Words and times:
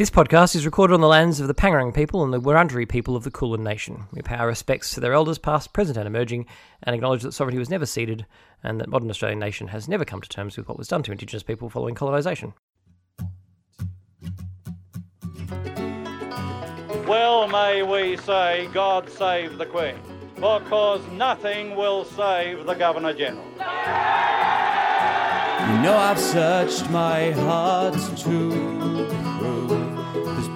This 0.00 0.08
podcast 0.08 0.56
is 0.56 0.64
recorded 0.64 0.94
on 0.94 1.02
the 1.02 1.06
lands 1.06 1.40
of 1.40 1.46
the 1.46 1.52
Pangarang 1.52 1.94
people 1.94 2.24
and 2.24 2.32
the 2.32 2.40
Wurundjeri 2.40 2.88
people 2.88 3.16
of 3.16 3.22
the 3.22 3.30
Kulin 3.30 3.62
Nation. 3.62 4.04
We 4.12 4.22
pay 4.22 4.36
our 4.36 4.46
respects 4.46 4.94
to 4.94 5.00
their 5.00 5.12
elders, 5.12 5.36
past, 5.36 5.74
present, 5.74 5.98
and 5.98 6.06
emerging, 6.06 6.46
and 6.82 6.94
acknowledge 6.94 7.20
that 7.20 7.32
sovereignty 7.32 7.58
was 7.58 7.68
never 7.68 7.84
ceded 7.84 8.24
and 8.62 8.80
that 8.80 8.88
modern 8.88 9.10
Australian 9.10 9.40
nation 9.40 9.66
has 9.66 9.88
never 9.88 10.06
come 10.06 10.22
to 10.22 10.28
terms 10.30 10.56
with 10.56 10.68
what 10.68 10.78
was 10.78 10.88
done 10.88 11.02
to 11.02 11.12
Indigenous 11.12 11.42
people 11.42 11.68
following 11.68 11.94
colonisation. 11.94 12.54
Well 17.06 17.46
may 17.48 17.82
we 17.82 18.16
say, 18.16 18.70
God 18.72 19.10
save 19.10 19.58
the 19.58 19.66
Queen, 19.66 19.96
because 20.36 21.06
nothing 21.12 21.76
will 21.76 22.06
save 22.06 22.64
the 22.64 22.72
Governor 22.72 23.12
General. 23.12 23.44
You 25.60 25.82
know 25.82 25.94
I've 25.94 26.18
searched 26.18 26.88
my 26.88 27.32
heart 27.32 27.92
to 27.92 28.22
prove 28.22 28.79
there's 28.79 28.79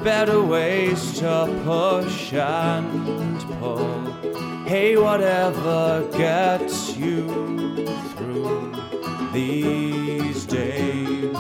better 0.05 0.43
ways 0.43 1.18
to 1.18 1.62
push 1.65 2.34
and 2.34 3.41
pull. 3.59 4.12
Hey, 4.66 4.98
whatever 4.98 6.06
gets 6.12 6.95
you 6.95 7.27
through 8.15 8.77
these 9.32 10.45
days. 10.45 11.34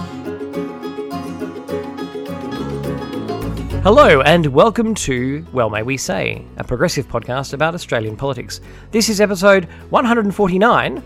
Hello, 3.82 4.22
and 4.22 4.46
welcome 4.46 4.94
to 4.94 5.46
Well 5.52 5.68
May 5.68 5.82
We 5.82 5.98
Say, 5.98 6.46
a 6.56 6.64
progressive 6.64 7.06
podcast 7.06 7.52
about 7.52 7.74
Australian 7.74 8.16
politics. 8.16 8.62
This 8.92 9.10
is 9.10 9.20
episode 9.20 9.66
149. 9.90 11.02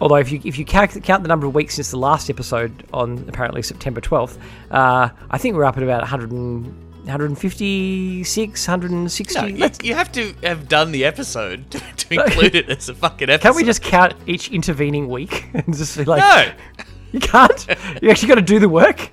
Although, 0.00 0.16
if 0.16 0.32
you 0.32 0.40
if 0.44 0.58
you 0.58 0.64
count, 0.64 1.02
count 1.02 1.22
the 1.22 1.28
number 1.28 1.46
of 1.46 1.54
weeks 1.54 1.74
since 1.74 1.90
the 1.90 1.98
last 1.98 2.30
episode 2.30 2.84
on 2.92 3.24
apparently 3.28 3.62
September 3.62 4.00
12th, 4.00 4.38
uh, 4.70 5.10
I 5.30 5.38
think 5.38 5.56
we're 5.56 5.64
up 5.64 5.76
at 5.76 5.82
about 5.82 6.00
100 6.00 6.30
and, 6.30 6.64
156, 7.04 8.68
160. 8.68 9.40
No, 9.40 9.46
you, 9.46 9.70
you 9.82 9.94
have 9.94 10.12
to 10.12 10.34
have 10.42 10.68
done 10.68 10.92
the 10.92 11.04
episode 11.04 11.70
to, 11.70 11.78
to 11.78 12.14
include 12.14 12.54
it 12.54 12.68
as 12.68 12.88
a 12.88 12.94
fucking 12.94 13.30
episode. 13.30 13.42
Can't 13.42 13.56
we 13.56 13.64
just 13.64 13.82
count 13.82 14.14
each 14.26 14.50
intervening 14.50 15.08
week 15.08 15.48
and 15.54 15.76
just 15.76 15.96
be 15.96 16.04
like, 16.04 16.20
No! 16.20 16.84
you 17.12 17.20
can't? 17.20 17.66
You 18.02 18.10
actually 18.10 18.28
got 18.28 18.34
to 18.36 18.42
do 18.42 18.58
the 18.58 18.68
work? 18.68 19.10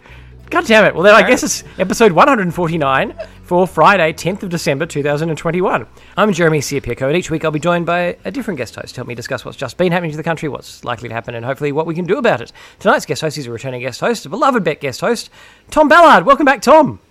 God 0.49 0.65
damn 0.65 0.85
it. 0.85 0.93
Well, 0.93 1.03
then 1.03 1.13
I 1.13 1.27
guess 1.27 1.43
it's 1.43 1.65
episode 1.77 2.13
149 2.13 3.13
for 3.43 3.67
Friday, 3.67 4.13
10th 4.13 4.43
of 4.43 4.49
December 4.49 4.85
2021. 4.85 5.85
I'm 6.15 6.31
Jeremy 6.31 6.59
Siapico, 6.59 7.07
and 7.07 7.17
each 7.17 7.29
week 7.29 7.43
I'll 7.43 7.51
be 7.51 7.59
joined 7.59 7.85
by 7.85 8.17
a 8.23 8.31
different 8.31 8.57
guest 8.57 8.75
host 8.75 8.95
to 8.95 8.99
help 8.99 9.09
me 9.09 9.15
discuss 9.15 9.43
what's 9.43 9.57
just 9.57 9.75
been 9.75 9.91
happening 9.91 10.11
to 10.11 10.17
the 10.17 10.23
country, 10.23 10.47
what's 10.47 10.85
likely 10.85 11.09
to 11.09 11.13
happen, 11.13 11.35
and 11.35 11.45
hopefully 11.45 11.73
what 11.73 11.85
we 11.85 11.93
can 11.93 12.05
do 12.05 12.17
about 12.17 12.39
it. 12.39 12.53
Tonight's 12.79 13.05
guest 13.05 13.21
host 13.21 13.37
is 13.37 13.45
a 13.47 13.51
returning 13.51 13.81
guest 13.81 13.99
host, 13.99 14.25
a 14.25 14.29
beloved 14.29 14.63
Bet 14.63 14.79
guest 14.79 15.01
host, 15.01 15.29
Tom 15.69 15.89
Ballard. 15.89 16.25
Welcome 16.25 16.45
back, 16.45 16.61
Tom. 16.61 17.01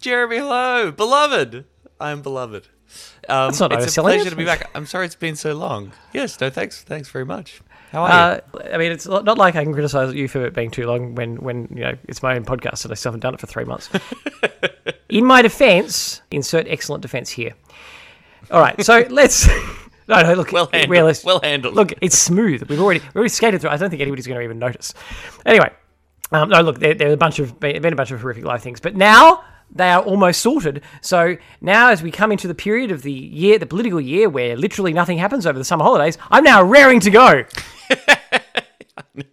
Jeremy, 0.00 0.36
hello. 0.36 0.92
Beloved. 0.92 1.64
I 1.98 2.12
am 2.12 2.22
beloved. 2.22 2.68
Um, 3.28 3.48
That's 3.48 3.58
not 3.58 3.72
it's 3.72 3.96
a 3.96 4.00
pleasure 4.00 4.28
it. 4.28 4.30
to 4.30 4.36
be 4.36 4.44
back. 4.44 4.70
I'm 4.76 4.86
sorry 4.86 5.06
it's 5.06 5.16
been 5.16 5.34
so 5.34 5.54
long. 5.54 5.90
Yes, 6.12 6.40
no, 6.40 6.50
thanks. 6.50 6.82
Thanks 6.82 7.08
very 7.08 7.24
much. 7.24 7.62
How 7.92 8.04
are 8.04 8.10
Uh, 8.10 8.40
I 8.72 8.78
mean, 8.78 8.92
it's 8.92 9.06
not 9.06 9.38
like 9.38 9.56
I 9.56 9.64
can 9.64 9.72
criticise 9.72 10.14
you 10.14 10.28
for 10.28 10.44
it 10.46 10.54
being 10.54 10.70
too 10.70 10.86
long 10.86 11.14
when, 11.14 11.36
when 11.36 11.68
you 11.70 11.82
know 11.82 11.96
it's 12.08 12.22
my 12.22 12.36
own 12.36 12.44
podcast 12.44 12.84
and 12.84 12.92
I 12.92 12.94
still 12.94 13.10
haven't 13.10 13.20
done 13.20 13.34
it 13.34 13.40
for 13.40 13.46
three 13.46 13.64
months. 13.64 13.88
In 15.08 15.24
my 15.24 15.42
defence, 15.42 16.22
insert 16.30 16.66
excellent 16.68 17.02
defence 17.02 17.30
here. 17.30 17.54
All 18.50 18.60
right, 18.60 18.80
so 18.84 19.04
let's. 19.10 19.48
No, 20.08 20.22
no, 20.22 20.34
look. 20.34 20.52
Well 20.52 20.68
handled, 20.72 20.90
realist- 20.90 21.24
well 21.24 21.40
handled. 21.42 21.74
Look, 21.74 21.92
it's 22.00 22.16
smooth. 22.16 22.62
We've 22.68 22.80
already 22.80 23.00
we 23.00 23.18
already 23.18 23.28
skated 23.28 23.60
through. 23.60 23.70
I 23.70 23.76
don't 23.76 23.90
think 23.90 24.00
anybody's 24.00 24.24
going 24.28 24.38
to 24.38 24.44
even 24.44 24.60
notice. 24.60 24.94
Anyway, 25.44 25.68
um, 26.30 26.48
no, 26.48 26.60
look, 26.60 26.78
there, 26.78 26.94
there 26.94 27.10
are 27.10 27.14
a 27.14 27.16
bunch 27.16 27.40
of 27.40 27.58
been 27.58 27.92
a 27.92 27.96
bunch 27.96 28.12
of 28.12 28.20
horrific 28.20 28.44
life 28.44 28.62
things, 28.62 28.78
but 28.78 28.94
now 28.94 29.42
they 29.70 29.90
are 29.90 30.02
almost 30.02 30.40
sorted. 30.40 30.82
So 31.00 31.36
now, 31.60 31.90
as 31.90 32.02
we 32.02 32.10
come 32.10 32.32
into 32.32 32.48
the 32.48 32.54
period 32.54 32.90
of 32.90 33.02
the 33.02 33.12
year, 33.12 33.58
the 33.58 33.66
political 33.66 34.00
year, 34.00 34.28
where 34.28 34.56
literally 34.56 34.92
nothing 34.92 35.18
happens 35.18 35.46
over 35.46 35.58
the 35.58 35.64
summer 35.64 35.84
holidays, 35.84 36.18
I'm 36.30 36.44
now 36.44 36.62
raring 36.62 37.00
to 37.00 37.10
go. 37.10 37.44
you? 39.16 39.24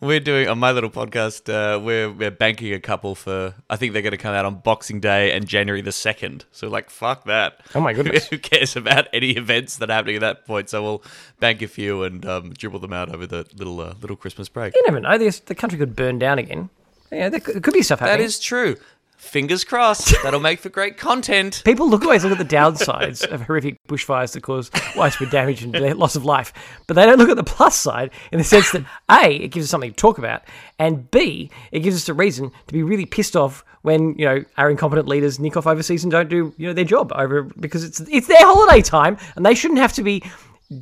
We're 0.00 0.20
doing 0.20 0.48
on 0.48 0.58
my 0.58 0.72
little 0.72 0.90
podcast. 0.90 1.48
Uh, 1.48 1.80
we're 1.80 2.12
we're 2.12 2.30
banking 2.30 2.72
a 2.74 2.80
couple 2.80 3.14
for. 3.14 3.54
I 3.70 3.76
think 3.76 3.92
they're 3.92 4.02
going 4.02 4.10
to 4.12 4.18
come 4.18 4.34
out 4.34 4.44
on 4.44 4.56
Boxing 4.56 5.00
Day 5.00 5.32
and 5.32 5.46
January 5.46 5.80
the 5.80 5.92
second. 5.92 6.44
So 6.52 6.68
like, 6.68 6.90
fuck 6.90 7.24
that. 7.24 7.60
Oh 7.74 7.80
my 7.80 7.92
goodness. 7.92 8.26
Who 8.30 8.38
cares 8.38 8.76
about 8.76 9.08
any 9.12 9.30
events 9.30 9.78
that 9.78 9.90
are 9.90 9.94
happening 9.94 10.16
at 10.16 10.20
that 10.20 10.46
point? 10.46 10.68
So 10.68 10.82
we'll 10.82 11.02
bank 11.40 11.62
a 11.62 11.68
few 11.68 12.02
and 12.02 12.24
um, 12.26 12.52
dribble 12.52 12.80
them 12.80 12.92
out 12.92 13.14
over 13.14 13.26
the 13.26 13.46
little 13.56 13.80
uh, 13.80 13.94
little 14.00 14.16
Christmas 14.16 14.48
break. 14.48 14.74
You 14.74 14.82
never 14.86 15.00
know. 15.00 15.16
The, 15.16 15.40
the 15.46 15.54
country 15.54 15.78
could 15.78 15.96
burn 15.96 16.18
down 16.18 16.38
again. 16.38 16.68
Yeah, 17.10 17.28
there 17.28 17.40
could 17.40 17.72
be 17.72 17.82
stuff 17.82 18.00
happening. 18.00 18.18
That 18.18 18.24
is 18.24 18.38
true. 18.38 18.76
Fingers 19.16 19.64
crossed. 19.64 20.14
That'll 20.22 20.40
make 20.40 20.60
for 20.60 20.68
great 20.68 20.96
content. 20.98 21.62
People 21.64 21.88
look 21.88 22.02
always 22.02 22.22
look 22.22 22.32
at 22.32 22.38
the 22.38 22.56
downsides 22.56 23.26
of 23.26 23.42
horrific 23.42 23.76
bushfires 23.88 24.32
that 24.32 24.42
cause 24.42 24.70
widespread 24.94 25.30
damage 25.30 25.62
and 25.62 25.74
loss 25.98 26.16
of 26.16 26.24
life, 26.24 26.52
but 26.86 26.94
they 26.94 27.04
don't 27.06 27.18
look 27.18 27.30
at 27.30 27.36
the 27.36 27.44
plus 27.44 27.76
side 27.76 28.10
in 28.30 28.38
the 28.38 28.44
sense 28.44 28.70
that 28.72 28.84
a 29.10 29.34
it 29.34 29.48
gives 29.48 29.66
us 29.66 29.70
something 29.70 29.90
to 29.90 29.96
talk 29.96 30.18
about, 30.18 30.42
and 30.78 31.10
b 31.10 31.50
it 31.72 31.80
gives 31.80 31.96
us 31.96 32.08
a 32.08 32.14
reason 32.14 32.52
to 32.66 32.72
be 32.72 32.82
really 32.82 33.06
pissed 33.06 33.36
off 33.36 33.64
when 33.82 34.14
you 34.18 34.26
know 34.26 34.44
our 34.58 34.70
incompetent 34.70 35.08
leaders 35.08 35.38
nick 35.38 35.56
off 35.56 35.66
overseas 35.66 36.04
and 36.04 36.10
don't 36.10 36.28
do 36.28 36.52
you 36.56 36.66
know 36.66 36.72
their 36.72 36.84
job 36.84 37.12
over 37.14 37.42
because 37.42 37.84
it's 37.84 38.00
it's 38.00 38.26
their 38.26 38.36
holiday 38.40 38.82
time 38.82 39.16
and 39.36 39.46
they 39.46 39.54
shouldn't 39.54 39.80
have 39.80 39.92
to 39.92 40.02
be 40.02 40.22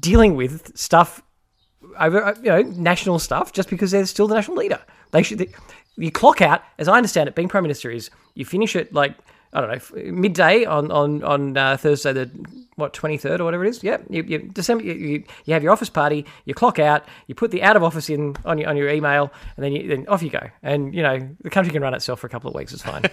dealing 0.00 0.34
with 0.34 0.76
stuff 0.76 1.22
over 1.98 2.24
uh, 2.24 2.34
you 2.42 2.50
know 2.50 2.62
national 2.62 3.18
stuff 3.18 3.52
just 3.52 3.68
because 3.68 3.90
they're 3.90 4.06
still 4.06 4.26
the 4.26 4.34
national 4.34 4.56
leader. 4.56 4.80
They 5.10 5.22
should. 5.22 5.38
They, 5.38 5.52
you 5.96 6.10
clock 6.10 6.40
out, 6.40 6.62
as 6.78 6.88
I 6.88 6.96
understand 6.96 7.28
it, 7.28 7.34
being 7.34 7.48
prime 7.48 7.62
minister 7.62 7.90
is 7.90 8.10
you 8.34 8.44
finish 8.44 8.76
at 8.76 8.92
like 8.92 9.14
I 9.52 9.60
don't 9.60 9.70
know 9.70 10.12
midday 10.12 10.64
on 10.64 10.90
on 10.90 11.22
on 11.22 11.56
uh, 11.56 11.76
Thursday 11.76 12.12
the 12.12 12.30
what 12.76 12.92
twenty 12.92 13.16
third 13.16 13.40
or 13.40 13.44
whatever 13.44 13.64
it 13.64 13.68
is. 13.68 13.84
Yeah, 13.84 13.98
you, 14.10 14.24
you 14.24 14.38
December 14.38 14.84
you, 14.84 15.24
you, 15.44 15.54
have 15.54 15.62
your 15.62 15.72
office 15.72 15.90
party. 15.90 16.26
You 16.44 16.54
clock 16.54 16.80
out. 16.80 17.04
You 17.28 17.36
put 17.36 17.52
the 17.52 17.62
out 17.62 17.76
of 17.76 17.84
office 17.84 18.10
in 18.10 18.36
on 18.44 18.58
your 18.58 18.68
on 18.68 18.76
your 18.76 18.88
email, 18.88 19.32
and 19.56 19.64
then 19.64 19.72
you, 19.72 19.86
then 19.86 20.08
off 20.08 20.22
you 20.22 20.30
go. 20.30 20.50
And 20.62 20.92
you 20.92 21.02
know 21.02 21.28
the 21.42 21.50
country 21.50 21.72
can 21.72 21.82
run 21.82 21.94
itself 21.94 22.18
for 22.20 22.26
a 22.26 22.30
couple 22.30 22.50
of 22.50 22.56
weeks. 22.56 22.72
It's 22.72 22.82
fine. 22.82 23.02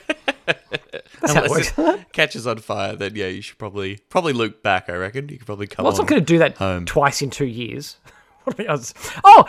That's 1.22 1.34
how 1.34 1.44
it 1.44 1.50
works. 1.52 1.74
it 1.78 2.14
catches 2.14 2.48
on 2.48 2.58
fire, 2.58 2.96
then 2.96 3.16
yeah, 3.16 3.28
you 3.28 3.42
should 3.42 3.60
probably 3.60 4.00
probably 4.10 4.34
loop 4.34 4.64
back. 4.64 4.90
I 4.90 4.94
reckon 4.94 5.30
you 5.30 5.38
could 5.38 5.46
probably 5.46 5.68
come. 5.68 5.84
Well, 5.84 5.92
it's 5.92 6.00
not 6.00 6.08
going 6.08 6.22
to 6.22 6.26
do 6.26 6.40
that 6.40 6.58
home. 6.58 6.86
twice 6.86 7.22
in 7.22 7.30
two 7.30 7.46
years. 7.46 7.98
What 8.44 8.60
are 8.60 8.64
the 8.64 8.70
odds? 8.70 8.96
Oh, 9.24 9.48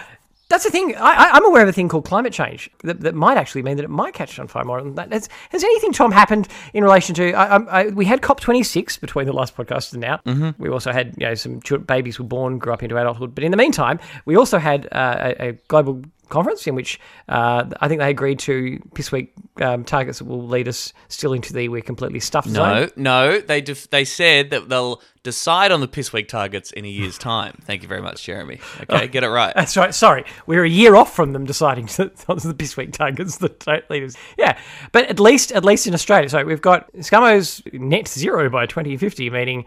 that's 0.52 0.64
the 0.64 0.70
thing. 0.70 0.94
I, 0.96 1.12
I, 1.12 1.30
I'm 1.32 1.46
aware 1.46 1.62
of 1.62 1.68
a 1.68 1.72
thing 1.72 1.88
called 1.88 2.04
climate 2.04 2.32
change 2.32 2.70
that, 2.84 3.00
that 3.00 3.14
might 3.14 3.38
actually 3.38 3.62
mean 3.62 3.76
that 3.78 3.84
it 3.84 3.90
might 3.90 4.12
catch 4.12 4.38
on 4.38 4.48
fire 4.48 4.64
more 4.64 4.82
than 4.82 4.94
that. 4.96 5.10
Has, 5.10 5.28
has 5.48 5.64
anything, 5.64 5.92
Tom, 5.92 6.12
happened 6.12 6.46
in 6.74 6.84
relation 6.84 7.14
to? 7.14 7.32
I, 7.32 7.56
I, 7.56 7.80
I, 7.80 7.86
we 7.86 8.04
had 8.04 8.20
COP26 8.20 9.00
between 9.00 9.24
the 9.24 9.32
last 9.32 9.56
podcast 9.56 9.92
and 9.92 10.02
now. 10.02 10.20
Mm-hmm. 10.26 10.62
We 10.62 10.68
also 10.68 10.92
had 10.92 11.14
you 11.16 11.26
know 11.26 11.34
some 11.34 11.60
babies 11.86 12.18
were 12.18 12.26
born, 12.26 12.58
grew 12.58 12.74
up 12.74 12.82
into 12.82 12.98
adulthood. 12.98 13.34
But 13.34 13.44
in 13.44 13.50
the 13.50 13.56
meantime, 13.56 13.98
we 14.26 14.36
also 14.36 14.58
had 14.58 14.88
uh, 14.92 15.32
a, 15.38 15.48
a 15.48 15.52
global 15.68 16.02
conference 16.32 16.66
in 16.66 16.74
which 16.74 16.98
uh, 17.28 17.64
I 17.80 17.88
think 17.88 18.00
they 18.00 18.10
agreed 18.10 18.38
to 18.40 18.80
piss 18.94 19.12
weak 19.12 19.32
um, 19.60 19.84
targets 19.84 20.18
that 20.18 20.24
will 20.24 20.46
lead 20.46 20.66
us 20.66 20.92
still 21.08 21.32
into 21.32 21.52
the 21.52 21.68
we're 21.68 21.82
completely 21.82 22.20
stuffed 22.20 22.48
zone. 22.48 22.90
No, 22.96 23.30
no, 23.30 23.40
they 23.40 23.60
def- 23.60 23.90
they 23.90 24.04
said 24.04 24.50
that 24.50 24.68
they'll 24.68 25.00
decide 25.22 25.70
on 25.70 25.80
the 25.80 25.88
piss 25.88 26.12
weak 26.12 26.28
targets 26.28 26.72
in 26.72 26.84
a 26.84 26.88
year's 26.88 27.16
time. 27.16 27.56
Thank 27.64 27.82
you 27.82 27.88
very 27.88 28.02
much, 28.02 28.24
Jeremy. 28.24 28.58
Okay, 28.82 29.06
get 29.06 29.22
it 29.22 29.28
right. 29.28 29.54
That's 29.54 29.76
right. 29.76 29.94
Sorry, 29.94 30.24
we're 30.46 30.64
a 30.64 30.68
year 30.68 30.96
off 30.96 31.14
from 31.14 31.32
them 31.32 31.44
deciding 31.44 31.86
to, 31.86 32.10
on 32.28 32.38
the 32.38 32.54
piss 32.54 32.76
weak 32.76 32.92
targets 32.92 33.38
that 33.38 33.60
don't 33.60 33.88
lead 33.90 34.02
us. 34.02 34.16
Yeah, 34.36 34.58
but 34.90 35.06
at 35.08 35.20
least 35.20 35.52
at 35.52 35.64
least 35.64 35.86
in 35.86 35.94
Australia, 35.94 36.28
so 36.28 36.44
we've 36.44 36.62
got 36.62 36.92
ScoMo's 36.94 37.62
net 37.72 38.08
zero 38.08 38.48
by 38.50 38.66
2050, 38.66 39.30
meaning 39.30 39.64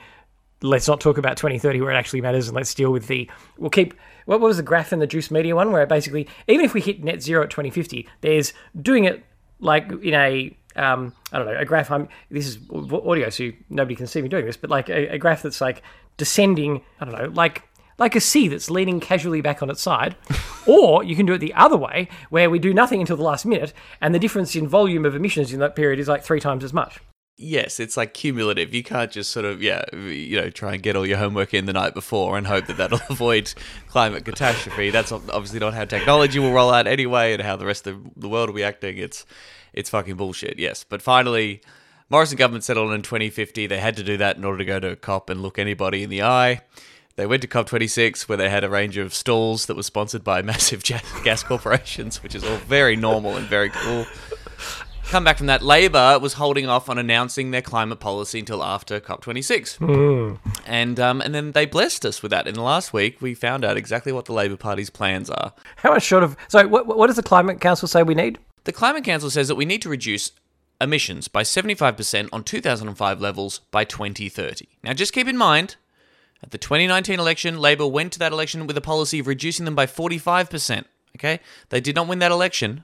let's 0.66 0.88
not 0.88 1.00
talk 1.00 1.18
about 1.18 1.38
2030 1.38 1.82
where 1.82 1.92
it 1.92 1.96
actually 1.96 2.22
matters, 2.22 2.48
and 2.48 2.56
let's 2.56 2.74
deal 2.74 2.92
with 2.92 3.08
the. 3.08 3.30
We'll 3.58 3.70
keep. 3.70 3.94
What 4.26 4.42
was 4.42 4.58
the 4.58 4.64
graph 4.64 4.92
in 4.92 5.00
the 5.00 5.08
Juice 5.08 5.30
Media 5.30 5.56
one 5.56 5.72
where 5.72 5.86
basically 5.86 6.28
even 6.48 6.66
if 6.66 6.74
we 6.74 6.82
hit 6.82 7.04
net 7.04 7.22
zero 7.22 7.44
at 7.44 7.50
2050, 7.50 8.08
there's 8.22 8.54
doing 8.82 9.06
it 9.06 9.24
like 9.60 9.92
in 10.04 10.14
a 10.14 10.58
um, 10.76 11.14
I 11.32 11.38
don't 11.38 11.48
know, 11.48 11.58
a 11.58 11.66
graph. 11.66 11.92
I'm 11.92 12.10
this 12.30 12.48
is 12.48 12.60
audio, 12.72 13.30
so 13.30 13.52
nobody 13.70 13.96
can 13.96 14.08
see 14.08 14.22
me 14.22 14.30
doing 14.30 14.46
this, 14.46 14.58
but 14.58 14.70
like 14.70 14.90
a, 14.90 15.16
a 15.16 15.18
graph 15.18 15.44
that's 15.44 15.62
like 15.62 15.82
descending. 16.18 16.82
I 17.00 17.06
don't 17.06 17.18
know, 17.18 17.30
like 17.30 17.64
like 17.98 18.16
a 18.16 18.22
sea 18.22 18.48
that's 18.48 18.70
leaning 18.70 19.00
casually 19.00 19.42
back 19.42 19.62
on 19.62 19.70
its 19.70 19.82
side, 19.82 20.16
or 20.68 21.04
you 21.04 21.16
can 21.16 21.26
do 21.26 21.34
it 21.34 21.40
the 21.40 21.54
other 21.54 21.78
way, 21.78 22.10
where 22.30 22.50
we 22.50 22.60
do 22.60 22.74
nothing 22.74 23.00
until 23.00 23.18
the 23.18 23.24
last 23.24 23.46
minute, 23.46 23.74
and 24.02 24.14
the 24.14 24.20
difference 24.20 24.56
in 24.56 24.68
volume 24.68 25.06
of 25.06 25.16
emissions 25.16 25.54
in 25.54 25.60
that 25.60 25.76
period 25.76 26.00
is 26.00 26.08
like 26.08 26.24
three 26.24 26.40
times 26.40 26.64
as 26.64 26.74
much. 26.74 27.00
Yes, 27.38 27.82
it's 27.82 27.98
like 27.98 28.14
cumulative. 28.14 28.74
You 28.74 28.82
can't 28.82 29.12
just 29.12 29.32
sort 29.32 29.46
of, 29.46 29.62
yeah, 29.62 29.84
you 29.94 30.40
know, 30.40 30.50
try 30.50 30.74
and 30.74 30.82
get 30.82 30.96
all 30.96 31.06
your 31.06 31.18
homework 31.18 31.54
in 31.54 31.66
the 31.66 31.74
night 31.74 31.94
before 31.94 32.38
and 32.38 32.48
hope 32.48 32.68
that 32.68 32.78
that'll 32.78 33.02
avoid 33.10 33.54
climate 33.90 34.24
catastrophe. 34.24 34.90
That's 34.90 35.12
obviously 35.12 35.60
not 35.60 35.74
how 35.74 35.84
technology 35.84 36.40
will 36.40 36.54
roll 36.54 36.72
out 36.72 36.88
anyway, 36.88 37.34
and 37.34 37.42
how 37.42 37.58
the 37.58 37.66
rest 37.66 37.88
of 37.88 38.02
the 38.16 38.30
world 38.30 38.50
will 38.50 38.56
be 38.56 38.64
acting. 38.64 38.98
It's, 38.98 39.26
it's 39.74 39.90
fucking 39.90 40.16
bullshit. 40.16 40.58
Yes, 40.60 40.86
but 40.88 41.02
finally, 41.02 41.62
Morrison 42.10 42.38
government 42.38 42.64
settled 42.64 42.94
in 42.94 43.02
2050. 43.02 43.68
They 43.68 43.80
had 43.80 43.98
to 43.98 44.04
do 44.04 44.16
that 44.16 44.38
in 44.38 44.46
order 44.46 44.60
to 44.60 44.66
go 44.66 44.80
to 44.80 44.92
a 44.92 44.96
COP 44.96 45.30
and 45.30 45.42
look 45.42 45.60
anybody 45.60 46.04
in 46.04 46.10
the 46.10 46.24
eye. 46.24 46.62
They 47.18 47.26
went 47.26 47.42
to 47.42 47.48
COP26 47.48 48.30
where 48.30 48.38
they 48.38 48.50
had 48.50 48.64
a 48.64 48.70
range 48.70 48.98
of 48.98 49.14
stalls 49.14 49.66
that 49.66 49.76
were 49.76 49.84
sponsored 49.84 50.24
by 50.24 50.42
massive 50.44 50.84
gas 50.84 51.44
corporations, 51.44 52.24
which 52.24 52.36
is 52.36 52.46
all 52.46 52.58
very 52.58 52.96
normal 52.96 53.36
and 53.36 53.46
very 53.48 53.70
cool. 53.70 54.06
Come 55.10 55.24
back 55.24 55.38
from 55.38 55.48
that, 55.48 55.62
Labor 55.62 56.20
was 56.20 56.34
holding 56.34 56.68
off 56.68 56.90
on 56.90 56.98
announcing 56.98 57.52
their 57.52 57.62
climate 57.62 58.00
policy 58.00 58.40
until 58.40 58.64
after 58.64 59.00
COP26. 59.00 59.80
And, 60.66 61.00
um, 61.00 61.22
and 61.22 61.34
then 61.34 61.52
they 61.52 61.66
blessed 61.66 62.06
us 62.06 62.22
with 62.22 62.32
that. 62.32 62.48
In 62.48 62.56
the 62.56 62.62
last 62.62 62.94
week, 62.94 63.22
we 63.22 63.34
found 63.34 63.64
out 63.64 63.78
exactly 63.78 64.12
what 64.12 64.26
the 64.26 64.34
Labor 64.34 64.58
Party's 64.58 64.90
plans 64.90 65.30
are. 65.30 65.54
How 65.78 65.92
much 65.92 66.04
short 66.04 66.24
of? 66.24 66.36
So, 66.48 66.68
what, 66.68 66.88
what 66.88 67.08
does 67.08 67.16
the 67.16 67.24
climate 67.24 67.62
council 67.62 67.88
say 67.88 68.04
we 68.04 68.16
need? 68.16 68.40
The 68.66 68.74
Climate 68.74 69.04
Council 69.04 69.30
says 69.30 69.48
that 69.48 69.56
we 69.56 69.66
need 69.66 69.84
to 69.84 69.90
reduce 69.90 70.32
emissions 70.82 71.28
by 71.28 71.44
75% 71.44 72.30
on 72.34 72.44
2005 72.44 73.22
levels 73.22 73.62
by 73.72 73.84
2030. 73.86 74.68
Now, 74.84 74.94
just 74.94 75.14
keep 75.14 75.28
in 75.28 75.38
mind, 75.38 75.76
at 76.44 76.52
the 76.52 76.58
2019 76.58 77.20
election, 77.20 77.60
Labor 77.60 77.88
went 77.88 78.12
to 78.14 78.20
that 78.20 78.32
election 78.32 78.66
with 78.68 78.76
a 78.76 78.82
policy 78.82 79.20
of 79.20 79.28
reducing 79.28 79.66
them 79.66 79.76
by 79.76 79.86
45%. 79.86 80.86
Okay? 81.16 81.40
They 81.70 81.80
did 81.80 81.96
not 81.96 82.08
win 82.08 82.20
that 82.20 82.32
election. 82.32 82.84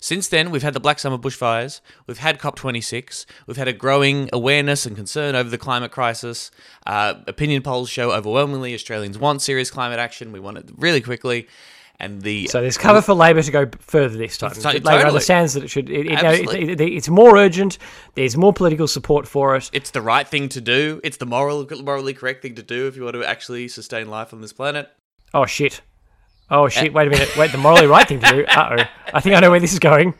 Since 0.00 0.28
then, 0.28 0.50
we've 0.50 0.62
had 0.62 0.74
the 0.74 0.80
Black 0.80 0.98
Summer 0.98 1.18
bushfires, 1.18 1.80
we've 2.06 2.18
had 2.18 2.38
COP26, 2.38 3.26
we've 3.46 3.56
had 3.56 3.68
a 3.68 3.72
growing 3.72 4.28
awareness 4.32 4.86
and 4.86 4.96
concern 4.96 5.34
over 5.34 5.48
the 5.48 5.58
climate 5.58 5.90
crisis. 5.90 6.50
Uh, 6.86 7.14
opinion 7.26 7.62
polls 7.62 7.88
show 7.88 8.12
overwhelmingly 8.12 8.74
Australians 8.74 9.18
want 9.18 9.42
serious 9.42 9.70
climate 9.70 9.98
action. 9.98 10.32
We 10.32 10.40
want 10.40 10.58
it 10.58 10.70
really 10.76 11.00
quickly. 11.00 11.48
And 12.00 12.22
the 12.22 12.48
So 12.48 12.60
there's 12.60 12.76
cover 12.76 13.00
for 13.00 13.14
Labor 13.14 13.40
to 13.40 13.50
go 13.52 13.70
further 13.78 14.18
this 14.18 14.36
time. 14.36 14.52
So- 14.54 14.68
Labor 14.70 14.80
totally. 14.82 15.04
understands 15.06 15.54
that 15.54 15.62
it 15.62 15.68
should. 15.68 15.88
It, 15.88 16.06
it, 16.08 16.22
no, 16.22 16.28
Absolutely. 16.30 16.62
it- 16.72 16.80
it- 16.80 16.92
it's 16.92 17.08
more 17.08 17.36
urgent. 17.38 17.78
There's 18.16 18.36
more 18.36 18.52
political 18.52 18.88
support 18.88 19.28
for 19.28 19.54
it. 19.54 19.70
it's 19.72 19.92
the 19.92 20.02
right 20.02 20.26
thing 20.26 20.48
to 20.50 20.60
do. 20.60 21.00
It's 21.04 21.18
the 21.18 21.26
moral, 21.26 21.64
morally 21.84 22.12
correct 22.12 22.42
thing 22.42 22.56
to 22.56 22.64
do 22.64 22.88
if 22.88 22.96
you 22.96 23.04
want 23.04 23.14
to 23.14 23.24
actually 23.24 23.68
sustain 23.68 24.08
life 24.08 24.32
on 24.34 24.40
this 24.40 24.52
planet. 24.52 24.90
Oh 25.32 25.46
shit! 25.46 25.82
Oh 26.50 26.68
shit! 26.68 26.92
Wait 26.92 27.06
a 27.06 27.10
minute. 27.10 27.36
Wait, 27.36 27.52
the 27.52 27.58
morally 27.58 27.86
right 27.86 28.06
thing 28.06 28.20
to 28.20 28.26
do. 28.30 28.44
Uh 28.48 28.76
oh. 28.78 28.84
I 29.12 29.20
think 29.20 29.34
I 29.34 29.40
know 29.40 29.50
where 29.50 29.60
this 29.60 29.72
is 29.72 29.78
going. 29.78 30.14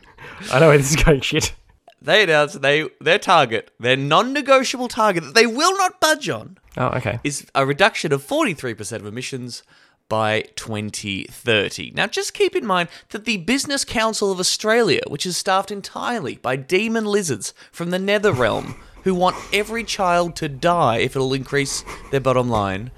I 0.52 0.60
know 0.60 0.68
where 0.68 0.78
this 0.78 0.90
is 0.90 1.02
going. 1.02 1.20
Shit. 1.20 1.54
They 2.00 2.22
announced 2.24 2.60
they 2.60 2.88
their 3.00 3.18
target, 3.18 3.70
their 3.80 3.96
non-negotiable 3.96 4.88
target 4.88 5.24
that 5.24 5.34
they 5.34 5.46
will 5.46 5.76
not 5.78 6.00
budge 6.00 6.28
on, 6.28 6.58
Oh 6.76 6.88
okay. 6.88 7.18
is 7.24 7.46
a 7.54 7.64
reduction 7.64 8.12
of 8.12 8.22
43% 8.26 8.92
of 8.96 9.06
emissions 9.06 9.62
by 10.10 10.42
2030. 10.56 11.92
Now, 11.94 12.06
just 12.06 12.34
keep 12.34 12.54
in 12.54 12.66
mind 12.66 12.90
that 13.08 13.24
the 13.24 13.38
Business 13.38 13.86
Council 13.86 14.30
of 14.30 14.38
Australia, 14.38 15.00
which 15.08 15.24
is 15.24 15.36
staffed 15.38 15.70
entirely 15.70 16.36
by 16.36 16.56
demon 16.56 17.06
lizards 17.06 17.54
from 17.72 17.88
the 17.90 17.98
nether 17.98 18.32
realm 18.32 18.76
who 19.04 19.14
want 19.14 19.36
every 19.52 19.82
child 19.84 20.36
to 20.36 20.48
die 20.48 20.98
if 20.98 21.16
it'll 21.16 21.32
increase 21.34 21.84
their 22.10 22.20
bottom 22.20 22.48
line, 22.48 22.90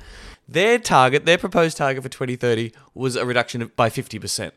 their 0.48 0.78
target, 0.78 1.24
their 1.26 1.38
proposed 1.38 1.76
target 1.76 2.02
for 2.02 2.08
2030 2.08 2.72
was 2.94 3.16
a 3.16 3.24
reduction 3.26 3.62
of, 3.62 3.74
by 3.76 3.88
50%. 3.90 4.52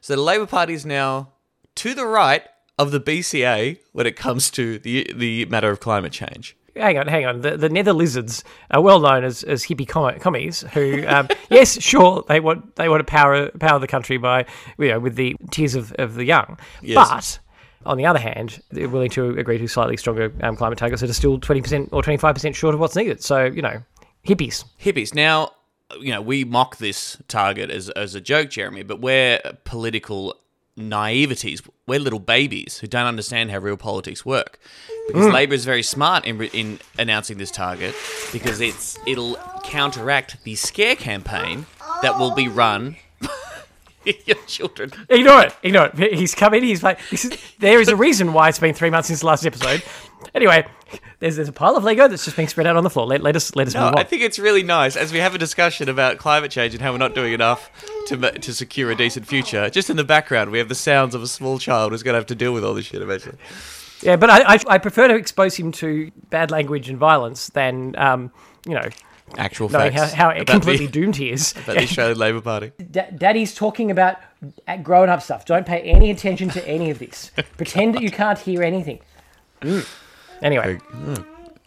So 0.00 0.14
the 0.16 0.22
Labor 0.22 0.46
Party 0.46 0.74
is 0.74 0.86
now 0.86 1.32
to 1.76 1.94
the 1.94 2.06
right 2.06 2.42
of 2.78 2.90
the 2.90 3.00
BCA 3.00 3.78
when 3.92 4.06
it 4.06 4.16
comes 4.16 4.50
to 4.50 4.78
the 4.78 5.10
the 5.14 5.46
matter 5.46 5.70
of 5.70 5.80
climate 5.80 6.12
change. 6.12 6.56
Hang 6.76 6.98
on, 6.98 7.08
hang 7.08 7.24
on. 7.24 7.40
The, 7.40 7.56
the 7.56 7.70
nether 7.70 7.94
lizards 7.94 8.44
are 8.70 8.82
well 8.82 9.00
known 9.00 9.24
as, 9.24 9.42
as 9.44 9.64
hippie 9.64 9.88
com- 9.88 10.18
commies 10.20 10.60
who, 10.74 11.06
um, 11.06 11.26
yes, 11.50 11.80
sure, 11.80 12.22
they 12.28 12.38
want 12.38 12.76
they 12.76 12.88
want 12.90 13.00
to 13.00 13.04
power 13.04 13.48
power 13.58 13.78
the 13.78 13.86
country 13.86 14.18
by 14.18 14.44
you 14.78 14.88
know 14.88 15.00
with 15.00 15.16
the 15.16 15.34
tears 15.50 15.74
of, 15.74 15.92
of 15.98 16.14
the 16.14 16.24
young, 16.24 16.58
Yes. 16.82 16.96
but. 17.08 17.38
On 17.88 17.96
the 17.96 18.04
other 18.06 18.18
hand, 18.18 18.60
they're 18.72 18.88
willing 18.88 19.10
to 19.10 19.38
agree 19.38 19.58
to 19.58 19.68
slightly 19.68 19.96
stronger 19.96 20.32
um, 20.42 20.56
climate 20.56 20.76
targets 20.76 21.02
that 21.02 21.08
are 21.10 21.12
still 21.14 21.38
20% 21.38 21.90
or 21.92 22.02
25% 22.02 22.52
short 22.52 22.74
of 22.74 22.80
what's 22.80 22.96
needed. 22.96 23.22
So, 23.22 23.44
you 23.44 23.62
know, 23.62 23.80
hippies. 24.26 24.64
hippies. 24.82 25.14
Now, 25.14 25.52
you 26.00 26.12
know, 26.12 26.20
we 26.20 26.44
mock 26.44 26.78
this 26.78 27.16
target 27.28 27.70
as, 27.70 27.88
as 27.90 28.14
a 28.14 28.20
joke, 28.20 28.50
Jeremy, 28.50 28.82
but 28.82 29.00
we're 29.00 29.40
political 29.64 30.36
naiveties. 30.78 31.66
We're 31.86 32.00
little 32.00 32.18
babies 32.18 32.78
who 32.78 32.86
don't 32.86 33.06
understand 33.06 33.50
how 33.50 33.58
real 33.58 33.76
politics 33.76 34.24
work. 34.24 34.58
Because 35.06 35.26
mm. 35.26 35.32
Labor 35.32 35.54
is 35.54 35.64
very 35.64 35.82
smart 35.82 36.26
in, 36.26 36.42
in 36.42 36.78
announcing 36.98 37.38
this 37.38 37.50
target 37.50 37.94
because 38.32 38.60
it's 38.60 38.98
it'll 39.06 39.36
counteract 39.62 40.42
the 40.44 40.54
scare 40.56 40.96
campaign 40.96 41.66
that 42.02 42.18
will 42.18 42.34
be 42.34 42.48
run. 42.48 42.96
Your 44.26 44.36
children. 44.46 44.92
Ignore 45.08 45.42
it. 45.42 45.56
Ignore 45.62 45.90
it. 45.98 46.14
He's 46.14 46.34
come 46.34 46.54
in. 46.54 46.62
He's 46.62 46.82
like, 46.82 47.00
is, 47.12 47.36
there 47.58 47.80
is 47.80 47.88
a 47.88 47.96
reason 48.06 48.32
why 48.32 48.48
it's 48.48 48.58
been 48.58 48.74
three 48.74 48.90
months 48.90 49.08
since 49.08 49.20
the 49.20 49.26
last 49.26 49.44
episode. 49.44 49.82
Anyway, 50.34 50.66
there's 51.18 51.36
there's 51.36 51.48
a 51.48 51.52
pile 51.52 51.76
of 51.76 51.84
Lego 51.84 52.08
that's 52.08 52.24
just 52.24 52.36
being 52.36 52.48
spread 52.48 52.66
out 52.66 52.76
on 52.76 52.84
the 52.84 52.90
floor. 52.90 53.06
Let, 53.06 53.22
let 53.22 53.36
us 53.36 53.54
let 53.56 53.66
us 53.66 53.74
No, 53.74 53.86
move 53.86 53.94
I 53.96 54.04
think 54.04 54.22
it's 54.22 54.38
really 54.38 54.62
nice 54.62 54.96
as 54.96 55.12
we 55.12 55.18
have 55.18 55.34
a 55.34 55.38
discussion 55.38 55.88
about 55.88 56.18
climate 56.18 56.50
change 56.50 56.74
and 56.74 56.82
how 56.82 56.92
we're 56.92 56.98
not 56.98 57.14
doing 57.14 57.32
enough 57.32 57.70
to 58.06 58.16
to 58.16 58.54
secure 58.54 58.90
a 58.90 58.94
decent 58.94 59.26
future. 59.26 59.68
Just 59.70 59.90
in 59.90 59.96
the 59.96 60.04
background, 60.04 60.50
we 60.50 60.58
have 60.58 60.68
the 60.68 60.74
sounds 60.74 61.14
of 61.14 61.22
a 61.22 61.26
small 61.26 61.58
child 61.58 61.92
who's 61.92 62.02
going 62.02 62.14
to 62.14 62.18
have 62.18 62.26
to 62.26 62.34
deal 62.34 62.52
with 62.52 62.64
all 62.64 62.74
this 62.74 62.86
shit 62.86 63.02
eventually. 63.02 63.36
Yeah, 64.06 64.16
but 64.16 64.30
I, 64.30 64.54
I 64.54 64.58
I 64.68 64.78
prefer 64.78 65.08
to 65.08 65.14
expose 65.14 65.56
him 65.56 65.72
to 65.72 66.10
bad 66.30 66.50
language 66.50 66.88
and 66.88 66.98
violence 66.98 67.48
than 67.48 67.94
um 67.98 68.32
you 68.66 68.74
know 68.74 68.88
Actual 69.36 69.68
knowing 69.68 69.92
facts 69.92 70.12
how, 70.12 70.32
how 70.32 70.44
completely 70.44 70.86
the, 70.86 70.92
doomed 70.92 71.16
he 71.16 71.30
is. 71.30 71.52
about 71.56 71.76
the 71.76 71.82
Australian 71.82 72.18
Labor 72.18 72.40
Party. 72.40 72.72
Da- 72.90 73.10
Daddy's 73.10 73.54
talking 73.54 73.90
about 73.90 74.18
grown 74.82 75.08
up 75.08 75.20
stuff. 75.20 75.44
Don't 75.44 75.66
pay 75.66 75.80
any 75.80 76.10
attention 76.10 76.48
to 76.50 76.66
any 76.66 76.90
of 76.90 77.00
this. 77.00 77.32
Pretend 77.56 77.96
that 77.96 78.02
you 78.02 78.10
can't 78.10 78.38
hear 78.38 78.62
anything. 78.62 79.00
Mm. 79.62 79.86
Anyway, 80.42 80.78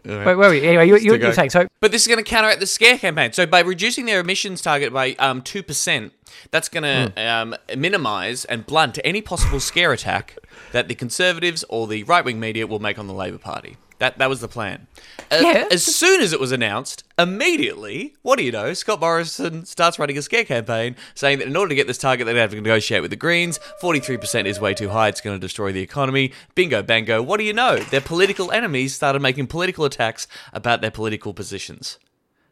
wait, 0.05 0.25
wait, 0.25 0.37
wait. 0.37 0.63
Anyway, 0.63 0.87
you, 0.87 0.97
you, 0.97 1.15
you're 1.15 1.33
saying 1.33 1.49
so. 1.49 1.67
But 1.79 1.91
this 1.91 2.01
is 2.01 2.07
going 2.07 2.23
to 2.23 2.29
counteract 2.29 2.59
the 2.59 2.67
scare 2.67 2.97
campaign. 2.97 3.33
So 3.33 3.45
by 3.45 3.61
reducing 3.61 4.05
their 4.05 4.19
emissions 4.19 4.61
target 4.61 4.93
by 4.93 5.13
um, 5.19 5.41
2%, 5.41 6.11
that's 6.51 6.69
going 6.69 6.83
to 6.83 7.29
um, 7.29 7.55
minimise 7.77 8.45
and 8.45 8.65
blunt 8.65 8.99
any 9.03 9.21
possible 9.21 9.59
scare 9.59 9.91
attack 9.91 10.37
that 10.71 10.87
the 10.87 10.95
Conservatives 10.95 11.63
or 11.69 11.87
the 11.87 12.03
right-wing 12.03 12.39
media 12.39 12.67
will 12.67 12.79
make 12.79 12.99
on 12.99 13.07
the 13.07 13.13
Labor 13.13 13.37
Party. 13.37 13.77
That, 13.99 14.17
that 14.17 14.29
was 14.29 14.41
the 14.41 14.47
plan. 14.47 14.87
Uh, 15.31 15.39
Yeah. 15.41 15.67
As 15.71 15.83
soon 15.83 16.21
as 16.21 16.33
it 16.33 16.39
was 16.39 16.51
announced, 16.51 17.03
immediately, 17.17 18.15
what 18.21 18.39
do 18.39 18.45
you 18.45 18.51
know? 18.51 18.73
Scott 18.73 18.99
Morrison 18.99 19.65
starts 19.65 19.99
running 19.99 20.17
a 20.17 20.21
scare 20.21 20.45
campaign 20.45 20.95
saying 21.13 21.39
that 21.39 21.47
in 21.47 21.55
order 21.55 21.69
to 21.69 21.75
get 21.75 21.85
this 21.87 21.97
target, 21.97 22.25
they'd 22.25 22.37
have 22.37 22.51
to 22.51 22.55
negotiate 22.55 23.01
with 23.01 23.11
the 23.11 23.17
Greens. 23.17 23.59
43% 23.81 24.45
is 24.45 24.59
way 24.59 24.73
too 24.73 24.89
high. 24.89 25.09
It's 25.09 25.21
going 25.21 25.35
to 25.35 25.39
destroy 25.39 25.71
the 25.71 25.81
economy. 25.81 26.31
Bingo, 26.55 26.81
bango. 26.81 27.21
What 27.21 27.37
do 27.37 27.43
you 27.43 27.53
know? 27.53 27.77
Their 27.77 28.01
political 28.01 28.51
enemies 28.51 28.95
started 28.95 29.21
making 29.21 29.47
political 29.47 29.85
attacks 29.85 30.27
about 30.53 30.81
their 30.81 30.91
political 30.91 31.33
positions. 31.33 31.99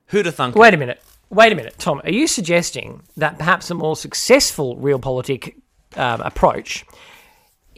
Who'd 0.08 0.26
have 0.26 0.36
thunk? 0.36 0.56
Wait 0.56 0.74
a 0.74 0.78
minute. 0.78 1.02
Wait 1.30 1.52
a 1.52 1.56
minute, 1.56 1.76
Tom. 1.78 2.02
Are 2.04 2.12
you 2.12 2.28
suggesting 2.28 3.04
that 3.18 3.38
perhaps 3.38 3.70
a 3.70 3.74
more 3.74 3.96
successful 3.96 4.78
realpolitik 4.78 5.56
um, 5.96 6.22
approach 6.22 6.86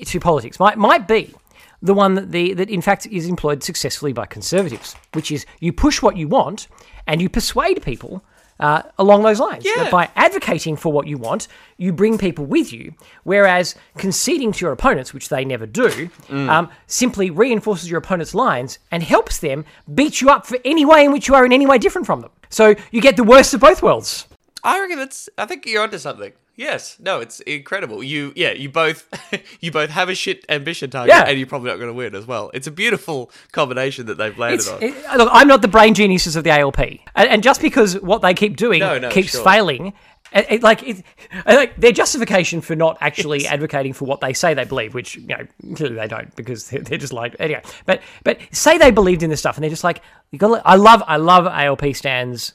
to 0.06 0.20
politics 0.20 0.60
might 0.60 0.78
might 0.78 1.08
be 1.08 1.34
the 1.82 1.94
one 1.94 2.16
that 2.16 2.32
the 2.32 2.54
that 2.54 2.70
in 2.70 2.82
fact 2.82 3.06
is 3.08 3.28
employed 3.28 3.64
successfully 3.64 4.14
by 4.14 4.26
conservatives, 4.26 4.96
which 5.14 5.32
is 5.32 5.46
you 5.60 5.74
push 5.74 6.02
what 6.02 6.18
you 6.18 6.28
want 6.28 6.68
and 7.08 7.22
you 7.22 7.30
persuade 7.30 7.82
people 7.82 8.24
uh, 8.60 8.84
along 8.98 9.24
those 9.24 9.40
lines. 9.40 9.64
Yeah. 9.66 9.84
That 9.84 9.92
by 9.92 10.10
advocating 10.16 10.76
for 10.76 10.92
what 10.92 11.08
you 11.08 11.18
want, 11.18 11.48
you 11.78 11.94
bring 11.94 12.18
people 12.18 12.46
with 12.46 12.74
you, 12.74 12.94
whereas 13.24 13.76
conceding 13.98 14.52
to 14.52 14.66
your 14.66 14.72
opponents, 14.74 15.14
which 15.14 15.30
they 15.30 15.46
never 15.46 15.66
do, 15.66 16.10
um, 16.30 16.70
simply 16.88 17.30
reinforces 17.30 17.90
your 17.90 18.00
opponent's 18.00 18.36
lines 18.36 18.80
and 18.92 19.02
helps 19.02 19.40
them 19.40 19.66
beat 19.94 20.22
you 20.22 20.30
up 20.30 20.46
for 20.46 20.58
any 20.66 20.86
way 20.86 21.06
in 21.06 21.12
which 21.12 21.28
you 21.28 21.36
are 21.36 21.46
in 21.46 21.54
any 21.54 21.66
way 21.66 21.78
different 21.78 22.06
from 22.06 22.22
them. 22.22 22.32
So 22.50 22.76
you 22.92 23.02
get 23.02 23.16
the 23.16 23.24
worst 23.24 23.54
of 23.54 23.62
both 23.62 23.82
worlds. 23.82 24.28
I 24.64 24.80
reckon 24.82 24.98
that's. 24.98 25.30
I 25.38 25.46
think 25.46 25.66
you're 25.66 25.84
onto 25.84 25.98
something. 25.98 26.34
Yes. 26.60 26.98
No, 27.00 27.22
it's 27.22 27.40
incredible. 27.40 28.04
You, 28.04 28.34
yeah, 28.36 28.52
you 28.52 28.68
both, 28.70 29.08
you 29.62 29.72
both 29.72 29.90
have 29.92 30.10
a 30.10 30.14
shit 30.16 30.44
ambition 30.50 30.90
target, 30.90 31.16
Yeah. 31.16 31.24
and 31.26 31.38
you're 31.40 31.48
probably 31.48 31.70
not 31.70 31.78
going 31.78 31.88
to 31.88 31.94
win 31.94 32.14
as 32.14 32.28
well. 32.28 32.52
It's 32.54 32.68
a 32.68 32.72
beautiful 32.72 33.32
combination 33.54 34.08
that 34.08 34.18
they've 34.18 34.38
landed 34.38 34.56
It's, 34.60 34.68
on. 34.70 34.84
it- 34.84 35.18
look, 35.18 35.30
I'm 35.32 35.48
not 35.48 35.62
the 35.62 35.70
brain 35.70 35.94
geniuses 35.94 36.36
of 36.36 36.44
the 36.44 36.50
ALP, 36.52 36.80
and, 36.80 37.00
and 37.16 37.42
just 37.42 37.62
because 37.62 37.98
what 38.02 38.22
they 38.22 38.34
keep 38.34 38.58
doing 38.58 38.82
No, 38.82 39.00
no, 39.00 39.10
keeps 39.10 39.32
sure. 39.32 39.44
failing, 39.46 39.94
it, 40.34 40.46
it- 40.50 40.62
like 40.64 40.84
it, 40.84 41.02
like 41.46 41.78
their 41.78 41.94
justification 41.94 42.60
for 42.60 42.76
not 42.76 42.98
actually 43.00 43.48
advocating 43.48 43.94
for 43.94 44.04
what 44.04 44.20
they 44.20 44.34
say 44.34 44.54
they 44.54 44.66
believe, 44.66 44.94
which 44.94 45.16
you 45.16 45.28
know 45.28 45.48
clearly 45.76 45.96
they 45.96 46.08
don't 46.10 46.36
because 46.36 46.70
they're, 46.70 46.82
they're 46.88 46.98
just 46.98 47.14
like 47.14 47.38
anyway. 47.40 47.62
But 47.86 48.02
but 48.26 48.38
say 48.52 48.78
they 48.78 48.92
believed 48.92 49.24
in 49.24 49.30
this 49.30 49.40
stuff, 49.40 49.56
and 49.56 49.64
they're 49.64 49.70
just 49.72 49.86
like, 49.86 50.02
you 50.32 50.38
got. 50.38 50.62
I 50.66 50.76
love 50.76 51.02
I 51.08 51.16
love 51.16 51.48
ALP 51.48 51.96
stands. 51.96 52.54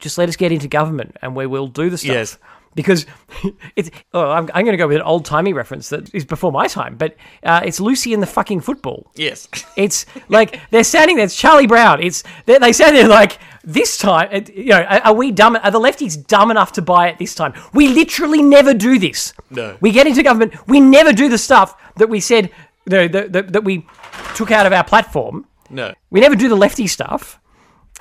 Just 0.00 0.18
let 0.18 0.28
us 0.28 0.36
get 0.36 0.52
into 0.52 0.68
government, 0.68 1.16
and 1.22 1.34
we 1.34 1.46
will 1.46 1.66
do 1.66 1.88
the 1.88 1.96
stuff. 1.96 2.14
Yes. 2.14 2.38
Because 2.74 3.04
it's, 3.76 3.90
oh, 4.14 4.30
I'm, 4.30 4.48
I'm 4.54 4.64
going 4.64 4.72
to 4.72 4.76
go 4.78 4.88
with 4.88 4.96
an 4.96 5.02
old 5.02 5.24
timey 5.24 5.52
reference 5.52 5.90
that 5.90 6.14
is 6.14 6.24
before 6.24 6.50
my 6.52 6.66
time, 6.66 6.96
but 6.96 7.16
uh, 7.42 7.60
it's 7.64 7.80
Lucy 7.80 8.12
in 8.14 8.20
the 8.20 8.26
fucking 8.26 8.60
football. 8.62 9.10
yes. 9.14 9.48
It's 9.76 10.06
like 10.28 10.60
they're 10.70 10.84
standing 10.84 11.16
there. 11.16 11.24
It's 11.26 11.36
Charlie 11.36 11.66
Brown. 11.66 12.02
It's 12.02 12.22
they, 12.46 12.58
they 12.58 12.72
stand 12.72 12.96
there 12.96 13.08
like 13.08 13.38
this 13.64 13.96
time. 13.98 14.28
it- 14.32 14.54
You 14.54 14.70
know, 14.70 14.82
are, 14.82 15.00
are 15.00 15.14
we 15.14 15.32
dumb? 15.32 15.56
Are 15.62 15.70
the 15.70 15.80
lefties 15.80 16.16
dumb 16.26 16.50
enough 16.50 16.72
to 16.72 16.82
buy 16.82 17.08
it 17.08 17.18
this 17.18 17.34
time? 17.34 17.52
We 17.74 17.88
literally 17.88 18.42
never 18.42 18.72
do 18.74 18.98
this. 18.98 19.32
No. 19.50 19.76
We 19.80 19.90
get 19.92 20.06
into 20.06 20.22
government. 20.22 20.54
We 20.66 20.80
never 20.80 21.12
do 21.12 21.28
the 21.28 21.38
stuff 21.38 21.74
that 21.96 22.08
we 22.08 22.20
said. 22.20 22.50
No, 22.86 23.06
that, 23.08 23.32
that, 23.32 23.52
that 23.52 23.64
we 23.64 23.86
took 24.34 24.50
out 24.50 24.66
of 24.66 24.72
our 24.72 24.84
platform. 24.84 25.46
no. 25.70 25.92
We 26.10 26.20
never 26.20 26.36
do 26.36 26.48
the 26.48 26.56
lefty 26.56 26.86
stuff. 26.86 27.38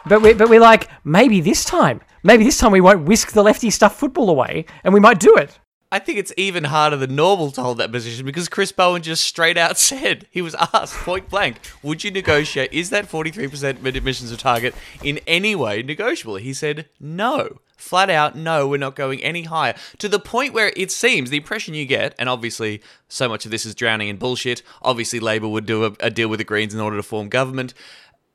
But 0.05 0.21
we 0.21 0.33
but 0.33 0.49
we're 0.49 0.59
like 0.59 0.89
maybe 1.03 1.41
this 1.41 1.63
time. 1.63 2.01
Maybe 2.23 2.43
this 2.43 2.57
time 2.57 2.71
we 2.71 2.81
won't 2.81 3.05
whisk 3.05 3.31
the 3.31 3.43
lefty 3.43 3.69
stuff 3.69 3.97
football 3.97 4.29
away, 4.29 4.65
and 4.83 4.93
we 4.93 4.99
might 4.99 5.19
do 5.19 5.35
it. 5.35 5.59
I 5.93 5.99
think 5.99 6.19
it's 6.19 6.31
even 6.37 6.65
harder 6.65 6.95
than 6.95 7.15
normal 7.15 7.51
to 7.51 7.61
hold 7.61 7.79
that 7.79 7.91
position 7.91 8.25
because 8.25 8.47
Chris 8.47 8.71
Bowen 8.71 9.01
just 9.01 9.25
straight 9.25 9.57
out 9.57 9.77
said 9.89 10.25
he 10.31 10.41
was 10.41 10.55
asked 10.55 10.95
point 10.95 11.29
blank, 11.29 11.57
"Would 11.83 12.03
you 12.03 12.11
negotiate? 12.11 12.71
Is 12.71 12.89
that 12.91 13.07
forty 13.07 13.31
three 13.31 13.47
percent 13.47 13.83
mid 13.83 13.97
emissions 13.97 14.31
of 14.31 14.39
target 14.39 14.73
in 15.03 15.19
any 15.27 15.55
way 15.55 15.83
negotiable?" 15.83 16.35
He 16.35 16.53
said, 16.53 16.87
"No." 16.99 17.59
Flat 17.77 18.11
out, 18.11 18.35
no, 18.35 18.67
we're 18.67 18.77
not 18.77 18.95
going 18.95 19.23
any 19.23 19.41
higher. 19.41 19.73
To 19.97 20.07
the 20.07 20.19
point 20.19 20.53
where 20.53 20.71
it 20.77 20.91
seems 20.91 21.31
the 21.31 21.37
impression 21.37 21.73
you 21.73 21.87
get, 21.87 22.13
and 22.19 22.29
obviously 22.29 22.79
so 23.07 23.27
much 23.27 23.43
of 23.43 23.49
this 23.49 23.65
is 23.65 23.73
drowning 23.73 24.07
in 24.07 24.17
bullshit. 24.17 24.61
Obviously, 24.83 25.19
Labor 25.19 25.47
would 25.47 25.65
do 25.65 25.85
a, 25.85 25.93
a 25.99 26.11
deal 26.11 26.27
with 26.27 26.37
the 26.37 26.43
Greens 26.43 26.75
in 26.75 26.79
order 26.79 26.95
to 26.95 27.01
form 27.01 27.27
government, 27.27 27.73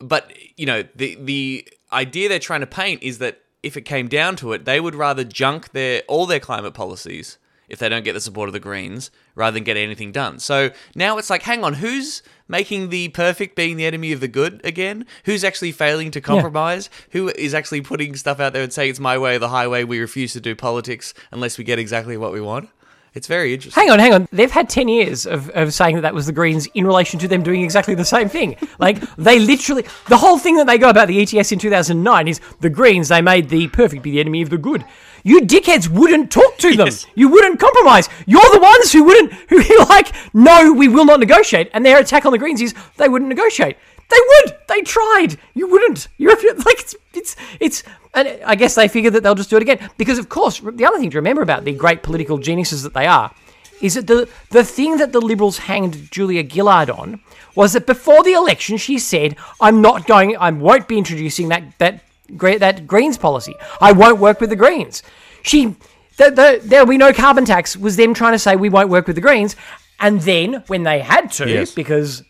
but 0.01 0.33
you 0.57 0.67
know 0.67 0.83
the 0.97 1.17
the 1.21 1.69
idea 1.93 2.29
they're 2.29 2.41
trying 2.41 2.59
to 2.59 2.67
paint 2.67 3.05
is 3.05 3.19
that 3.19 3.41
if 3.63 3.77
it 3.77 3.83
came 3.83 4.09
down 4.09 4.37
to 4.37 4.53
it, 4.53 4.65
they 4.65 4.81
would 4.81 4.95
rather 4.95 5.25
junk 5.25 5.73
their 5.73 6.03
all 6.09 6.27
their 6.27 6.41
climate 6.41 6.75
policies 6.75 7.39
if 7.69 7.79
they 7.79 7.89
don't 7.89 8.05
get 8.05 8.13
the 8.13 8.21
support 8.21 8.49
of 8.49 8.53
the 8.53 8.61
Greens 8.61 9.11
rather 9.35 9.55
than 9.55 9.65
get 9.65 9.77
anything 9.77 10.13
done. 10.13 10.39
So 10.39 10.71
now 10.95 11.19
it's 11.19 11.31
like, 11.31 11.43
hang 11.43 11.65
on, 11.65 11.75
who's 11.75 12.23
making 12.49 12.91
the 12.91 13.09
perfect 13.09 13.57
being 13.57 13.77
the 13.77 13.87
enemy 13.87 14.13
of 14.13 14.21
the 14.21 14.29
good 14.29 14.61
again? 14.65 15.05
Who's 15.25 15.45
actually 15.45 15.73
failing 15.73 16.11
to 16.13 16.21
compromise? 16.21 16.89
Who 17.11 17.29
is 17.29 17.55
actually 17.55 17.81
putting 17.81 18.15
stuff 18.15 18.41
out 18.41 18.53
there 18.53 18.63
and 18.63 18.73
saying 18.73 18.91
it's 18.91 19.01
my 19.01 19.19
way 19.19 19.37
or 19.37 19.39
the 19.41 19.49
highway? 19.49 19.85
We 19.85 19.99
refuse 19.99 20.33
to 20.35 20.41
do 20.41 20.55
politics 20.55 21.13
unless 21.33 21.59
we 21.59 21.65
get 21.65 21.79
exactly 21.79 22.17
what 22.17 22.33
we 22.33 22.41
want. 22.41 22.69
It's 23.17 23.27
very 23.27 23.55
interesting. 23.55 23.81
Hang 23.81 23.91
on, 23.91 23.99
hang 23.99 24.13
on. 24.13 24.29
They've 24.31 24.51
had 24.51 24.69
10 24.69 24.89
years 24.89 25.27
of, 25.27 25.49
of 25.51 25.73
saying 25.73 25.95
that 25.95 26.03
that 26.03 26.13
was 26.13 26.27
the 26.27 26.33
Greens 26.33 26.67
in 26.75 26.87
relation 26.87 27.19
to 27.21 27.27
them 27.27 27.43
doing 27.43 27.63
exactly 27.63 27.95
the 27.95 28.05
same 28.05 28.29
thing. 28.29 28.57
Like, 28.79 29.01
they 29.17 29.39
literally, 29.39 29.87
the 30.09 30.19
whole 30.19 30.39
thing 30.39 30.57
that 30.57 30.67
they 30.67 30.77
go 30.77 30.91
about 30.91 31.09
the 31.09 31.23
ETS 31.23 31.51
in 31.51 31.59
2009 31.59 32.29
is 32.29 32.41
the 32.61 32.69
Greens, 32.69 33.09
they 33.09 33.23
made 33.23 33.49
the 33.49 33.69
perfect 33.69 34.03
be 34.03 34.11
the 34.11 34.21
enemy 34.21 34.43
of 34.43 34.51
the 34.51 34.59
good. 34.59 34.85
You 35.25 35.41
dickheads 35.41 35.89
wouldn't 35.89 36.31
talk 36.31 36.59
to 36.59 36.77
them. 36.77 36.89
Yes. 36.89 37.07
You 37.15 37.29
wouldn't 37.29 37.59
compromise. 37.59 38.11
You're 38.27 38.51
the 38.53 38.61
ones 38.61 38.93
who 38.93 39.05
wouldn't, 39.05 39.33
who 39.49 39.79
like, 39.89 40.13
no, 40.35 40.75
we 40.75 40.89
will 40.89 41.07
not 41.07 41.21
negotiate. 41.21 41.71
And 41.73 41.87
their 41.87 41.99
attack 41.99 42.27
on 42.27 42.33
the 42.33 42.39
Greens 42.39 42.61
is 42.61 42.75
they 42.99 43.09
wouldn't 43.09 43.31
negotiate. 43.31 43.79
They 44.09 44.19
would. 44.29 44.57
They 44.69 44.83
tried. 44.83 45.37
You 45.55 45.69
wouldn't. 45.69 46.09
You're 46.19 46.37
like 46.65 46.81
it's 46.81 46.95
it's 47.15 47.37
it's. 47.61 47.83
And 48.15 48.29
I 48.45 48.55
guess 48.55 48.75
they 48.75 48.89
figured 48.89 49.13
that 49.15 49.23
they'll 49.23 49.35
just 49.35 49.51
do 49.51 49.57
it 49.57 49.63
again 49.63 49.91
because, 49.99 50.19
of 50.19 50.29
course, 50.29 50.61
the 50.61 50.85
other 50.87 50.99
thing 50.99 51.11
to 51.11 51.19
remember 51.19 51.43
about 51.43 51.65
the 51.65 51.73
great 51.73 52.03
political 52.03 52.39
geniuses 52.39 52.83
that 52.83 52.95
they 52.95 53.07
are 53.07 53.31
is 53.83 53.95
that 53.95 54.07
the 54.07 54.29
the 54.51 54.65
thing 54.65 54.97
that 54.99 55.13
the 55.13 55.21
Liberals 55.21 55.59
hanged 55.59 56.11
Julia 56.11 56.49
Gillard 56.49 56.89
on 56.89 57.21
was 57.55 57.73
that 57.75 57.87
before 57.87 58.23
the 58.23 58.33
election 58.33 58.77
she 58.77 58.99
said, 58.99 59.37
"I'm 59.61 59.81
not 59.83 60.07
going. 60.07 60.37
I 60.37 60.51
won't 60.51 60.89
be 60.89 60.99
introducing 60.99 61.49
that 61.49 61.65
that 61.79 62.03
gre- 62.37 62.59
that 62.59 62.87
Greens 62.87 63.19
policy. 63.19 63.55
I 63.81 63.93
won't 63.93 64.19
work 64.19 64.41
with 64.41 64.51
the 64.51 64.57
Greens." 64.57 65.03
She 65.43 65.77
the, 66.17 66.31
the, 66.31 66.61
there'll 66.65 66.87
be 66.87 66.97
no 66.97 67.13
carbon 67.13 67.45
tax 67.45 67.77
was 67.77 67.97
them 67.97 68.15
trying 68.15 68.33
to 68.33 68.39
say 68.39 68.57
we 68.57 68.71
won't 68.71 68.89
work 68.89 69.07
with 69.07 69.17
the 69.17 69.23
Greens, 69.23 69.55
and 70.01 70.21
then 70.23 70.65
when 70.69 70.83
they 70.85 71.01
had 71.01 71.31
to, 71.33 71.47
Yes. 71.49 71.75
because 71.75 72.23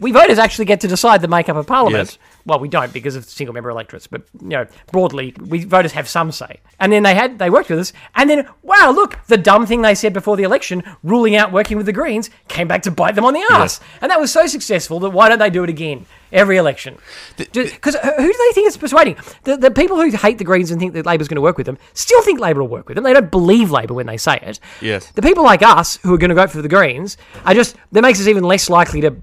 we 0.00 0.12
voters 0.12 0.38
actually 0.38 0.64
get 0.64 0.80
to 0.80 0.88
decide 0.88 1.20
the 1.20 1.28
makeup 1.28 1.56
of 1.56 1.66
parliament. 1.66 2.08
Yes. 2.10 2.18
Well, 2.44 2.58
we 2.60 2.68
don't 2.68 2.92
because 2.92 3.16
of 3.16 3.24
single 3.24 3.52
member 3.52 3.70
electorates, 3.70 4.06
but 4.06 4.22
you 4.40 4.48
know, 4.48 4.66
broadly, 4.90 5.34
we 5.38 5.64
voters 5.64 5.92
have 5.92 6.08
some 6.08 6.32
say. 6.32 6.60
And 6.80 6.92
then 6.92 7.02
they 7.02 7.14
had 7.14 7.38
they 7.38 7.50
worked 7.50 7.68
with 7.68 7.78
us, 7.78 7.92
and 8.14 8.30
then 8.30 8.48
wow, 8.62 8.90
look, 8.94 9.18
the 9.26 9.36
dumb 9.36 9.66
thing 9.66 9.82
they 9.82 9.94
said 9.94 10.12
before 10.12 10.36
the 10.36 10.44
election, 10.44 10.82
ruling 11.02 11.36
out 11.36 11.52
working 11.52 11.76
with 11.76 11.86
the 11.86 11.92
Greens, 11.92 12.30
came 12.48 12.68
back 12.68 12.82
to 12.82 12.90
bite 12.90 13.14
them 13.14 13.24
on 13.24 13.34
the 13.34 13.46
ass. 13.50 13.80
And 14.00 14.10
that 14.10 14.20
was 14.20 14.32
so 14.32 14.46
successful 14.46 15.00
that 15.00 15.10
why 15.10 15.28
don't 15.28 15.38
they 15.38 15.50
do 15.50 15.64
it 15.64 15.70
again 15.70 16.06
every 16.32 16.56
election? 16.56 16.96
Because 17.36 17.94
uh, 17.96 18.12
who 18.16 18.26
do 18.26 18.38
they 18.38 18.52
think 18.54 18.66
it's 18.66 18.76
persuading? 18.76 19.16
The, 19.44 19.56
the 19.56 19.70
people 19.70 19.96
who 19.96 20.10
hate 20.10 20.38
the 20.38 20.44
Greens 20.44 20.70
and 20.70 20.80
think 20.80 20.92
that 20.94 21.06
Labor's 21.06 21.28
going 21.28 21.36
to 21.36 21.42
work 21.42 21.56
with 21.56 21.66
them 21.66 21.78
still 21.94 22.22
think 22.22 22.40
Labor 22.40 22.60
will 22.60 22.68
work 22.68 22.88
with 22.88 22.96
them. 22.96 23.04
They 23.04 23.12
don't 23.12 23.30
believe 23.30 23.70
Labor 23.70 23.94
when 23.94 24.06
they 24.06 24.16
say 24.16 24.38
it. 24.42 24.60
Yes. 24.80 25.10
The 25.12 25.22
people 25.22 25.44
like 25.44 25.62
us 25.62 25.96
who 25.96 26.14
are 26.14 26.18
going 26.18 26.30
to 26.30 26.34
vote 26.34 26.50
for 26.50 26.62
the 26.62 26.68
Greens 26.68 27.16
are 27.44 27.54
just 27.54 27.76
that 27.92 28.02
makes 28.02 28.20
us 28.20 28.26
even 28.26 28.44
less 28.44 28.68
likely 28.70 29.00
to 29.02 29.16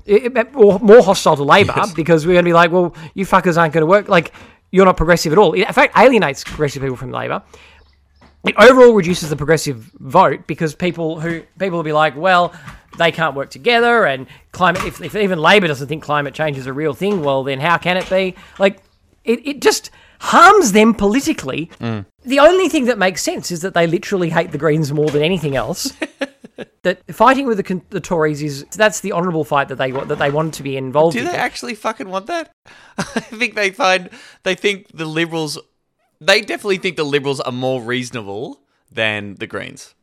or 0.56 0.80
more 0.80 1.02
hostile 1.02 1.36
to 1.36 1.44
Labor 1.44 1.84
because 1.96 2.26
we're 2.26 2.34
going 2.34 2.46
to 2.46 2.50
be 2.50 2.54
like, 2.54 2.72
well, 2.72 2.96
you 3.14 3.26
fuckers 3.26 3.58
aren't 3.58 3.74
going 3.74 3.82
to 3.82 3.88
work. 3.88 4.08
Like 4.08 4.32
you're 4.72 4.86
not 4.86 4.98
progressive 4.98 5.32
at 5.32 5.38
all. 5.38 5.54
It, 5.54 5.62
in 5.62 5.74
fact, 5.74 5.98
alienates 5.98 6.44
progressive 6.44 6.82
people 6.82 6.98
from 6.98 7.12
Labor. 7.12 7.44
It 8.46 8.56
overall 8.58 8.94
reduces 8.94 9.30
the 9.30 9.36
progressive 9.36 9.92
vote 10.00 10.46
because 10.46 10.76
people 10.76 11.20
who 11.20 11.42
people 11.58 11.78
will 11.78 11.84
be 11.84 11.94
like, 11.94 12.16
well, 12.16 12.54
they 12.98 13.12
can't 13.12 13.36
work 13.36 13.50
together, 13.50 14.06
and 14.06 14.28
climate. 14.52 14.84
If, 14.86 15.02
if 15.02 15.16
even 15.16 15.40
Labor 15.40 15.68
doesn't 15.68 15.88
think 15.88 16.04
climate 16.04 16.34
change 16.34 16.58
is 16.58 16.68
a 16.68 16.74
real 16.74 16.94
thing, 16.94 17.24
well, 17.24 17.44
then 17.44 17.60
how 17.60 17.78
can 17.78 17.98
it 17.98 18.10
be? 18.10 18.36
Like, 18.60 18.82
it, 19.24 19.46
it 19.46 19.62
just 19.62 19.92
harms 20.20 20.72
them 20.72 20.94
politically. 20.94 21.70
Mm. 21.80 22.06
The 22.24 22.40
only 22.40 22.70
thing 22.70 22.86
that 22.86 22.98
makes 22.98 23.22
sense 23.22 23.52
is 23.52 23.62
that 23.62 23.74
they 23.74 23.88
literally 23.88 24.30
hate 24.30 24.52
the 24.52 24.58
Greens 24.58 24.92
more 24.92 25.10
than 25.10 25.22
anything 25.22 25.56
else. 25.56 25.94
that 26.84 27.02
fighting 27.14 27.46
with 27.46 27.58
the, 27.58 27.82
the 27.90 28.00
Tories 28.00 28.42
is 28.42 28.66
that's 28.72 29.02
the 29.02 29.12
honourable 29.12 29.44
fight 29.44 29.68
that 29.68 29.76
they 29.76 29.92
that 29.92 30.20
they 30.20 30.32
wanted 30.32 30.54
to 30.54 30.64
be 30.64 30.78
involved 30.78 31.16
in. 31.16 31.24
Do 31.24 31.28
in. 31.28 31.34
they 31.34 31.40
actually 31.40 31.76
fucking 31.76 32.10
want 32.10 32.28
that? 32.28 32.52
I 32.98 33.04
think 33.04 33.56
they 33.56 33.72
find 33.72 34.10
they 34.44 34.56
think 34.56 34.88
the 34.94 35.06
liberals. 35.06 35.60
They 36.22 36.42
definitely 36.42 36.78
think 36.78 36.96
the 36.96 37.04
liberals 37.04 37.42
are 37.42 37.52
more 37.52 37.82
reasonable 37.82 38.62
than 38.90 39.36
the 39.36 39.48
Greens. 39.48 39.94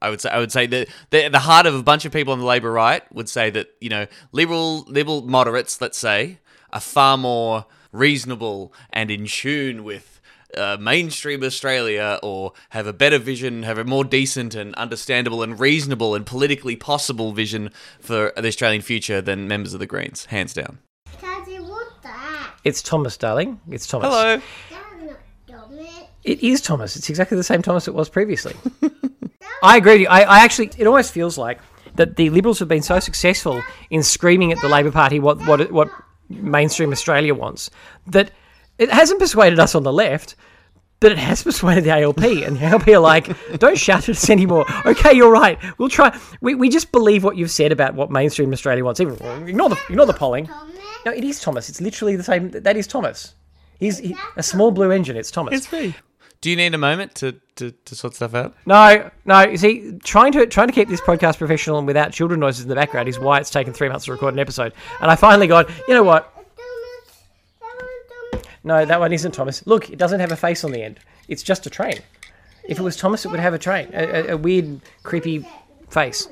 I 0.00 0.10
would 0.10 0.20
say. 0.20 0.30
I 0.30 0.38
would 0.38 0.52
say 0.52 0.66
that 0.66 0.88
the 1.10 1.28
the 1.28 1.40
heart 1.40 1.66
of 1.66 1.74
a 1.74 1.82
bunch 1.82 2.04
of 2.04 2.12
people 2.12 2.32
on 2.32 2.38
the 2.38 2.46
Labor 2.46 2.70
right 2.70 3.02
would 3.12 3.28
say 3.28 3.50
that 3.50 3.68
you 3.80 3.88
know 3.88 4.06
liberal 4.32 4.80
liberal 4.82 5.22
moderates, 5.22 5.80
let's 5.80 5.98
say, 5.98 6.38
are 6.72 6.80
far 6.80 7.16
more 7.16 7.66
reasonable 7.92 8.72
and 8.90 9.10
in 9.10 9.26
tune 9.26 9.82
with 9.82 10.20
uh, 10.56 10.76
mainstream 10.80 11.42
Australia, 11.42 12.18
or 12.22 12.52
have 12.70 12.86
a 12.86 12.92
better 12.92 13.18
vision, 13.18 13.64
have 13.64 13.78
a 13.78 13.84
more 13.84 14.04
decent 14.04 14.54
and 14.54 14.74
understandable 14.76 15.42
and 15.42 15.60
reasonable 15.60 16.14
and 16.14 16.24
politically 16.24 16.76
possible 16.76 17.32
vision 17.32 17.70
for 18.00 18.32
the 18.36 18.48
Australian 18.48 18.82
future 18.82 19.20
than 19.20 19.46
members 19.46 19.74
of 19.74 19.80
the 19.80 19.86
Greens, 19.86 20.26
hands 20.26 20.54
down. 20.54 20.78
Daddy, 21.20 21.58
what's 21.58 21.92
that? 22.02 22.54
It's 22.64 22.82
Thomas, 22.82 23.16
darling. 23.16 23.60
It's 23.70 23.86
Thomas. 23.86 24.08
Hello. 24.08 24.40
That's 24.70 25.02
not 25.02 25.18
dumb. 25.46 25.86
It 26.24 26.42
is 26.42 26.60
Thomas. 26.60 26.96
It's 26.96 27.10
exactly 27.10 27.36
the 27.36 27.44
same 27.44 27.62
Thomas 27.62 27.86
it 27.86 27.94
was 27.94 28.08
previously. 28.08 28.54
I 29.62 29.76
agree 29.76 29.92
with 29.92 30.00
you. 30.02 30.08
I, 30.08 30.20
I 30.22 30.38
actually, 30.40 30.70
it 30.78 30.86
almost 30.86 31.12
feels 31.12 31.38
like 31.38 31.58
that 31.94 32.16
the 32.16 32.30
Liberals 32.30 32.58
have 32.60 32.68
been 32.68 32.82
so 32.82 33.00
successful 33.00 33.62
in 33.90 34.02
screaming 34.02 34.52
at 34.52 34.60
the 34.60 34.68
Labor 34.68 34.90
Party 34.90 35.18
what 35.18 35.44
what 35.46 35.70
what 35.70 35.90
mainstream 36.28 36.92
Australia 36.92 37.34
wants 37.34 37.70
that 38.06 38.30
it 38.78 38.90
hasn't 38.90 39.18
persuaded 39.18 39.58
us 39.58 39.74
on 39.74 39.82
the 39.82 39.92
left. 39.92 40.36
But 41.00 41.12
it 41.12 41.18
has 41.18 41.44
persuaded 41.44 41.84
the 41.84 41.90
ALP, 41.90 42.20
and 42.22 42.56
the 42.56 42.64
ALP 42.64 42.88
are 42.88 42.98
like, 42.98 43.28
"Don't 43.60 43.78
shout 43.78 44.08
at 44.08 44.16
us 44.16 44.28
anymore." 44.30 44.66
Okay, 44.84 45.14
you're 45.14 45.30
right. 45.30 45.56
We'll 45.78 45.88
try. 45.88 46.18
We, 46.40 46.56
we 46.56 46.68
just 46.68 46.90
believe 46.90 47.22
what 47.22 47.36
you've 47.36 47.52
said 47.52 47.70
about 47.70 47.94
what 47.94 48.10
mainstream 48.10 48.52
Australia 48.52 48.84
wants. 48.84 48.98
Ignore 48.98 49.68
the 49.68 49.78
ignore 49.88 50.06
the 50.06 50.12
polling. 50.12 50.50
No, 51.06 51.12
it 51.12 51.22
is 51.22 51.40
Thomas. 51.40 51.68
It's 51.68 51.80
literally 51.80 52.16
the 52.16 52.24
same. 52.24 52.50
That 52.50 52.76
is 52.76 52.88
Thomas. 52.88 53.34
He's 53.78 53.98
he, 53.98 54.16
a 54.36 54.42
small 54.42 54.72
blue 54.72 54.90
engine. 54.90 55.16
It's 55.16 55.30
Thomas. 55.30 55.54
It's 55.54 55.70
me. 55.70 55.94
Do 56.40 56.50
you 56.50 56.56
need 56.56 56.72
a 56.72 56.78
moment 56.78 57.16
to, 57.16 57.32
to, 57.56 57.72
to 57.72 57.94
sort 57.96 58.14
stuff 58.14 58.34
out? 58.34 58.54
No, 58.64 59.10
no. 59.24 59.42
You 59.42 59.56
see, 59.56 59.98
trying 60.04 60.32
to 60.32 60.46
trying 60.46 60.68
to 60.68 60.72
keep 60.72 60.88
this 60.88 61.00
podcast 61.00 61.38
professional 61.38 61.78
and 61.78 61.86
without 61.86 62.12
children 62.12 62.38
noises 62.38 62.62
in 62.62 62.68
the 62.68 62.76
background 62.76 63.08
is 63.08 63.18
why 63.18 63.38
it's 63.38 63.50
taken 63.50 63.72
three 63.72 63.88
months 63.88 64.04
to 64.04 64.12
record 64.12 64.34
an 64.34 64.40
episode. 64.40 64.72
And 65.00 65.10
I 65.10 65.16
finally 65.16 65.48
got, 65.48 65.68
you 65.88 65.94
know 65.94 66.04
what? 66.04 66.32
No, 68.62 68.84
that 68.84 69.00
one 69.00 69.12
isn't 69.12 69.32
Thomas. 69.32 69.66
Look, 69.66 69.90
it 69.90 69.98
doesn't 69.98 70.20
have 70.20 70.30
a 70.30 70.36
face 70.36 70.62
on 70.62 70.70
the 70.70 70.82
end. 70.82 71.00
It's 71.26 71.42
just 71.42 71.66
a 71.66 71.70
train. 71.70 71.98
If 72.68 72.78
it 72.78 72.82
was 72.82 72.96
Thomas, 72.96 73.24
it 73.24 73.28
would 73.28 73.40
have 73.40 73.54
a 73.54 73.58
train, 73.58 73.88
a, 73.92 74.04
a, 74.04 74.34
a 74.34 74.36
weird, 74.36 74.80
creepy 75.02 75.48
face. 75.90 76.28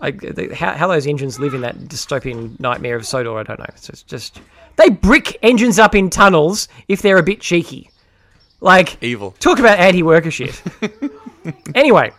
I, 0.00 0.12
the, 0.12 0.54
how, 0.54 0.72
how 0.72 0.86
those 0.86 1.06
engines 1.06 1.38
live 1.38 1.54
in 1.54 1.60
that 1.62 1.76
dystopian 1.76 2.58
nightmare 2.58 2.96
of 2.96 3.06
Sodor, 3.06 3.38
I 3.38 3.42
don't 3.42 3.58
know. 3.58 3.66
So 3.76 3.90
It's 3.92 4.02
just 4.02 4.40
they 4.76 4.88
brick 4.88 5.38
engines 5.42 5.78
up 5.78 5.94
in 5.94 6.08
tunnels 6.08 6.68
if 6.88 7.02
they're 7.02 7.18
a 7.18 7.22
bit 7.22 7.40
cheeky. 7.40 7.90
Like 8.62 9.02
Evil. 9.02 9.32
Talk 9.40 9.58
about 9.58 9.78
anti-worker 9.78 10.30
shit. 10.30 10.62
anyway, 11.74 12.12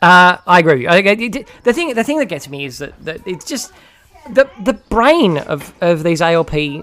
uh, 0.00 0.38
I 0.46 0.58
agree. 0.58 0.72
With 0.74 0.82
you. 0.82 0.88
I, 0.88 0.96
I- 0.96 1.44
the 1.62 1.72
thing, 1.72 1.94
the 1.94 2.02
thing 2.02 2.18
that 2.18 2.26
gets 2.26 2.48
me 2.48 2.64
is 2.64 2.78
that, 2.78 2.92
that 3.04 3.26
it's 3.26 3.44
just 3.44 3.72
the 4.32 4.48
the 4.62 4.72
brain 4.72 5.36
of 5.38 5.72
of 5.82 6.02
these 6.02 6.22
ALP. 6.22 6.54
I 6.54 6.82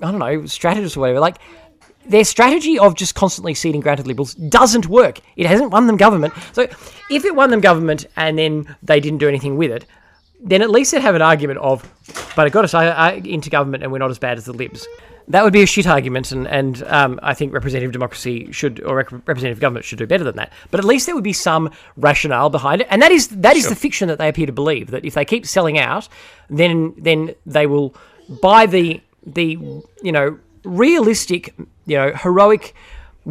don't 0.00 0.18
know 0.20 0.46
strategists 0.46 0.96
or 0.96 1.00
whatever. 1.00 1.18
Like 1.20 1.38
their 2.06 2.24
strategy 2.24 2.78
of 2.78 2.94
just 2.94 3.14
constantly 3.14 3.54
ceding 3.54 3.80
granted 3.80 4.06
liberals 4.06 4.34
doesn't 4.34 4.86
work. 4.86 5.20
It 5.36 5.46
hasn't 5.46 5.72
won 5.72 5.86
them 5.88 5.96
government. 5.96 6.32
So 6.52 6.62
if 7.10 7.24
it 7.24 7.34
won 7.34 7.50
them 7.50 7.60
government 7.60 8.06
and 8.16 8.38
then 8.38 8.76
they 8.82 9.00
didn't 9.00 9.18
do 9.18 9.28
anything 9.28 9.56
with 9.56 9.70
it, 9.70 9.86
then 10.42 10.62
at 10.62 10.70
least 10.70 10.92
they'd 10.92 11.02
have 11.02 11.14
an 11.14 11.22
argument 11.22 11.58
of, 11.58 11.82
but 12.34 12.46
I 12.46 12.48
got 12.48 12.62
to 12.62 12.68
say, 12.68 13.20
into 13.24 13.50
government 13.50 13.82
and 13.82 13.92
we're 13.92 13.98
not 13.98 14.10
as 14.10 14.18
bad 14.18 14.38
as 14.38 14.44
the 14.46 14.52
libs. 14.52 14.86
That 15.30 15.44
would 15.44 15.52
be 15.52 15.62
a 15.62 15.66
shit 15.66 15.86
argument, 15.86 16.32
and, 16.32 16.48
and 16.48 16.82
um, 16.84 17.20
I 17.22 17.34
think 17.34 17.52
representative 17.52 17.92
democracy 17.92 18.50
should, 18.50 18.82
or 18.82 18.96
rep- 18.96 19.12
representative 19.12 19.60
government 19.60 19.84
should 19.84 19.98
do 19.98 20.06
better 20.06 20.24
than 20.24 20.36
that. 20.36 20.52
But 20.72 20.80
at 20.80 20.84
least 20.84 21.06
there 21.06 21.14
would 21.14 21.24
be 21.24 21.32
some 21.32 21.70
rationale 21.96 22.50
behind 22.50 22.80
it, 22.80 22.88
and 22.90 23.00
that 23.00 23.12
is 23.12 23.28
that 23.28 23.56
is 23.56 23.68
the 23.68 23.76
fiction 23.76 24.08
that 24.08 24.18
they 24.18 24.28
appear 24.28 24.46
to 24.46 24.52
believe 24.52 24.90
that 24.90 25.04
if 25.04 25.14
they 25.14 25.24
keep 25.24 25.46
selling 25.46 25.78
out, 25.78 26.08
then 26.48 26.94
then 26.98 27.34
they 27.46 27.66
will 27.66 27.94
buy 28.42 28.66
the 28.66 29.00
the 29.24 29.56
you 30.02 30.12
know 30.12 30.38
realistic 30.64 31.54
you 31.86 31.96
know 31.96 32.12
heroic 32.12 32.74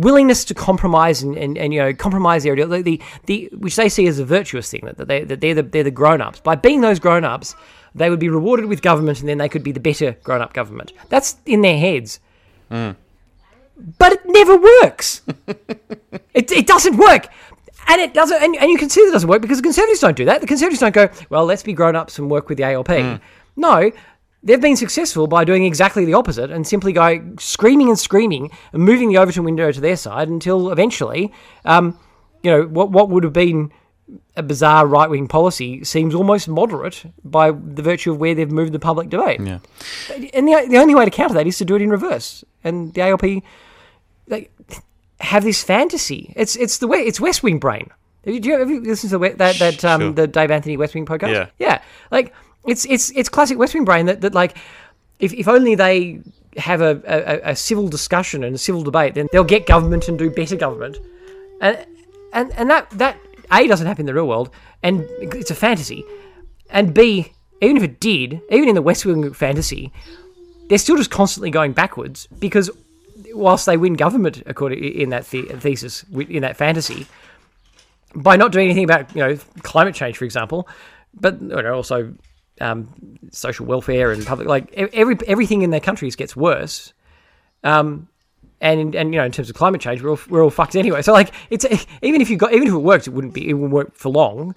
willingness 0.02 0.46
to 0.46 0.54
compromise 0.54 1.22
and, 1.22 1.38
and, 1.38 1.58
and 1.58 1.74
you 1.74 1.80
know 1.80 1.94
compromise 1.94 2.44
the, 2.44 2.54
the 2.84 3.02
the 3.26 3.50
which 3.58 3.76
they 3.76 3.90
see 3.90 4.08
as 4.08 4.20
a 4.20 4.26
virtuous 4.26 4.70
thing 4.70 4.82
that 4.86 5.08
they 5.08 5.24
that 5.24 5.42
they're 5.42 5.56
the 5.56 5.64
they're 5.64 5.84
the 5.84 5.92
grown 5.92 6.22
ups. 6.22 6.40
By 6.40 6.56
being 6.56 6.82
those 6.82 7.00
grown 7.00 7.24
ups, 7.24 7.56
they 7.96 8.10
would 8.10 8.20
be 8.20 8.30
rewarded 8.30 8.66
with 8.66 8.82
government, 8.82 9.20
and 9.20 9.30
then 9.30 9.38
they 9.38 9.50
could 9.50 9.64
be 9.64 9.72
the 9.72 9.80
better 9.80 10.18
grown 10.24 10.42
up 10.42 10.54
government. 10.54 10.94
That's 11.10 11.38
in 11.46 11.62
their 11.62 11.78
heads. 11.78 12.20
Mm. 12.72 12.96
But 13.98 14.14
it 14.14 14.22
never 14.26 14.58
works. 14.58 15.22
it, 16.34 16.52
it 16.52 16.68
doesn't 16.68 16.98
work. 16.98 17.28
And 17.88 18.02
it 18.02 18.14
doesn't, 18.14 18.44
and, 18.44 18.56
and 18.58 18.70
you 18.70 18.78
can 18.78 18.90
see 18.90 19.02
that 19.02 19.10
it 19.10 19.14
doesn't 19.14 19.30
work 19.30 19.42
because 19.42 19.58
the 19.58 19.64
Conservatives 19.64 20.02
don't 20.02 20.18
do 20.18 20.26
that. 20.26 20.42
The 20.42 20.48
Conservatives 20.48 20.82
don't 20.82 20.94
go, 20.94 21.10
well, 21.30 21.46
let's 21.46 21.64
be 21.64 21.74
grown 21.74 21.96
ups 21.96 22.20
and 22.20 22.30
work 22.30 22.50
with 22.50 22.58
the 22.58 22.66
ALP. 22.66 22.88
Mm. 22.88 23.22
No, 23.56 23.92
they've 24.44 24.62
been 24.62 24.76
successful 24.78 25.28
by 25.28 25.44
doing 25.44 25.66
exactly 25.66 26.06
the 26.06 26.14
opposite 26.14 26.50
and 26.52 26.66
simply 26.66 26.94
going 26.94 27.38
screaming 27.38 27.90
and 27.90 28.00
screaming 28.00 28.52
and 28.74 28.84
moving 28.84 29.10
the 29.10 29.18
Overton 29.18 29.44
window 29.44 29.72
to 29.72 29.82
their 29.82 29.96
side 29.96 30.30
until 30.30 30.72
eventually, 30.72 31.32
um, 31.66 31.98
you 32.44 32.52
know, 32.52 32.64
what, 32.64 32.92
what 32.92 33.10
would 33.10 33.24
have 33.24 33.34
been 33.34 33.72
a 34.36 34.42
bizarre 34.42 34.88
right 34.88 35.10
wing 35.10 35.28
policy 35.28 35.84
seems 35.84 36.16
almost 36.16 36.48
moderate 36.48 37.04
by 37.24 37.52
the 37.52 37.82
virtue 37.82 38.12
of 38.12 38.18
where 38.18 38.34
they've 38.34 38.52
moved 38.52 38.72
the 38.72 38.80
public 38.80 39.10
debate. 39.10 39.40
Yeah. 39.40 39.60
And 40.34 40.48
the, 40.48 40.66
the 40.68 40.78
only 40.78 40.96
way 40.96 41.06
to 41.06 41.12
counter 41.12 41.36
that 41.36 41.46
is 41.46 41.58
to 41.60 41.66
do 41.66 41.76
it 41.76 41.82
in 41.82 41.90
reverse. 41.90 42.44
And 42.64 42.94
the 42.94 43.02
ALP 43.02 43.44
they 44.28 44.50
have 45.20 45.44
this 45.44 45.64
fantasy. 45.64 46.34
It's 46.36 46.56
it's 46.56 46.78
the 46.78 46.88
way 46.88 47.00
it's 47.00 47.20
West 47.20 47.44
Wing 47.44 47.60
brain. 47.60 47.90
Have 48.26 48.34
you, 48.34 48.40
do 48.40 48.50
you, 48.50 48.60
have 48.60 48.70
you 48.70 48.82
listened 48.82 49.12
to 49.12 49.18
the, 49.18 49.30
that 49.30 49.56
that 49.60 49.86
um, 49.86 50.02
Sure. 50.02 50.12
the 50.14 50.28
Dave 50.28 50.52
Anthony 50.52 50.78
West 50.78 50.94
Wing 50.94 51.06
podcast? 51.06 51.32
Yeah. 51.32 51.48
yeah. 51.58 51.82
Like 52.12 52.34
it's 52.70 52.86
it's 52.86 53.12
it's 53.12 53.30
classic 53.30 53.58
West 53.58 53.74
Wing 53.74 53.86
brain 53.86 54.06
that, 54.06 54.22
that 54.22 54.34
like 54.34 54.58
if 55.20 55.34
if 55.34 55.48
only 55.48 55.76
they 55.76 56.22
have 56.58 56.82
a, 56.82 57.02
a, 57.06 57.52
a 57.52 57.56
civil 57.56 57.88
discussion 57.88 58.44
and 58.44 58.56
a 58.56 58.58
civil 58.58 58.84
debate, 58.84 59.14
then 59.14 59.28
they'll 59.32 59.44
get 59.44 59.66
government 59.66 60.08
and 60.08 60.18
do 60.18 60.30
better 60.30 60.56
government. 60.56 60.98
And 61.62 61.86
and 62.34 62.52
and 62.54 62.70
that 62.70 62.90
that 62.92 63.18
a 63.52 63.68
doesn't 63.68 63.88
happen 63.88 64.02
in 64.02 64.06
the 64.06 64.14
real 64.14 64.28
world, 64.28 64.50
and 64.84 65.06
it's 65.22 65.52
a 65.52 65.56
fantasy. 65.56 66.04
And 66.70 66.94
b 66.94 67.32
even 67.62 67.78
if 67.78 67.84
it 67.84 68.00
did, 68.00 68.42
even 68.50 68.70
in 68.70 68.76
the 68.76 68.82
West 68.82 69.06
Wing 69.06 69.34
fantasy, 69.34 69.92
they're 70.70 70.78
still 70.78 70.96
just 70.96 71.12
constantly 71.12 71.52
going 71.52 71.74
backwards 71.74 72.28
because 72.40 72.70
whilst 73.34 73.66
they 73.66 73.78
win 73.78 73.94
government 73.94 74.42
according 74.46 74.84
in 74.84 75.10
that 75.10 75.30
the- 75.30 75.44
thesis 75.60 76.06
in 76.30 76.42
that 76.42 76.56
fantasy 76.58 77.06
by 78.16 78.36
not 78.36 78.52
doing 78.52 78.66
anything 78.66 78.86
about 78.86 79.14
you 79.16 79.22
know 79.22 79.38
climate 79.62 79.94
change 79.94 80.18
for 80.18 80.26
example 80.26 80.68
but 81.20 81.40
also 81.66 82.14
um, 82.60 83.18
social 83.32 83.66
welfare 83.66 84.12
and 84.12 84.26
public 84.26 84.48
like 84.48 84.72
every 84.74 85.18
everything 85.28 85.62
in 85.62 85.70
their 85.70 85.80
countries 85.80 86.16
gets 86.16 86.36
worse 86.36 86.94
um, 87.64 88.08
and 88.62 88.96
and 88.96 89.14
you 89.14 89.20
know 89.20 89.26
in 89.26 89.32
terms 89.32 89.50
of 89.50 89.56
climate 89.56 89.82
change 89.82 90.02
we're 90.02 90.12
all, 90.12 90.20
we're 90.30 90.44
all 90.44 90.50
fucked 90.50 90.76
anyway 90.76 91.02
so 91.02 91.14
like 91.14 91.34
it's 91.50 91.66
even 92.02 92.22
if 92.22 92.30
you 92.30 92.38
got 92.38 92.54
even 92.54 92.68
if 92.68 92.74
it 92.74 92.78
worked 92.78 93.08
it 93.08 93.12
wouldn't 93.12 93.34
be 93.34 93.50
it 93.50 93.54
wouldn't 93.54 93.72
work 93.72 93.94
for 93.96 94.10
long 94.10 94.54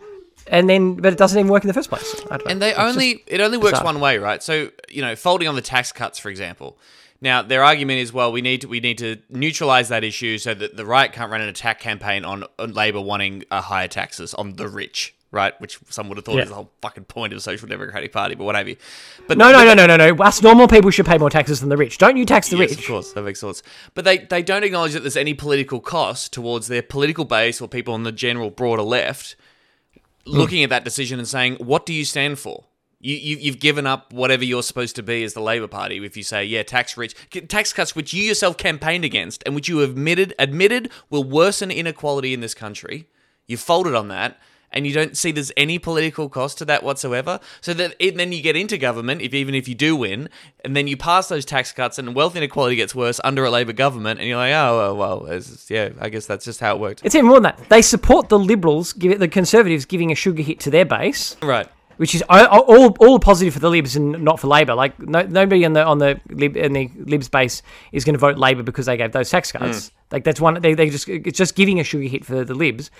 and 0.48 0.68
then 0.68 0.94
but 0.94 1.12
it 1.12 1.18
doesn't 1.18 1.38
even 1.38 1.50
work 1.50 1.62
in 1.62 1.68
the 1.68 1.74
first 1.74 1.88
place. 1.88 2.20
And 2.48 2.60
they 2.60 2.70
It's 2.70 2.78
only 2.78 3.22
it 3.26 3.40
only 3.40 3.58
works 3.58 3.72
bizarre. 3.72 3.84
one 3.84 4.00
way, 4.00 4.18
right? 4.18 4.42
So 4.42 4.70
you 4.88 5.02
know, 5.02 5.14
folding 5.16 5.48
on 5.48 5.54
the 5.54 5.62
tax 5.62 5.92
cuts, 5.92 6.18
for 6.18 6.30
example. 6.30 6.78
Now 7.20 7.42
their 7.42 7.62
argument 7.62 8.00
is, 8.00 8.12
well, 8.12 8.32
we 8.32 8.42
need 8.42 8.62
to 8.62 8.66
we 8.68 8.80
need 8.80 8.98
to 8.98 9.18
neutralize 9.28 9.88
that 9.90 10.02
issue 10.04 10.38
so 10.38 10.54
that 10.54 10.76
the 10.76 10.84
right 10.84 11.12
can't 11.12 11.30
run 11.30 11.40
an 11.40 11.48
attack 11.48 11.80
campaign 11.80 12.24
on, 12.24 12.44
on 12.58 12.72
Labor 12.72 13.00
wanting 13.00 13.44
uh, 13.50 13.60
higher 13.60 13.88
taxes 13.88 14.34
on 14.34 14.54
the 14.56 14.68
rich, 14.68 15.14
right? 15.32 15.58
Which 15.60 15.78
some 15.88 16.08
would 16.08 16.18
have 16.18 16.24
thought 16.24 16.36
Yeah. 16.36 16.42
is 16.42 16.50
the 16.50 16.54
whole 16.54 16.70
fucking 16.82 17.04
point 17.04 17.32
of 17.32 17.38
the 17.38 17.42
Social 17.42 17.66
Democratic 17.66 18.12
Party, 18.12 18.34
but 18.34 18.44
what 18.44 18.54
have 18.54 18.68
you. 18.68 18.76
But 19.26 19.38
no 19.38 19.50
no 19.50 19.64
no 19.64 19.74
no 19.74 19.86
no 19.86 19.96
no 19.96 20.22
us 20.22 20.42
normal 20.42 20.68
people 20.68 20.90
should 20.90 21.06
pay 21.06 21.18
more 21.18 21.30
taxes 21.30 21.60
than 21.60 21.70
the 21.70 21.76
rich 21.76 21.98
don't 21.98 22.16
you 22.16 22.26
tax 22.26 22.50
the 22.50 22.58
Yes, 22.58 22.70
rich 22.70 22.80
of 22.80 22.86
course, 22.86 23.12
that 23.14 23.22
makes 23.22 23.40
sense. 23.40 23.62
But 23.94 24.04
they, 24.04 24.18
they 24.18 24.42
don't 24.42 24.62
acknowledge 24.62 24.92
that 24.92 25.00
there's 25.00 25.16
any 25.16 25.34
political 25.34 25.80
cost 25.80 26.32
towards 26.32 26.68
their 26.68 26.82
political 26.82 27.24
base 27.24 27.60
or 27.60 27.66
people 27.66 27.94
on 27.94 28.02
the 28.02 28.12
general 28.12 28.50
broader 28.50 28.82
left 28.82 29.34
hmm. 30.26 30.32
looking 30.32 30.62
at 30.62 30.70
that 30.70 30.84
decision 30.84 31.18
and 31.18 31.26
saying, 31.26 31.56
what 31.56 31.86
do 31.86 31.94
you 31.94 32.04
stand 32.04 32.38
for? 32.38 32.66
You, 33.00 33.16
you, 33.16 33.36
you've 33.38 33.58
given 33.58 33.84
up 33.84 34.12
whatever 34.12 34.44
you're 34.44 34.62
supposed 34.62 34.94
to 34.94 35.02
be 35.02 35.24
as 35.24 35.34
the 35.34 35.40
Labor 35.40 35.66
Party 35.66 36.04
if 36.04 36.16
you 36.16 36.22
say, 36.22 36.44
yeah, 36.44 36.62
tax 36.62 36.96
rich, 36.96 37.16
tax 37.48 37.72
cuts 37.72 37.96
which 37.96 38.12
you 38.12 38.22
yourself 38.22 38.56
campaigned 38.56 39.04
against 39.04 39.42
and 39.44 39.56
which 39.56 39.68
you 39.68 39.80
admitted, 39.80 40.34
admitted 40.38 40.88
will 41.10 41.24
worsen 41.24 41.72
inequality 41.72 42.32
in 42.32 42.40
this 42.40 42.54
country. 42.54 43.08
You 43.48 43.56
folded 43.56 43.96
on 43.96 44.06
that 44.08 44.38
and 44.72 44.86
you 44.86 44.92
don't 44.92 45.16
see 45.16 45.32
there's 45.32 45.52
any 45.56 45.78
political 45.78 46.28
cost 46.28 46.58
to 46.58 46.64
that 46.66 46.82
whatsoever. 46.82 47.40
So 47.60 47.74
that 47.74 47.94
it, 47.98 48.16
then 48.16 48.32
you 48.32 48.42
get 48.42 48.56
into 48.56 48.78
government, 48.78 49.22
if 49.22 49.34
even 49.34 49.54
if 49.54 49.68
you 49.68 49.74
do 49.74 49.96
win, 49.96 50.28
and 50.64 50.76
then 50.76 50.86
you 50.86 50.96
pass 50.96 51.28
those 51.28 51.44
tax 51.44 51.72
cuts, 51.72 51.98
and 51.98 52.14
wealth 52.14 52.36
inequality 52.36 52.76
gets 52.76 52.94
worse 52.94 53.20
under 53.24 53.44
a 53.44 53.50
Labor 53.50 53.72
government, 53.72 54.20
and 54.20 54.28
you're 54.28 54.38
like, 54.38 54.52
oh 54.52 54.94
well, 54.94 55.20
well 55.20 55.40
yeah, 55.68 55.90
I 56.00 56.08
guess 56.08 56.26
that's 56.26 56.44
just 56.44 56.60
how 56.60 56.74
it 56.74 56.80
worked. 56.80 57.02
It's 57.04 57.14
even 57.14 57.26
more 57.26 57.36
than 57.36 57.44
that. 57.44 57.68
They 57.68 57.82
support 57.82 58.28
the 58.28 58.38
Liberals, 58.38 58.92
give 58.92 59.12
it, 59.12 59.18
the 59.18 59.28
Conservatives 59.28 59.84
giving 59.84 60.10
a 60.12 60.14
sugar 60.14 60.42
hit 60.42 60.60
to 60.60 60.70
their 60.70 60.84
base, 60.84 61.36
Right. 61.42 61.68
which 61.96 62.14
is 62.14 62.22
all, 62.28 62.46
all, 62.46 62.96
all 63.00 63.18
positive 63.18 63.54
for 63.54 63.60
the 63.60 63.70
Libs 63.70 63.96
and 63.96 64.22
not 64.24 64.40
for 64.40 64.46
Labor. 64.46 64.74
Like 64.74 64.98
no, 64.98 65.22
nobody 65.22 65.64
on 65.64 65.72
the 65.72 65.84
on 65.84 65.98
the 65.98 66.20
Lib 66.30 66.56
in 66.56 66.72
the 66.72 66.90
Libs 67.04 67.28
base 67.28 67.62
is 67.92 68.04
going 68.04 68.14
to 68.14 68.18
vote 68.18 68.38
Labor 68.38 68.62
because 68.62 68.86
they 68.86 68.96
gave 68.96 69.12
those 69.12 69.30
tax 69.30 69.52
cuts. 69.52 69.88
Hmm. 69.88 69.94
Like 70.12 70.24
that's 70.24 70.40
one. 70.40 70.60
They 70.60 70.74
they 70.74 70.90
just 70.90 71.08
it's 71.08 71.38
just 71.38 71.54
giving 71.54 71.80
a 71.80 71.84
sugar 71.84 72.06
hit 72.08 72.24
for 72.24 72.44
the 72.44 72.54
Libs, 72.54 72.90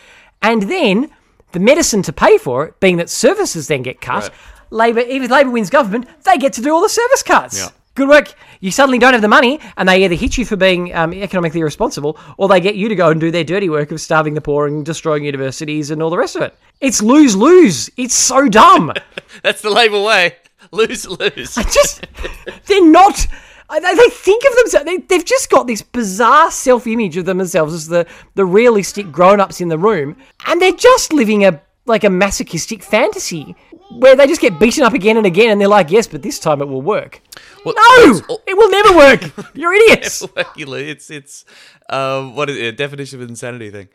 and 0.41 0.63
then 0.63 1.11
the 1.53 1.61
medicine 1.61 2.03
to 2.03 2.12
pay 2.12 2.38
for 2.38 2.67
it 2.67 2.81
being 2.81 2.97
that 2.97 3.11
services 3.11 3.69
then 3.69 3.83
get 3.83 4.01
cut. 4.01 4.25
Right. 4.25 4.33
Labor, 4.71 5.01
even 5.01 5.25
if 5.25 5.31
Labor 5.31 5.51
wins 5.51 5.71
government, 5.71 6.07
they 6.25 6.38
get 6.38 6.55
to 6.55 6.62
do 6.62 6.75
all 6.75 6.81
the 6.81 6.88
service 6.88 7.23
cuts. 7.23 7.59
Yeah. 7.59 7.69
Good 7.95 8.09
work. 8.09 8.33
You 8.61 8.71
suddenly 8.71 8.99
don't 8.99 9.12
have 9.12 9.21
the 9.21 9.29
money, 9.29 9.61
and 9.77 9.87
they 9.87 10.03
either 10.05 10.15
hit 10.15 10.38
you 10.38 10.47
for 10.47 10.57
being 10.57 10.95
um, 10.95 11.12
economically 11.12 11.61
irresponsible, 11.61 12.19
or 12.38 12.49
they 12.49 12.59
get 12.61 12.75
you 12.75 12.88
to 12.88 12.95
go 12.95 13.11
and 13.11 13.21
do 13.21 13.31
their 13.31 13.45
dirty 13.45 13.69
work 13.69 13.93
of 13.93 14.01
starving 14.01 14.33
the 14.33 14.41
poor 14.41 14.67
and 14.67 14.87
destroying 14.87 15.25
universities 15.25 15.91
and 15.91 16.03
all 16.03 16.09
the 16.09 16.17
rest 16.17 16.37
of 16.37 16.43
it. 16.43 16.57
It's 16.81 17.03
lose 17.03 17.37
lose. 17.37 17.91
It's 17.99 18.15
so 18.15 18.49
dumb. 18.49 18.95
That's 19.43 19.61
the 19.61 19.69
Labor 19.71 20.03
way. 20.03 20.37
Lose, 20.71 21.07
lose. 21.07 21.59
I 21.59 21.65
just, 21.65 22.07
they're 22.67 22.87
not. 22.87 23.27
They, 23.70 23.81
they 23.81 24.09
think 24.11 24.44
of 24.51 24.57
themselves. 24.57 24.85
They, 24.87 24.98
they've 24.98 25.25
just 25.25 25.51
got 25.51 25.66
this 25.66 25.83
bizarre 25.83 26.51
self-image 26.51 27.16
of 27.16 27.25
themselves 27.25 27.72
as 27.75 27.88
the 27.88 28.07
the 28.35 28.44
realistic 28.44 29.11
grown-ups 29.11 29.61
in 29.61 29.68
the 29.68 29.79
room, 29.79 30.16
and 30.46 30.61
they're 30.61 30.72
just 30.72 31.12
living 31.12 31.44
a 31.44 31.61
like 31.87 32.05
a 32.05 32.11
masochistic 32.11 32.83
fantasy 32.83 33.57
where 33.98 34.14
they 34.16 34.27
just 34.27 34.40
get 34.40 34.59
beaten 34.61 34.85
up 34.85 34.92
again 34.94 35.16
and 35.16 35.27
again, 35.27 35.51
and 35.51 35.61
they're 35.61 35.68
like, 35.68 35.90
"Yes, 35.90 36.07
but 36.07 36.22
this 36.22 36.38
time 36.38 36.62
it 36.62 36.68
will 36.68 36.83
work." 36.83 37.20
Well, 37.64 37.75
No, 37.77 38.20
all- 38.29 38.42
it 38.46 38.57
will 38.57 38.70
never 38.70 38.96
work. 38.96 39.51
You're 39.55 39.72
idiots. 39.75 40.22
It's 40.57 41.11
it's 41.11 41.44
um, 41.90 42.35
what 42.37 42.48
is 42.51 42.57
it? 42.57 42.64
A 42.64 42.72
definition 42.72 43.20
of 43.22 43.29
insanity 43.29 43.70
thing. 43.70 43.88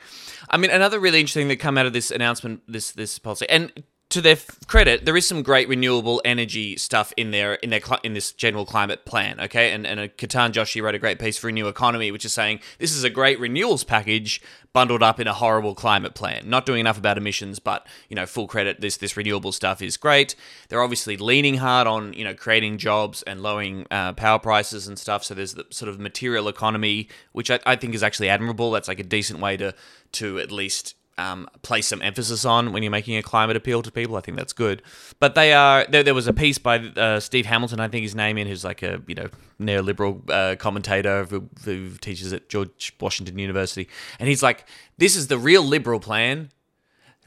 I 0.49 0.57
mean, 0.57 0.71
another 0.71 0.99
really 0.99 1.19
interesting 1.19 1.41
thing 1.41 1.49
that 1.49 1.59
come 1.59 1.77
out 1.77 1.85
of 1.85 1.93
this 1.93 2.11
announcement, 2.11 2.61
this 2.67 2.91
this 2.91 3.19
policy, 3.19 3.47
and 3.49 3.71
to 4.09 4.21
their 4.21 4.33
f- 4.33 4.59
credit, 4.67 5.05
there 5.05 5.17
is 5.17 5.27
some 5.27 5.43
great 5.43 5.67
renewable 5.67 6.21
energy 6.23 6.77
stuff 6.77 7.11
in 7.17 7.31
there 7.31 7.55
in 7.55 7.69
their 7.69 7.81
cli- 7.81 7.99
in 8.03 8.13
this 8.13 8.31
general 8.31 8.65
climate 8.65 9.03
plan. 9.03 9.39
Okay, 9.39 9.73
and 9.73 9.85
and 9.85 9.99
Ketan 10.17 10.53
Joshi 10.53 10.81
wrote 10.81 10.95
a 10.95 10.99
great 10.99 11.19
piece 11.19 11.37
for 11.37 11.47
Renew 11.47 11.67
Economy, 11.67 12.11
which 12.11 12.23
is 12.23 12.31
saying 12.31 12.61
this 12.79 12.95
is 12.95 13.03
a 13.03 13.09
great 13.09 13.39
renewals 13.39 13.83
package 13.83 14.41
bundled 14.71 15.03
up 15.03 15.19
in 15.19 15.27
a 15.27 15.33
horrible 15.33 15.75
climate 15.75 16.13
plan. 16.13 16.49
Not 16.49 16.65
doing 16.65 16.79
enough 16.79 16.97
about 16.97 17.17
emissions, 17.17 17.59
but 17.59 17.85
you 18.09 18.15
know, 18.15 18.25
full 18.25 18.47
credit. 18.47 18.79
This 18.79 18.95
this 18.95 19.17
renewable 19.17 19.51
stuff 19.51 19.81
is 19.81 19.97
great. 19.97 20.35
They're 20.69 20.81
obviously 20.81 21.17
leaning 21.17 21.55
hard 21.55 21.85
on 21.85 22.13
you 22.13 22.23
know 22.23 22.33
creating 22.33 22.77
jobs 22.77 23.23
and 23.23 23.41
lowering 23.41 23.87
uh, 23.91 24.13
power 24.13 24.39
prices 24.39 24.87
and 24.87 24.97
stuff. 24.97 25.25
So 25.25 25.33
there's 25.33 25.55
the 25.55 25.65
sort 25.69 25.89
of 25.89 25.99
material 25.99 26.47
economy, 26.47 27.09
which 27.33 27.51
I, 27.51 27.59
I 27.65 27.75
think 27.75 27.93
is 27.93 28.03
actually 28.03 28.29
admirable. 28.29 28.71
That's 28.71 28.87
like 28.87 28.99
a 28.99 29.03
decent 29.03 29.41
way 29.41 29.57
to 29.57 29.75
to 30.13 30.39
at 30.39 30.51
least 30.51 30.95
um, 31.17 31.49
place 31.61 31.87
some 31.87 32.01
emphasis 32.01 32.45
on 32.45 32.71
when 32.71 32.83
you're 32.83 32.91
making 32.91 33.17
a 33.17 33.23
climate 33.23 33.55
appeal 33.55 33.81
to 33.81 33.91
people. 33.91 34.15
I 34.15 34.21
think 34.21 34.37
that's 34.37 34.53
good. 34.53 34.81
But 35.19 35.35
they 35.35 35.53
are 35.53 35.85
there. 35.89 36.03
There 36.03 36.13
was 36.13 36.27
a 36.27 36.33
piece 36.33 36.57
by 36.57 36.77
uh, 36.79 37.19
Steve 37.19 37.45
Hamilton, 37.45 37.79
I 37.79 37.87
think 37.87 38.03
his 38.03 38.15
name 38.15 38.37
in, 38.37 38.47
who's 38.47 38.63
like 38.63 38.83
a 38.83 39.01
you 39.07 39.15
know 39.15 39.29
neoliberal 39.59 40.29
uh, 40.29 40.55
commentator 40.57 41.25
who, 41.25 41.49
who 41.65 41.91
teaches 41.97 42.33
at 42.33 42.49
George 42.49 42.93
Washington 42.99 43.39
University, 43.39 43.89
and 44.19 44.29
he's 44.29 44.43
like, 44.43 44.65
"This 44.97 45.15
is 45.15 45.27
the 45.27 45.37
real 45.37 45.63
liberal 45.63 45.99
plan. 45.99 46.51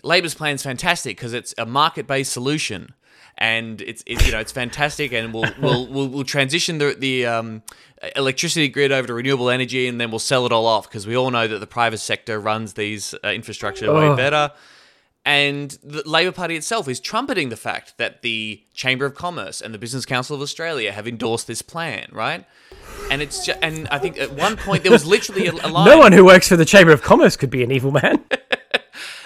Labor's 0.02 0.34
plan's 0.34 0.62
fantastic 0.62 1.16
because 1.16 1.34
it's 1.34 1.54
a 1.58 1.66
market-based 1.66 2.32
solution." 2.32 2.94
And 3.40 3.80
it's, 3.80 4.02
it's 4.06 4.26
you 4.26 4.32
know 4.32 4.38
it's 4.38 4.52
fantastic, 4.52 5.12
and 5.12 5.32
we'll 5.32 5.50
we'll 5.60 5.86
we'll, 5.86 6.08
we'll 6.08 6.24
transition 6.24 6.78
the 6.78 6.94
the 6.98 7.26
um, 7.26 7.62
electricity 8.14 8.68
grid 8.68 8.92
over 8.92 9.06
to 9.06 9.14
renewable 9.14 9.48
energy, 9.48 9.88
and 9.88 10.00
then 10.00 10.10
we'll 10.10 10.18
sell 10.18 10.44
it 10.44 10.52
all 10.52 10.66
off 10.66 10.88
because 10.88 11.06
we 11.06 11.16
all 11.16 11.30
know 11.30 11.48
that 11.48 11.58
the 11.58 11.66
private 11.66 11.98
sector 11.98 12.38
runs 12.38 12.74
these 12.74 13.14
uh, 13.24 13.28
infrastructure 13.28 13.92
way 13.92 14.08
Ugh. 14.08 14.16
better. 14.16 14.52
And 15.24 15.70
the 15.82 16.02
Labor 16.08 16.32
Party 16.32 16.56
itself 16.56 16.88
is 16.88 16.98
trumpeting 16.98 17.50
the 17.50 17.56
fact 17.56 17.98
that 17.98 18.22
the 18.22 18.62
Chamber 18.72 19.04
of 19.04 19.14
Commerce 19.14 19.60
and 19.60 19.74
the 19.74 19.78
Business 19.78 20.06
Council 20.06 20.34
of 20.34 20.40
Australia 20.40 20.92
have 20.92 21.06
endorsed 21.06 21.46
this 21.46 21.60
plan, 21.60 22.08
right? 22.10 22.46
And 23.10 23.20
it's 23.20 23.44
ju- 23.44 23.52
and 23.60 23.86
I 23.88 23.98
think 23.98 24.18
at 24.18 24.32
one 24.32 24.56
point 24.56 24.82
there 24.82 24.90
was 24.92 25.04
literally 25.06 25.46
a, 25.46 25.52
a 25.52 25.68
line. 25.68 25.84
No 25.84 25.98
one 25.98 26.12
who 26.12 26.24
works 26.24 26.48
for 26.48 26.56
the 26.56 26.64
Chamber 26.64 26.92
of 26.92 27.02
Commerce 27.02 27.36
could 27.36 27.50
be 27.50 27.62
an 27.62 27.70
evil 27.70 27.90
man. 27.90 28.24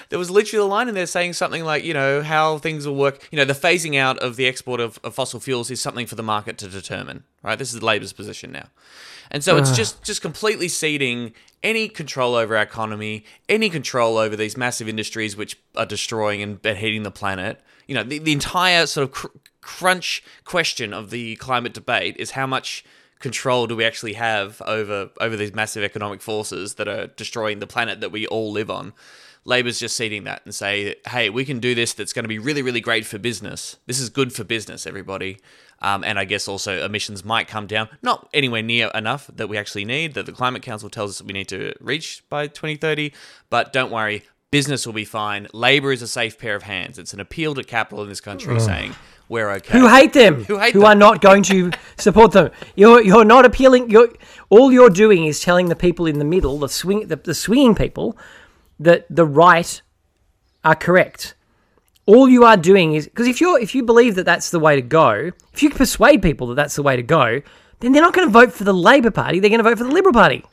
there 0.08 0.18
was 0.18 0.30
literally 0.30 0.62
a 0.62 0.66
line 0.66 0.88
in 0.88 0.94
there 0.94 1.06
saying 1.06 1.32
something 1.34 1.64
like, 1.64 1.84
you 1.84 1.94
know, 1.94 2.22
how 2.22 2.58
things 2.58 2.86
will 2.86 2.94
work. 2.94 3.26
You 3.30 3.36
know, 3.36 3.44
the 3.44 3.54
phasing 3.54 3.98
out 3.98 4.18
of 4.18 4.36
the 4.36 4.46
export 4.46 4.80
of, 4.80 4.98
of 5.02 5.14
fossil 5.14 5.40
fuels 5.40 5.70
is 5.70 5.80
something 5.80 6.06
for 6.06 6.14
the 6.14 6.22
market 6.22 6.58
to 6.58 6.68
determine. 6.68 7.24
Right? 7.42 7.58
This 7.58 7.74
is 7.74 7.82
Labor's 7.82 8.12
position 8.12 8.52
now. 8.52 8.68
And 9.30 9.42
so 9.42 9.56
it's 9.56 9.72
ah. 9.72 9.74
just 9.74 10.02
just 10.02 10.22
completely 10.22 10.68
ceding 10.68 11.32
any 11.62 11.88
control 11.88 12.34
over 12.34 12.56
our 12.56 12.62
economy, 12.62 13.24
any 13.48 13.70
control 13.70 14.18
over 14.18 14.36
these 14.36 14.56
massive 14.56 14.88
industries 14.88 15.36
which 15.36 15.58
are 15.74 15.86
destroying 15.86 16.42
and 16.42 16.60
and 16.64 16.78
heating 16.78 17.02
the 17.02 17.10
planet. 17.10 17.60
You 17.88 17.94
know, 17.94 18.02
the, 18.02 18.18
the 18.18 18.32
entire 18.32 18.86
sort 18.86 19.08
of 19.08 19.12
cr- 19.12 19.26
crunch 19.60 20.22
question 20.44 20.92
of 20.92 21.10
the 21.10 21.36
climate 21.36 21.72
debate 21.72 22.16
is 22.18 22.32
how 22.32 22.46
much 22.46 22.84
control 23.18 23.66
do 23.66 23.74
we 23.74 23.84
actually 23.84 24.12
have 24.12 24.60
over 24.66 25.10
over 25.20 25.36
these 25.36 25.54
massive 25.54 25.82
economic 25.82 26.20
forces 26.20 26.74
that 26.74 26.86
are 26.86 27.06
destroying 27.06 27.58
the 27.58 27.66
planet 27.66 28.00
that 28.00 28.12
we 28.12 28.26
all 28.26 28.52
live 28.52 28.70
on. 28.70 28.92
Labor's 29.44 29.78
just 29.78 29.96
ceding 29.96 30.24
that 30.24 30.42
and 30.44 30.54
say, 30.54 30.96
hey, 31.08 31.28
we 31.28 31.44
can 31.44 31.58
do 31.58 31.74
this. 31.74 31.92
That's 31.92 32.12
going 32.12 32.24
to 32.24 32.28
be 32.28 32.38
really, 32.38 32.62
really 32.62 32.80
great 32.80 33.04
for 33.04 33.18
business. 33.18 33.76
This 33.86 34.00
is 34.00 34.08
good 34.08 34.32
for 34.32 34.42
business, 34.44 34.86
everybody. 34.86 35.38
Um, 35.82 36.02
and 36.02 36.18
I 36.18 36.24
guess 36.24 36.48
also 36.48 36.82
emissions 36.82 37.24
might 37.24 37.46
come 37.46 37.66
down, 37.66 37.88
not 38.00 38.28
anywhere 38.32 38.62
near 38.62 38.90
enough 38.94 39.28
that 39.34 39.48
we 39.48 39.58
actually 39.58 39.84
need, 39.84 40.14
that 40.14 40.24
the 40.24 40.32
Climate 40.32 40.62
Council 40.62 40.88
tells 40.88 41.10
us 41.10 41.26
we 41.26 41.34
need 41.34 41.48
to 41.48 41.74
reach 41.80 42.24
by 42.30 42.46
2030. 42.46 43.12
But 43.50 43.72
don't 43.72 43.90
worry, 43.90 44.22
business 44.50 44.86
will 44.86 44.94
be 44.94 45.04
fine. 45.04 45.46
Labor 45.52 45.92
is 45.92 46.00
a 46.00 46.08
safe 46.08 46.38
pair 46.38 46.54
of 46.54 46.62
hands. 46.62 46.98
It's 46.98 47.12
an 47.12 47.20
appeal 47.20 47.54
to 47.54 47.64
capital 47.64 48.02
in 48.02 48.08
this 48.08 48.22
country 48.22 48.58
saying 48.60 48.94
we're 49.28 49.50
okay. 49.50 49.78
who 49.78 49.88
hate 49.88 50.14
them, 50.14 50.44
Who 50.44 50.58
hate 50.58 50.72
who 50.72 50.80
them. 50.80 50.88
are 50.88 50.94
not 50.94 51.20
going 51.20 51.42
to 51.44 51.72
support 51.98 52.32
them. 52.32 52.50
You're 52.76 53.02
you're 53.02 53.24
not 53.24 53.44
appealing. 53.44 53.90
You're 53.90 54.08
all 54.48 54.72
you're 54.72 54.90
doing 54.90 55.26
is 55.26 55.40
telling 55.40 55.68
the 55.68 55.76
people 55.76 56.06
in 56.06 56.18
the 56.18 56.24
middle, 56.24 56.58
the 56.58 56.68
swing, 56.68 57.08
the, 57.08 57.16
the 57.16 57.34
swinging 57.34 57.74
people, 57.74 58.16
that 58.80 59.06
the 59.08 59.24
right 59.24 59.80
are 60.64 60.74
correct. 60.74 61.34
All 62.06 62.28
you 62.28 62.44
are 62.44 62.56
doing 62.56 62.94
is 62.94 63.06
because 63.06 63.26
if 63.26 63.40
you're 63.40 63.58
if 63.58 63.74
you 63.74 63.82
believe 63.82 64.14
that 64.16 64.24
that's 64.24 64.50
the 64.50 64.60
way 64.60 64.76
to 64.76 64.82
go, 64.82 65.30
if 65.52 65.62
you 65.62 65.70
persuade 65.70 66.22
people 66.22 66.48
that 66.48 66.54
that's 66.54 66.76
the 66.76 66.82
way 66.82 66.96
to 66.96 67.02
go, 67.02 67.40
then 67.80 67.92
they're 67.92 68.02
not 68.02 68.14
going 68.14 68.26
to 68.26 68.32
vote 68.32 68.52
for 68.52 68.64
the 68.64 68.74
Labor 68.74 69.10
Party. 69.10 69.40
They're 69.40 69.50
going 69.50 69.62
to 69.62 69.68
vote 69.68 69.78
for 69.78 69.84
the 69.84 69.90
Liberal 69.90 70.12
Party. 70.12 70.44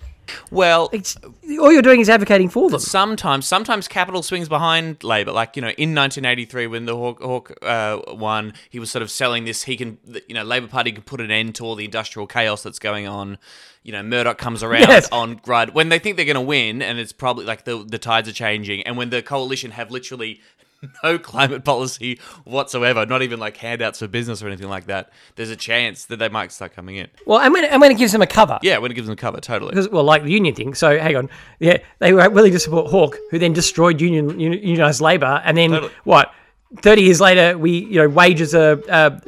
Well, 0.49 0.89
It's 0.93 1.17
all 1.59 1.71
you're 1.73 1.81
doing 1.81 1.99
is 1.99 2.09
advocating 2.09 2.49
for 2.49 2.69
them. 2.69 2.79
sometimes 2.79 3.45
sometimes 3.45 3.87
capital 3.87 4.23
swings 4.23 4.47
behind 4.47 5.03
labor 5.03 5.31
like 5.31 5.55
you 5.55 5.61
know 5.61 5.69
in 5.69 5.93
1983 5.93 6.67
when 6.67 6.85
the 6.85 6.95
Hawke, 6.95 7.21
Hawke 7.21 7.57
uh, 7.61 7.99
won 8.09 8.53
he 8.69 8.79
was 8.79 8.89
sort 8.91 9.01
of 9.01 9.11
selling 9.11 9.43
this 9.45 9.63
he 9.63 9.75
can 9.75 9.97
you 10.27 10.33
know 10.35 10.43
labor 10.43 10.67
party 10.67 10.91
can 10.91 11.03
put 11.03 11.19
an 11.21 11.31
end 11.31 11.55
to 11.55 11.65
all 11.65 11.75
the 11.75 11.83
industrial 11.85 12.27
chaos 12.27 12.63
that's 12.63 12.79
going 12.79 13.07
on 13.07 13.37
you 13.83 13.91
know 13.91 14.01
murdoch 14.03 14.37
comes 14.37 14.63
around 14.63 14.81
Yes. 14.87 15.09
on 15.11 15.41
right 15.45 15.73
when 15.73 15.89
they 15.89 15.99
think 15.99 16.15
they're 16.15 16.25
going 16.25 16.35
to 16.35 16.41
win 16.41 16.81
and 16.81 16.97
it's 16.99 17.13
probably 17.13 17.43
like 17.45 17.65
the 17.65 17.83
the 17.83 17.99
tides 17.99 18.29
are 18.29 18.33
changing 18.33 18.83
and 18.83 18.95
when 18.97 19.09
the 19.09 19.21
coalition 19.21 19.71
have 19.71 19.91
literally 19.91 20.39
no 21.03 21.19
climate 21.19 21.63
policy 21.63 22.19
whatsoever 22.43 23.05
not 23.05 23.21
even 23.21 23.39
like 23.39 23.57
handouts 23.57 23.99
for 23.99 24.07
business 24.07 24.41
or 24.41 24.47
anything 24.47 24.69
like 24.69 24.85
that 24.87 25.11
there's 25.35 25.49
a 25.49 25.55
chance 25.55 26.05
that 26.05 26.17
they 26.17 26.29
might 26.29 26.51
start 26.51 26.73
coming 26.73 26.95
in 26.95 27.07
Well, 27.25 27.37
I'm 27.39 27.53
going 27.53 27.65
to, 27.65 27.73
I'm 27.73 27.79
going 27.79 27.91
to 27.91 27.97
give 27.97 28.11
them 28.11 28.21
a 28.21 28.27
cover. 28.27 28.59
yeah 28.63 28.77
when 28.77 28.91
it 28.91 28.95
gives 28.95 29.07
them 29.07 29.13
a 29.13 29.17
cover 29.17 29.39
totally 29.39 29.69
because 29.71 29.89
well, 29.89 30.03
like 30.03 30.23
the 30.23 30.31
union 30.31 30.55
thing. 30.55 30.73
So 30.73 30.97
hang 30.97 31.15
on, 31.15 31.29
yeah, 31.59 31.77
they 31.99 32.13
were 32.13 32.29
willing 32.29 32.51
to 32.53 32.59
support 32.59 32.89
Hawke, 32.89 33.17
who 33.29 33.39
then 33.39 33.53
destroyed 33.53 34.01
union 34.01 34.39
unionized 34.39 35.01
labor, 35.01 35.41
and 35.45 35.57
then 35.57 35.71
Totally. 35.71 35.91
what? 36.03 36.33
Thirty 36.77 37.01
years 37.03 37.19
later, 37.19 37.57
we 37.57 37.71
you 37.85 37.95
know 38.01 38.07
wages 38.09 38.55
are 38.55 38.81
uh, 38.89 39.19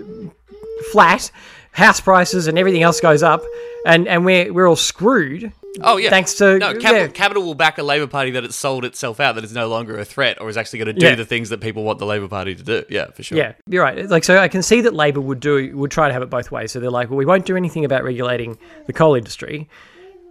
flat, 0.92 1.32
house 1.72 2.00
prices 2.00 2.48
and 2.48 2.58
everything 2.58 2.84
else 2.84 3.00
goes 3.02 3.24
up, 3.24 3.42
and 3.86 4.08
and 4.08 4.26
we're 4.26 4.52
we're 4.54 4.68
all 4.68 4.76
screwed. 4.76 5.52
Oh 5.82 5.98
yeah, 5.98 6.10
Thanks 6.12 6.36
to- 6.36 6.60
no 6.60 6.74
capital, 6.74 6.94
yeah. 7.02 7.08
capital 7.08 7.44
will 7.44 7.56
back 7.56 7.78
a 7.80 7.84
Labor 7.84 8.06
Party 8.08 8.32
that 8.32 8.44
it's 8.44 8.56
sold 8.56 8.86
itself 8.86 9.20
out 9.20 9.36
that 9.36 9.44
is 9.44 9.54
no 9.54 9.68
longer 9.68 9.98
a 9.98 10.06
threat 10.06 10.40
or 10.40 10.48
is 10.50 10.56
actually 10.58 10.80
going 10.80 10.94
to 10.96 11.00
do 11.00 11.06
Yeah. 11.08 11.16
the 11.16 11.26
things 11.26 11.50
that 11.50 11.62
people 11.62 11.84
want 11.84 11.98
the 12.00 12.06
Labor 12.06 12.28
Party 12.28 12.54
to 12.54 12.64
do. 12.64 12.84
Yeah, 12.90 13.08
for 13.12 13.24
sure. 13.24 13.38
Yeah, 13.38 13.54
you're 13.68 13.84
right. 13.84 14.08
Like, 14.08 14.24
so 14.24 14.38
I 14.38 14.48
can 14.48 14.62
see 14.62 14.82
that 14.82 14.94
Labor 14.94 15.20
would 15.22 15.40
do 15.40 15.76
would 15.76 15.90
try 15.92 16.08
to 16.08 16.14
have 16.14 16.22
it 16.22 16.30
both 16.30 16.52
ways. 16.52 16.72
So 16.72 16.80
they're 16.80 16.92
like, 16.92 17.10
well, 17.10 17.18
we 17.18 17.26
won't 17.26 17.46
do 17.46 17.56
anything 17.58 17.86
about 17.86 18.04
regulating 18.04 18.58
the 18.86 18.94
coal 18.94 19.16
industry. 19.16 19.68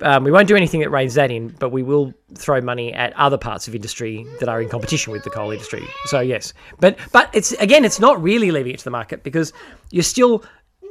Um, 0.01 0.25
we 0.25 0.33
won't 0.33 0.49
do 0.49 0.57
anything 0.57 0.81
that 0.81 0.91
reins 0.91 1.15
that 1.15 1.31
in, 1.31 1.49
but 1.61 1.71
we 1.71 1.83
will 1.85 2.13
throw 2.35 2.61
money 2.61 2.93
at 2.93 3.13
other 3.17 3.39
parts 3.39 3.69
of 3.69 3.75
industry 3.75 4.27
that 4.41 4.49
are 4.49 4.61
in 4.61 4.69
competition 4.69 5.13
with 5.13 5.23
the 5.23 5.31
coal 5.31 5.53
industry. 5.53 5.83
So 6.07 6.19
yes, 6.21 6.55
but 6.81 6.99
but 7.13 7.31
it's 7.33 7.53
again, 7.53 7.85
it's 7.85 8.01
not 8.01 8.21
really 8.21 8.51
leaving 8.51 8.75
it 8.75 8.79
to 8.79 8.85
the 8.85 8.91
market 8.91 9.23
because 9.23 9.53
you're 9.91 10.03
still 10.03 10.45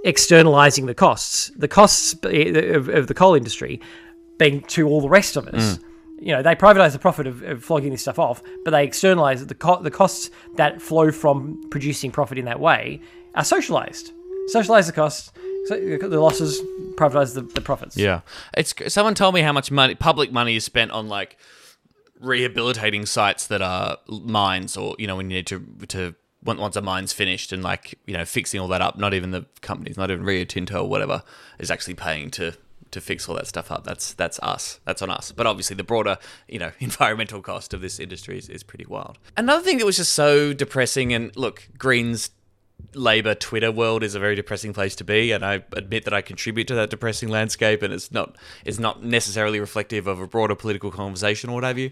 externalizing 0.06 0.86
the 0.86 0.94
costs. 0.94 1.52
The 1.58 1.68
costs 1.68 2.14
of, 2.24 2.90
of 2.90 3.08
the 3.08 3.14
coal 3.14 3.36
industry 3.36 3.82
being 4.42 4.62
to 4.62 4.88
all 4.88 5.02
the 5.02 5.10
rest 5.10 5.36
of 5.36 5.48
us. 5.50 5.78
Mm. 5.78 5.84
You 6.20 6.32
know, 6.34 6.42
they 6.42 6.56
privatize 6.56 6.94
the 6.94 7.00
profit 7.00 7.28
of, 7.28 7.44
of 7.44 7.64
flogging 7.64 7.92
this 7.92 8.02
stuff 8.02 8.18
off, 8.18 8.42
but 8.66 8.72
they 8.72 8.84
externalize 8.84 9.46
the 9.46 9.54
co- 9.54 9.82
the 9.82 9.92
costs 9.92 10.32
that 10.56 10.82
flow 10.82 11.12
from 11.12 11.62
producing 11.70 12.12
profit 12.12 12.40
in 12.40 12.46
that 12.46 12.60
way 12.60 13.02
are 13.36 13.44
socialized. 13.44 14.12
Socialize 14.48 14.88
the 14.88 14.94
costs, 14.94 15.32
so 15.68 15.76
the 15.76 16.20
losses, 16.20 16.60
privatize 16.96 17.36
the, 17.36 17.42
the 17.42 17.62
profits. 17.62 17.96
Yeah. 17.96 18.22
It's 18.58 18.74
someone 18.92 19.14
told 19.14 19.36
me 19.36 19.42
how 19.42 19.54
much 19.54 19.70
money 19.70 19.94
public 19.94 20.32
money 20.32 20.56
is 20.56 20.66
spent 20.66 20.90
on 20.90 21.08
like 21.08 21.38
rehabilitating 22.20 23.06
sites 23.06 23.46
that 23.48 23.62
are 23.62 23.98
mines 24.08 24.76
or 24.76 24.96
you 24.98 25.06
know 25.06 25.16
when 25.16 25.30
you 25.30 25.38
need 25.38 25.48
to 25.48 25.60
to 25.88 26.16
once 26.44 26.60
once 26.60 26.76
a 26.76 26.82
mine's 26.82 27.14
finished 27.14 27.52
and 27.54 27.64
like 27.64 28.00
you 28.08 28.16
know 28.16 28.26
fixing 28.26 28.60
all 28.60 28.68
that 28.68 28.82
up 28.82 28.98
not 28.98 29.14
even 29.14 29.32
the 29.32 29.46
companies 29.62 29.98
not 29.98 30.10
even 30.10 30.24
Rio 30.24 30.46
Tinto 30.46 30.82
or 30.84 30.90
whatever 30.90 31.24
is 31.60 31.70
actually 31.70 31.96
paying 31.96 32.32
to 32.32 32.54
to 32.92 33.02
fix 33.02 33.28
all 33.28 33.36
that 33.36 33.48
stuff 33.48 33.72
up 33.72 33.84
that's 33.84 34.14
that's 34.14 34.40
us 34.40 34.80
that's 34.86 35.02
on 35.02 35.10
us 35.10 35.32
but 35.32 35.48
obviously 35.48 35.76
the 35.76 35.84
broader 35.84 36.18
you 36.48 36.60
know 36.60 36.72
environmental 36.80 37.42
cost 37.42 37.74
of 37.74 37.82
this 37.82 38.00
industry 38.00 38.38
is, 38.38 38.50
is 38.50 38.64
pretty 38.64 38.86
wild 38.86 39.18
another 39.38 39.64
thing 39.64 39.78
that 39.78 39.86
was 39.86 39.98
just 39.98 40.14
so 40.14 40.54
depressing 40.54 41.14
and 41.14 41.36
look 41.36 41.68
greens 41.78 42.32
Labour 42.94 43.36
Twitter 43.36 43.72
world 43.72 44.04
is 44.04 44.16
a 44.16 44.20
very 44.20 44.36
depressing 44.36 44.74
place 44.74 44.96
to 44.98 45.04
be, 45.04 45.32
and 45.32 45.46
I 45.46 45.64
admit 45.74 46.06
that 46.06 46.14
I 46.14 46.22
contribute 46.22 46.68
to 46.68 46.76
that 46.76 46.90
depressing 46.90 47.30
landscape, 47.30 47.82
and 47.82 47.94
it's 47.94 48.12
not 48.12 48.36
it's 48.66 48.80
not 48.80 49.04
necessarily 49.04 49.60
reflective 49.60 50.08
of 50.08 50.20
a 50.20 50.28
broader 50.28 50.56
political 50.56 50.92
conversation 50.92 51.50
or 51.50 51.54
what 51.54 51.64
have 51.64 51.78
you. 51.78 51.92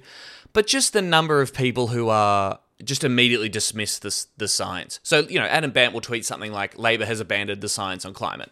But 0.54 0.68
just 0.68 0.94
the 0.94 1.02
number 1.02 1.42
of 1.42 1.54
people 1.54 1.88
who 1.88 2.10
are 2.10 2.60
just 2.84 3.04
immediately 3.04 3.50
dismiss 3.50 4.00
the 4.00 4.26
the 4.38 4.48
science. 4.48 5.00
So 5.04 5.20
you 5.20 5.40
know, 5.40 5.46
Adam 5.46 5.72
Bandt 5.72 5.94
will 5.94 6.02
tweet 6.02 6.26
something 6.26 6.52
like 6.52 6.78
Labour 6.78 7.06
has 7.06 7.20
abandoned 7.20 7.62
the 7.62 7.70
science 7.70 8.06
on 8.06 8.14
climate. 8.14 8.52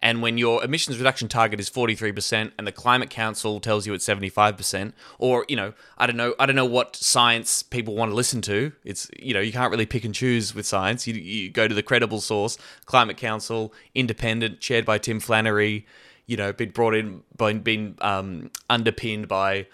And 0.00 0.22
when 0.22 0.38
your 0.38 0.62
emissions 0.62 0.98
reduction 0.98 1.28
target 1.28 1.58
is 1.58 1.68
43% 1.68 2.52
and 2.56 2.66
the 2.66 2.72
climate 2.72 3.10
council 3.10 3.58
tells 3.60 3.86
you 3.86 3.94
it's 3.94 4.06
75% 4.06 4.92
or 5.18 5.44
you 5.48 5.56
know 5.56 5.72
I 5.96 6.06
don't 6.06 6.16
know 6.16 6.34
I 6.38 6.46
don't 6.46 6.56
know 6.56 6.64
what 6.64 6.94
science 6.94 7.62
people 7.62 7.96
want 7.96 8.10
to 8.10 8.14
listen 8.14 8.40
to 8.42 8.72
it's 8.84 9.10
you 9.18 9.34
know 9.34 9.40
you 9.40 9.52
can't 9.52 9.70
really 9.70 9.86
pick 9.86 10.04
and 10.04 10.14
choose 10.14 10.54
with 10.54 10.66
science. 10.66 11.06
You, 11.06 11.14
you 11.14 11.50
go 11.50 11.66
to 11.66 11.74
the 11.74 11.82
credible 11.82 12.20
source 12.20 12.58
climate 12.86 13.16
council 13.16 13.72
independent 13.94 14.60
chaired 14.60 14.84
by 14.84 14.98
Tim 14.98 15.20
Flannery 15.20 15.86
you 16.26 16.36
know 16.36 16.52
been 16.52 16.70
brought 16.70 16.94
in 16.94 17.22
been, 17.36 17.96
um, 18.00 18.50
underpinned 18.70 19.26
by 19.26 19.66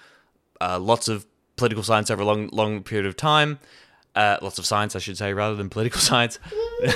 uh, 0.60 0.78
lots 0.78 1.08
of 1.08 1.26
political 1.56 1.82
science 1.82 2.10
over 2.10 2.22
a 2.22 2.24
long 2.24 2.48
long 2.52 2.82
period 2.82 3.06
of 3.06 3.16
time 3.16 3.58
uh, 4.16 4.38
lots 4.42 4.58
of 4.60 4.66
science 4.66 4.94
I 4.94 5.00
should 5.00 5.18
say 5.18 5.32
rather 5.32 5.56
than 5.56 5.68
political 5.68 6.00
science 6.10 6.38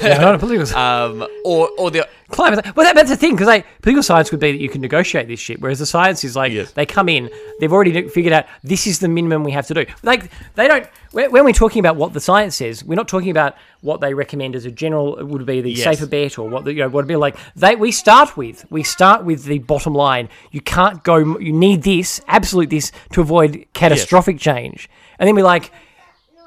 Yeah, 0.03 0.19
not 0.19 0.35
a 0.37 0.39
political 0.39 0.77
um, 0.79 1.27
or 1.45 1.69
or 1.79 1.91
the 1.91 2.07
climate. 2.31 2.65
Well, 2.77 2.85
that, 2.87 2.95
that's 2.95 3.09
the 3.11 3.17
thing 3.17 3.33
because 3.33 3.47
like 3.47 3.67
political 3.83 4.03
science 4.03 4.31
would 4.31 4.41
be 4.41 4.53
that 4.53 4.59
you 4.59 4.69
can 4.69 4.81
negotiate 4.83 5.27
this 5.29 5.41
shit, 5.41 5.61
whereas 5.61 5.79
the 5.79 5.87
science 5.87 6.23
is 6.25 6.37
like 6.37 6.53
Yes. 6.53 6.73
they 6.73 6.85
come 6.87 7.09
in, 7.09 7.31
they've 7.59 7.73
already 7.73 8.07
figured 8.09 8.33
out 8.35 8.45
this 8.63 8.87
is 8.87 8.99
the 9.01 9.09
minimum 9.09 9.43
we 9.45 9.53
have 9.53 9.67
to 9.69 9.75
do. 9.75 9.87
Like 10.03 10.31
they 10.55 10.69
don't. 10.69 10.87
When 11.11 11.45
we're 11.45 11.53
talking 11.53 11.81
about 11.81 11.97
what 11.97 12.13
the 12.13 12.21
science 12.21 12.55
says, 12.57 12.85
we're 12.85 12.95
not 12.95 13.09
talking 13.09 13.31
about 13.31 13.57
what 13.81 14.01
they 14.03 14.13
recommend 14.13 14.55
as 14.55 14.67
a 14.67 14.71
general 14.71 15.17
it 15.19 15.25
would 15.27 15.47
be 15.47 15.61
the 15.63 15.71
Yes. 15.73 15.85
safer 15.85 16.07
bet 16.07 16.39
or 16.39 16.49
what 16.49 16.65
the, 16.65 16.73
you 16.75 16.81
know 16.81 16.89
what 16.89 16.95
would 17.05 17.09
be 17.09 17.17
like. 17.17 17.37
They 17.57 17.75
we 17.77 17.91
start 17.93 18.37
with 18.37 18.65
we 18.71 18.83
start 18.83 19.25
with 19.25 19.45
the 19.45 19.59
bottom 19.59 19.95
line. 19.95 20.29
You 20.53 20.61
can't 20.61 21.03
go. 21.03 21.17
You 21.39 21.53
need 21.53 21.83
this 21.83 22.21
absolute 22.29 22.69
this 22.71 22.93
to 23.13 23.23
avoid 23.23 23.67
catastrophic 23.73 24.39
change, 24.39 24.89
and 25.19 25.27
then 25.27 25.35
we're 25.35 25.43
like. 25.45 25.73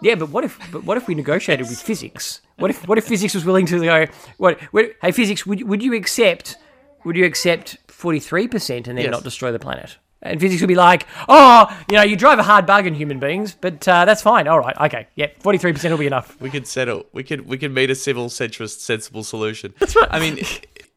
Yeah, 0.02 0.16
but 0.16 0.30
what 0.30 0.44
if 0.44 0.60
but 0.72 0.84
what 0.84 0.98
if 0.98 1.08
we 1.08 1.16
negotiated 1.16 1.68
with 1.70 1.82
physics? 1.82 2.42
What 2.58 2.72
if 2.72 2.88
what 2.88 2.98
if 2.98 3.06
physics 3.06 3.34
was 3.34 3.46
willing 3.46 3.66
to 3.68 3.80
go? 3.84 4.06
What? 4.38 4.60
what 4.74 4.94
hey, 5.02 5.12
physics, 5.12 5.46
would 5.46 5.68
would 5.68 5.82
you 5.84 5.94
accept? 5.94 6.58
Would 7.06 7.16
you 7.16 7.26
accept 7.26 7.78
forty 7.88 8.20
three 8.20 8.48
percent 8.48 8.88
and 8.88 8.98
then 8.98 9.06
Yes. 9.06 9.12
not 9.12 9.24
destroy 9.24 9.52
the 9.52 9.60
planet? 9.60 9.98
And 10.24 10.40
physics 10.40 10.62
would 10.62 10.68
be 10.68 10.76
like, 10.76 11.08
oh, 11.28 11.66
you 11.90 11.96
know, 11.98 12.04
you 12.04 12.16
drive 12.16 12.38
a 12.38 12.44
hard 12.44 12.68
bargain, 12.68 12.94
human 12.94 13.18
beings, 13.20 13.56
but 13.60 13.88
uh, 13.88 14.06
that's 14.06 14.22
fine. 14.22 14.48
All 14.48 14.60
right, 14.60 14.78
okay, 14.82 15.08
yeah, 15.16 15.28
forty 15.40 15.58
three 15.58 15.74
percent 15.74 15.92
will 15.92 15.98
be 16.00 16.06
enough. 16.08 16.40
we 16.40 16.52
could 16.52 16.68
settle. 16.68 17.06
We 17.12 17.24
could 17.24 17.48
we 17.48 17.58
could 17.58 17.74
meet 17.74 17.90
a 17.90 17.96
civil 17.96 18.28
centrist, 18.30 18.80
sensible 18.82 19.24
solution. 19.24 19.74
That's 19.80 19.96
right. 19.96 20.08
I 20.12 20.20
mean, 20.20 20.38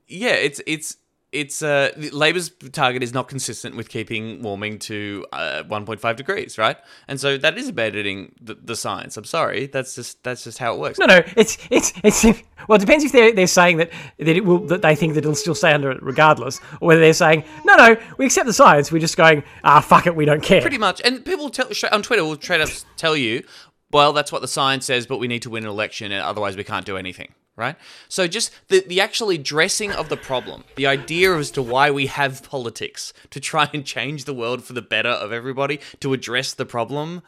yeah, 0.09 0.33
it's 0.35 0.61
it's 0.67 0.99
it's 1.35 1.63
uh, 1.63 1.91
Labor's 2.13 2.51
target 2.73 3.03
is 3.03 3.13
not 3.13 3.29
consistent 3.29 3.77
with 3.77 3.89
keeping 3.89 4.41
warming 4.41 4.79
to 4.81 5.27
uh, 5.33 5.65
1.5 5.67 6.17
degrees, 6.17 6.57
right? 6.57 6.77
And 7.09 7.21
so 7.21 7.37
that 7.39 7.59
is 7.59 7.69
abandoning 7.69 8.33
the, 8.41 8.55
the 8.55 8.77
science. 8.77 9.17
I'm 9.17 9.25
sorry, 9.25 9.67
that's 9.67 9.95
just 9.95 10.23
that's 10.23 10.45
just 10.45 10.59
how 10.59 10.75
it 10.75 10.81
works. 10.81 10.99
No, 10.99 11.07
no, 11.07 11.23
it's 11.37 11.59
it's 11.71 11.93
it's 12.03 12.25
well, 12.69 12.77
it 12.77 12.81
depends 12.81 13.05
if 13.05 13.13
they're 13.13 13.33
they're 13.33 13.47
saying 13.47 13.79
that 13.79 13.91
that 14.19 14.37
it 14.37 14.45
will 14.45 14.61
that 14.67 14.83
they 14.83 14.95
think 14.95 15.15
that 15.15 15.21
it'll 15.21 15.35
still 15.35 15.55
stay 15.55 15.73
under 15.73 15.91
it 15.91 16.03
regardless, 16.03 16.61
or 16.81 16.89
whether 16.89 17.01
they're 17.01 17.13
saying 17.13 17.45
no, 17.65 17.75
no, 17.75 17.97
we 18.17 18.27
accept 18.27 18.47
the 18.47 18.53
science, 18.53 18.93
we're 18.93 19.01
just 19.01 19.17
going 19.17 19.43
ah 19.65 19.81
fuck 19.81 20.07
it, 20.07 20.15
we 20.15 20.25
don't 20.25 20.43
care. 20.43 20.61
Pretty 20.61 20.79
much, 20.79 21.01
and 21.05 21.25
people 21.25 21.51
tell, 21.51 21.69
on 21.93 22.03
Twitter 22.03 22.25
will 22.25 22.37
try 22.37 22.57
to 22.57 22.85
tell 22.97 23.17
you 23.17 23.45
well, 23.93 24.13
that's 24.13 24.33
what 24.33 24.43
the 24.43 24.49
science 24.49 24.87
says, 24.87 25.07
but 25.07 25.19
we 25.19 25.29
need 25.29 25.43
to 25.43 25.51
win 25.51 25.63
an 25.63 25.71
election, 25.71 26.11
and 26.11 26.21
otherwise 26.21 26.57
we 26.57 26.65
can't 26.65 26.85
do 26.85 26.97
anything. 26.97 27.33
Right? 27.57 27.77
So 28.09 28.27
just 28.27 28.51
the, 28.67 28.81
the 28.81 29.01
actual 29.01 29.31
addressing 29.31 29.93
of 29.93 30.09
the 30.09 30.17
problem, 30.17 30.65
the 30.75 30.89
idea 30.89 31.37
as 31.37 31.53
to 31.53 31.63
why 31.63 31.91
we 31.91 32.07
have 32.07 32.43
politics, 32.43 33.13
to 33.31 33.39
try 33.39 33.71
and 33.73 33.87
change 33.87 34.25
the 34.25 34.35
world 34.35 34.65
for 34.65 34.73
the 34.73 34.83
better 34.83 35.11
of 35.11 35.33
everybody, 35.33 35.79
to 36.01 36.13
address 36.13 36.53
the 36.53 36.67
problem, 36.67 37.23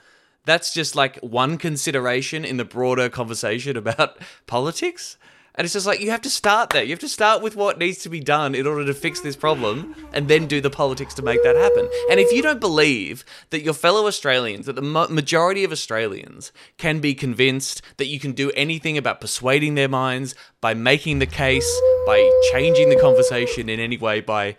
that's 0.44 0.72
just 0.72 0.96
like 0.96 1.18
one 1.18 1.58
consideration 1.58 2.44
in 2.44 2.56
the 2.56 2.64
broader 2.64 3.08
conversation 3.08 3.76
about 3.76 4.18
politics. 4.46 5.16
And 5.56 5.64
it's 5.64 5.72
just 5.72 5.86
like 5.86 6.00
you 6.00 6.10
have 6.10 6.20
to 6.22 6.30
start 6.30 6.70
there. 6.70 6.82
You 6.82 6.90
have 6.90 6.98
to 7.00 7.08
start 7.08 7.42
with 7.42 7.56
what 7.56 7.78
needs 7.78 7.98
to 7.98 8.08
be 8.10 8.20
done 8.20 8.54
in 8.54 8.66
order 8.66 8.84
to 8.84 8.94
fix 8.94 9.20
this 9.20 9.36
problem 9.36 9.94
and 10.12 10.28
then 10.28 10.46
do 10.46 10.60
the 10.60 10.70
politics 10.70 11.14
to 11.14 11.22
make 11.22 11.42
that 11.44 11.56
happen. 11.56 11.88
And 12.10 12.20
if 12.20 12.30
you 12.30 12.42
don't 12.42 12.60
believe 12.60 13.24
that 13.50 13.62
your 13.62 13.72
fellow 13.72 14.06
Australians, 14.06 14.66
that 14.66 14.74
the 14.74 14.82
ma- 14.82 15.08
majority 15.08 15.64
of 15.64 15.72
Australians 15.72 16.52
can 16.76 17.00
be 17.00 17.14
convinced 17.14 17.80
that 17.96 18.06
you 18.06 18.20
can 18.20 18.32
do 18.32 18.50
anything 18.50 18.98
about 18.98 19.20
persuading 19.20 19.76
their 19.76 19.88
minds 19.88 20.34
by 20.60 20.74
making 20.74 21.20
the 21.20 21.26
case, 21.26 21.80
by 22.06 22.30
changing 22.52 22.90
the 22.90 23.00
conversation 23.00 23.70
in 23.70 23.80
any 23.80 23.96
way, 23.96 24.20
by 24.20 24.56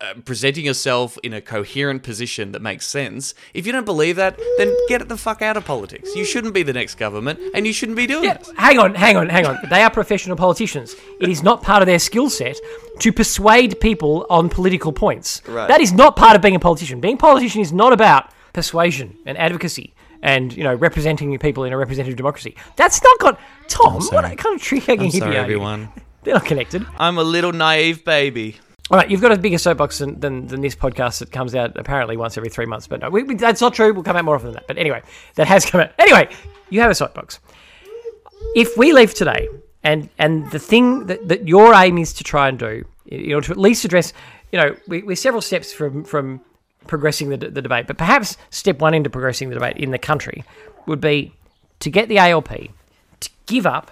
uh, 0.00 0.14
presenting 0.24 0.64
yourself 0.64 1.18
in 1.22 1.32
a 1.32 1.40
coherent 1.40 2.02
position 2.02 2.52
that 2.52 2.60
makes 2.62 2.86
sense. 2.86 3.34
If 3.54 3.66
you 3.66 3.72
don't 3.72 3.84
believe 3.84 4.16
that, 4.16 4.38
then 4.58 4.74
get 4.88 5.08
the 5.08 5.16
fuck 5.16 5.40
out 5.42 5.56
of 5.56 5.64
politics. 5.64 6.14
You 6.16 6.24
shouldn't 6.24 6.52
be 6.54 6.62
the 6.62 6.72
next 6.72 6.96
government, 6.96 7.38
and 7.54 7.66
you 7.66 7.72
shouldn't 7.72 7.96
be 7.96 8.06
doing 8.06 8.24
Yeah, 8.24 8.34
this. 8.38 8.50
hang 8.56 8.78
on, 8.78 8.94
hang 8.94 9.16
on, 9.16 9.28
hang 9.28 9.46
on. 9.46 9.58
They 9.70 9.82
are 9.82 9.90
professional 9.90 10.36
politicians. 10.36 10.96
It 11.20 11.28
is 11.28 11.42
not 11.42 11.62
part 11.62 11.82
of 11.82 11.86
their 11.86 11.98
skill 11.98 12.28
set 12.30 12.56
to 13.00 13.12
persuade 13.12 13.80
people 13.80 14.26
on 14.30 14.48
political 14.48 14.92
points. 14.92 15.42
Right. 15.46 15.68
That 15.68 15.80
is 15.80 15.92
not 15.92 16.16
part 16.16 16.34
of 16.34 16.42
being 16.42 16.56
a 16.56 16.60
politician. 16.60 17.00
Being 17.00 17.14
a 17.14 17.18
politician 17.18 17.60
is 17.60 17.72
not 17.72 17.92
about 17.92 18.30
persuasion 18.52 19.16
and 19.26 19.38
advocacy 19.38 19.94
and 20.20 20.56
you 20.56 20.64
know 20.64 20.74
representing 20.74 21.38
people 21.38 21.62
in 21.62 21.72
a 21.72 21.76
representative 21.78 22.16
democracy. 22.16 22.56
That's 22.74 23.00
not 23.02 23.18
got 23.20 23.40
Tom. 23.68 23.94
What 23.94 24.02
sorry. 24.04 24.34
kind 24.34 24.56
of 24.56 24.62
trick 24.62 24.82
hanging 24.84 25.06
I'm 25.06 25.10
hippie 25.12 25.18
sorry, 25.20 25.30
are 25.30 25.34
you? 25.34 25.40
everyone. 25.42 25.88
They're 26.24 26.34
not 26.34 26.44
connected. 26.44 26.84
I'm 26.98 27.18
a 27.18 27.22
little 27.22 27.52
naive 27.52 28.04
baby. 28.04 28.56
All 28.90 28.96
right, 28.96 29.10
you've 29.10 29.20
got 29.20 29.32
a 29.32 29.36
bigger 29.36 29.58
soapbox 29.58 29.98
than, 29.98 30.18
than, 30.18 30.46
than 30.46 30.62
this 30.62 30.74
podcast 30.74 31.18
that 31.18 31.30
comes 31.30 31.54
out 31.54 31.76
apparently 31.76 32.16
once 32.16 32.38
every 32.38 32.48
three 32.48 32.64
months. 32.64 32.86
But 32.86 33.00
no, 33.00 33.10
we, 33.10 33.22
we- 33.22 33.34
that's 33.34 33.60
not 33.60 33.74
true. 33.74 33.92
We'll 33.92 34.02
come 34.02 34.16
out 34.16 34.24
more 34.24 34.34
often 34.36 34.46
than 34.48 34.54
that. 34.54 34.66
But 34.66 34.78
anyway, 34.78 35.02
that 35.34 35.46
has 35.46 35.66
come 35.66 35.82
out. 35.82 35.92
Anyway, 35.98 36.28
you 36.70 36.80
have 36.80 36.90
a 36.90 36.94
soapbox. 36.94 37.38
If 38.54 38.76
we 38.78 38.92
leave 38.92 39.12
today, 39.14 39.48
and 39.84 40.08
and 40.18 40.50
the 40.50 40.58
thing 40.58 41.06
that, 41.06 41.28
that 41.28 41.46
your 41.46 41.74
aim 41.74 41.98
is 41.98 42.12
to 42.14 42.24
try 42.24 42.48
and 42.48 42.58
do, 42.58 42.84
you 43.04 43.28
know, 43.28 43.40
to 43.40 43.52
at 43.52 43.58
least 43.58 43.84
address, 43.84 44.12
you 44.52 44.58
know, 44.58 44.74
we, 44.86 45.02
we're 45.02 45.16
several 45.16 45.42
steps 45.42 45.72
from 45.72 46.02
from 46.04 46.40
progressing 46.86 47.28
the, 47.28 47.36
the 47.36 47.60
debate, 47.60 47.86
but 47.86 47.98
perhaps 47.98 48.36
step 48.50 48.78
one 48.80 48.94
into 48.94 49.10
progressing 49.10 49.50
the 49.50 49.54
debate 49.54 49.76
in 49.76 49.90
the 49.90 49.98
country 49.98 50.44
would 50.86 51.00
be 51.00 51.34
to 51.80 51.90
get 51.90 52.08
the 52.08 52.18
ALP 52.18 52.48
to 53.20 53.30
give 53.46 53.66
up 53.66 53.90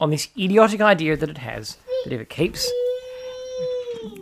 on 0.00 0.10
this 0.10 0.28
idiotic 0.36 0.80
idea 0.80 1.16
that 1.16 1.30
it 1.30 1.38
has 1.38 1.76
that 2.04 2.12
if 2.12 2.20
it 2.20 2.28
keeps 2.28 2.68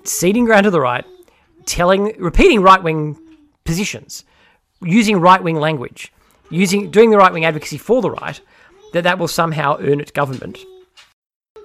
ceding 0.05 0.45
ground 0.45 0.65
to 0.65 0.71
the 0.71 0.81
right, 0.81 1.05
telling, 1.67 2.15
repeating 2.19 2.61
right 2.63 2.83
wing 2.83 3.19
positions, 3.65 4.25
using 4.83 5.21
right 5.21 5.43
wing 5.43 5.57
language, 5.57 6.13
using 6.51 6.91
doing 6.91 7.11
the 7.11 7.17
right 7.17 7.33
wing 7.33 7.45
advocacy 7.45 7.79
for 7.79 8.03
the 8.03 8.11
right, 8.11 8.41
that 8.93 9.05
that 9.05 9.19
will 9.19 9.29
somehow 9.29 9.77
earn 9.81 10.01
it 10.01 10.13
government. 10.13 10.59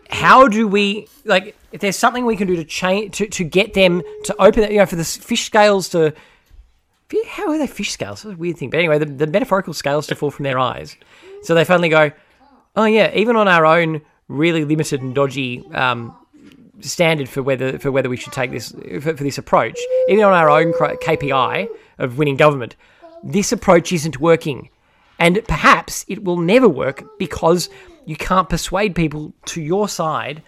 How 0.10 0.48
do 0.48 0.68
we 0.68 1.08
like? 1.26 1.58
If 1.72 1.82
there's 1.82 1.98
something 1.98 2.26
we 2.26 2.38
can 2.38 2.48
do 2.48 2.56
to 2.56 2.64
change 2.64 3.18
to, 3.18 3.28
to 3.28 3.44
get 3.44 3.74
them 3.74 4.02
to 4.24 4.36
open 4.42 4.64
it, 4.64 4.72
you 4.72 4.78
know, 4.78 4.86
for 4.86 4.96
the 4.96 5.04
fish 5.04 5.46
scales 5.46 5.90
to. 5.90 6.14
How 7.26 7.50
are 7.50 7.58
they 7.58 7.68
fish 7.68 7.92
scales? 7.92 8.24
That's 8.24 8.36
a 8.36 8.38
weird 8.38 8.58
thing. 8.58 8.70
But 8.70 8.80
anyway, 8.80 9.00
the, 9.00 9.06
the 9.06 9.28
metaphorical 9.28 9.74
scales 9.74 10.08
to 10.08 10.16
fall 10.16 10.32
from 10.32 10.44
their 10.44 10.60
eyes, 10.60 10.96
so 11.44 11.56
they 11.56 11.64
finally 11.64 11.90
go, 11.90 12.12
oh 12.76 12.86
yeah, 12.86 13.12
even 13.14 13.36
on 13.36 13.48
our 13.48 13.66
own 13.66 14.02
really 14.28 14.66
limited 14.66 15.02
and 15.02 15.16
dodgy 15.16 15.64
um, 15.74 16.16
standard 16.82 17.30
for 17.30 17.42
whether 17.42 17.80
for 17.80 17.92
whether 17.92 18.10
we 18.10 18.18
should 18.18 18.34
take 18.34 18.52
this 18.52 18.72
for, 18.72 19.16
for 19.16 19.24
this 19.24 19.38
approach, 19.38 19.80
even 20.10 20.24
on 20.24 20.34
our 20.34 20.50
own 20.50 20.74
KPI 20.74 21.68
of 21.98 22.18
winning 22.18 22.38
government, 22.38 22.76
this 23.24 23.52
approach 23.52 23.92
isn't 23.92 24.20
working, 24.20 24.70
and 25.20 25.42
perhaps 25.48 26.06
it 26.08 26.24
will 26.24 26.38
never 26.38 26.70
work 26.70 27.18
because 27.18 27.70
you 28.06 28.16
can't 28.16 28.50
persuade 28.50 28.96
people 28.96 29.34
to 29.46 29.62
your 29.62 29.90
side 29.90 30.44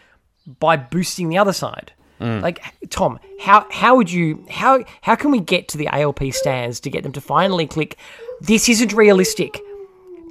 by 0.59 0.77
boosting 0.77 1.29
the 1.29 1.37
other 1.37 1.53
side. 1.53 1.91
Mm. 2.19 2.41
Like 2.41 2.61
Tom, 2.89 3.19
how 3.39 3.65
how 3.71 3.95
would 3.95 4.11
you 4.11 4.45
how 4.49 4.83
how 5.01 5.15
can 5.15 5.31
we 5.31 5.39
get 5.39 5.67
to 5.69 5.77
the 5.77 5.87
ALP 5.87 6.33
stands 6.33 6.79
to 6.81 6.89
get 6.89 7.03
them 7.03 7.13
to 7.13 7.21
finally 7.21 7.65
click? 7.65 7.97
This 8.41 8.69
isn't 8.69 8.93
realistic 8.93 9.59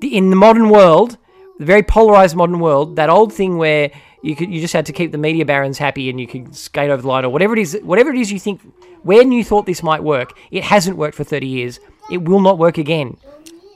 the, 0.01 0.17
in 0.17 0.31
the 0.31 0.37
modern 0.37 0.69
world, 0.69 1.17
the 1.59 1.65
very 1.65 1.83
polarized 1.83 2.37
modern 2.37 2.61
world, 2.61 2.97
that 2.97 3.11
old 3.11 3.33
thing 3.33 3.59
where 3.59 3.91
you 4.23 4.35
could 4.37 4.53
you 4.53 4.61
just 4.61 4.73
had 4.75 4.87
to 4.87 4.93
keep 4.93 5.13
the 5.13 5.19
media 5.19 5.45
barons 5.45 5.79
happy 5.79 6.11
and 6.11 6.21
you 6.21 6.27
could 6.27 6.55
skate 6.55 6.91
over 6.91 7.03
the 7.03 7.09
line 7.09 7.25
or 7.25 7.31
whatever 7.31 7.55
it 7.55 7.61
is, 7.61 7.79
whatever 7.83 8.11
it 8.11 8.17
is 8.19 8.31
you 8.33 8.39
think 8.39 8.61
when 9.03 9.31
you 9.33 9.45
thought 9.45 9.67
this 9.67 9.83
might 9.83 10.03
work, 10.03 10.37
it 10.51 10.65
hasn't 10.65 10.97
worked 10.97 11.17
for 11.17 11.25
thirty 11.25 11.47
years. 11.47 11.81
It 12.11 12.23
will 12.25 12.41
not 12.41 12.59
work 12.59 12.79
again. 12.79 13.17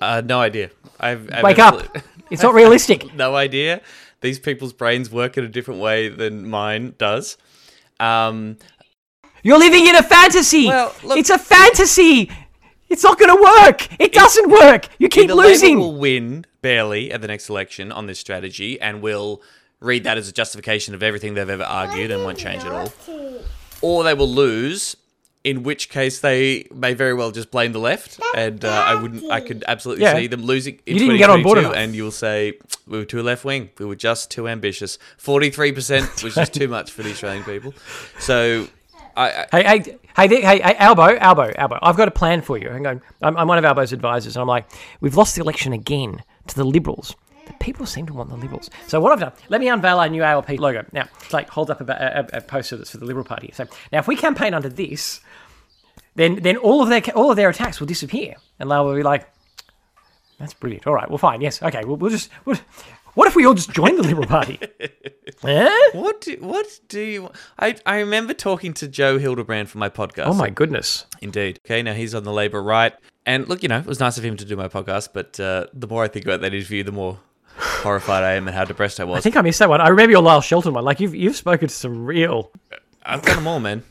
Uh, 0.00 0.22
no 0.24 0.40
idea. 0.40 0.70
I've, 0.98 1.28
I've 1.32 1.44
Wake 1.44 1.58
up! 1.58 1.96
It's 2.30 2.42
not 2.42 2.54
realistic. 2.54 3.14
no 3.16 3.36
idea. 3.36 3.82
These 4.22 4.38
people's 4.38 4.72
brains 4.72 5.10
work 5.10 5.36
in 5.36 5.44
a 5.44 5.48
different 5.48 5.80
way 5.80 6.08
than 6.08 6.48
mine 6.48 6.94
does. 6.96 7.36
Um, 8.00 8.56
You're 9.42 9.58
living 9.58 9.86
in 9.86 9.96
a 9.96 10.02
fantasy. 10.02 10.66
Well, 10.66 10.94
look- 11.04 11.18
it's 11.18 11.28
a 11.28 11.38
fantasy. 11.38 12.30
It's 12.88 13.02
not 13.02 13.18
going 13.18 13.36
to 13.36 13.42
work. 13.42 13.86
It 14.00 14.12
doesn't 14.14 14.50
work. 14.50 14.88
You 14.98 15.10
keep 15.10 15.24
either 15.24 15.34
Labour 15.34 15.48
losing. 15.50 15.78
will 15.78 15.96
win 15.98 16.46
barely 16.62 17.12
at 17.12 17.20
the 17.20 17.28
next 17.28 17.50
election 17.50 17.92
on 17.92 18.06
this 18.06 18.18
strategy, 18.18 18.80
and 18.80 19.02
will 19.02 19.42
read 19.82 20.04
that 20.04 20.16
as 20.18 20.28
a 20.28 20.32
justification 20.32 20.94
of 20.94 21.02
everything 21.02 21.34
they've 21.34 21.48
ever 21.50 21.64
argued 21.64 22.10
and 22.10 22.22
won't 22.24 22.38
change 22.38 22.62
at 22.64 22.72
all, 22.72 22.92
or 23.80 24.04
they 24.04 24.14
will 24.14 24.28
lose. 24.28 24.96
In 25.44 25.64
which 25.64 25.88
case, 25.88 26.20
they 26.20 26.68
may 26.72 26.94
very 26.94 27.14
well 27.14 27.32
just 27.32 27.50
blame 27.50 27.72
the 27.72 27.80
left, 27.80 28.20
and 28.36 28.64
uh, 28.64 28.68
I 28.68 28.94
wouldn't. 28.94 29.28
I 29.28 29.40
could 29.40 29.64
absolutely 29.66 30.04
Yeah. 30.04 30.14
see 30.14 30.28
them 30.28 30.42
losing. 30.44 30.78
In 30.86 30.94
You 30.94 30.98
didn't 31.00 31.16
get 31.18 31.30
on 31.30 31.42
board 31.42 31.56
2022, 31.56 31.66
enough. 31.66 31.76
and 31.84 31.96
you'll 31.96 32.12
say 32.12 32.52
we 32.86 32.98
were 32.98 33.04
too 33.04 33.24
left 33.24 33.44
wing. 33.44 33.70
We 33.80 33.86
were 33.86 33.96
just 33.96 34.30
too 34.30 34.46
ambitious. 34.46 34.98
Forty-three 35.18 35.72
percent 35.72 36.22
was 36.22 36.36
just 36.36 36.54
too 36.54 36.68
much 36.68 36.92
for 36.92 37.02
the 37.02 37.10
Australian 37.10 37.42
people. 37.42 37.74
So, 38.20 38.68
I, 39.16 39.46
I 39.52 39.62
Hey, 39.62 39.62
hey, 39.82 39.98
hey, 40.16 40.26
there- 40.28 40.42
hey, 40.42 40.60
hey, 40.60 40.74
Albo, 40.78 41.16
Albo, 41.16 41.50
Albo. 41.58 41.76
I've 41.82 41.96
got 41.96 42.06
a 42.06 42.12
plan 42.12 42.40
for 42.42 42.56
you. 42.56 42.68
Hang 42.68 42.86
on. 42.86 43.02
I'm, 43.20 43.36
I'm 43.36 43.48
one 43.48 43.58
of 43.58 43.64
Albo's 43.64 43.92
advisors, 43.92 44.36
and 44.36 44.42
I'm 44.42 44.46
like, 44.48 44.70
we've 45.00 45.16
lost 45.16 45.34
the 45.34 45.40
election 45.42 45.72
again 45.72 46.22
to 46.46 46.54
the 46.54 46.62
Liberals. 46.64 47.16
People 47.60 47.86
seem 47.86 48.06
to 48.06 48.12
want 48.12 48.30
the 48.30 48.36
Liberals. 48.36 48.70
So 48.86 49.00
what 49.00 49.12
I've 49.12 49.20
done, 49.20 49.32
let 49.48 49.60
me 49.60 49.68
unveil 49.68 49.98
our 49.98 50.08
new 50.08 50.22
ALP 50.22 50.50
logo. 50.58 50.84
Now, 50.92 51.08
it's 51.20 51.32
like 51.32 51.48
holds 51.48 51.70
up 51.70 51.80
a, 51.80 52.26
a, 52.32 52.38
a 52.38 52.40
poster 52.40 52.76
that's 52.76 52.90
for 52.90 52.98
the 52.98 53.04
Liberal 53.04 53.24
Party. 53.24 53.50
So 53.54 53.66
now, 53.92 53.98
if 53.98 54.08
we 54.08 54.16
campaign 54.16 54.54
under 54.54 54.68
this, 54.68 55.20
then 56.14 56.36
then 56.36 56.56
all 56.56 56.82
of 56.82 56.88
their 56.88 57.02
all 57.14 57.30
of 57.30 57.36
their 57.36 57.48
attacks 57.48 57.80
will 57.80 57.86
disappear, 57.86 58.36
and 58.58 58.70
they 58.70 58.76
will 58.76 58.94
be 58.94 59.02
like, 59.02 59.28
that's 60.38 60.54
brilliant. 60.54 60.86
All 60.86 60.94
right, 60.94 61.08
well, 61.08 61.18
fine. 61.18 61.40
Yes, 61.40 61.62
okay. 61.62 61.84
We'll, 61.84 61.96
we'll 61.96 62.10
just. 62.10 62.28
We'll, 62.44 62.58
what 63.14 63.28
if 63.28 63.36
we 63.36 63.44
all 63.44 63.52
just 63.52 63.70
join 63.70 63.96
the 63.96 64.02
Liberal 64.02 64.26
Party? 64.26 64.58
eh? 65.44 65.90
what 65.92 66.22
do, 66.22 66.36
what 66.40 66.66
do 66.88 67.00
you? 67.00 67.30
I 67.58 67.76
I 67.84 67.98
remember 67.98 68.32
talking 68.32 68.72
to 68.74 68.88
Joe 68.88 69.18
Hildebrand 69.18 69.68
for 69.68 69.78
my 69.78 69.90
podcast. 69.90 70.26
Oh 70.26 70.34
my 70.34 70.48
goodness. 70.48 71.06
Indeed. 71.20 71.60
Okay, 71.66 71.82
now 71.82 71.92
he's 71.92 72.14
on 72.14 72.24
the 72.24 72.32
Labour 72.32 72.62
right. 72.62 72.94
And 73.26 73.48
look, 73.48 73.62
you 73.62 73.68
know, 73.68 73.78
it 73.78 73.86
was 73.86 74.00
nice 74.00 74.18
of 74.18 74.24
him 74.24 74.36
to 74.38 74.44
do 74.44 74.56
my 74.56 74.68
podcast, 74.68 75.10
but 75.12 75.38
uh, 75.38 75.66
the 75.72 75.86
more 75.86 76.02
I 76.02 76.08
think 76.08 76.24
about 76.24 76.40
that 76.40 76.54
interview, 76.54 76.82
the 76.82 76.92
more 76.92 77.18
horrified 77.82 78.24
I 78.24 78.32
am 78.32 78.46
and 78.46 78.56
how 78.56 78.64
depressed 78.64 79.00
I 79.00 79.04
was. 79.04 79.18
I 79.18 79.20
think 79.20 79.36
I 79.36 79.42
missed 79.42 79.58
that 79.58 79.68
one. 79.68 79.80
I 79.80 79.88
remember 79.88 80.12
your 80.12 80.22
Lyle 80.22 80.40
Shelton 80.40 80.74
one. 80.74 80.84
Like 80.84 81.00
you've 81.00 81.14
you've 81.14 81.36
spoken 81.36 81.68
to 81.68 81.74
some 81.74 82.04
real. 82.04 82.50
I've 83.04 83.22
done 83.22 83.36
them 83.36 83.46
all, 83.46 83.60
man. 83.60 83.82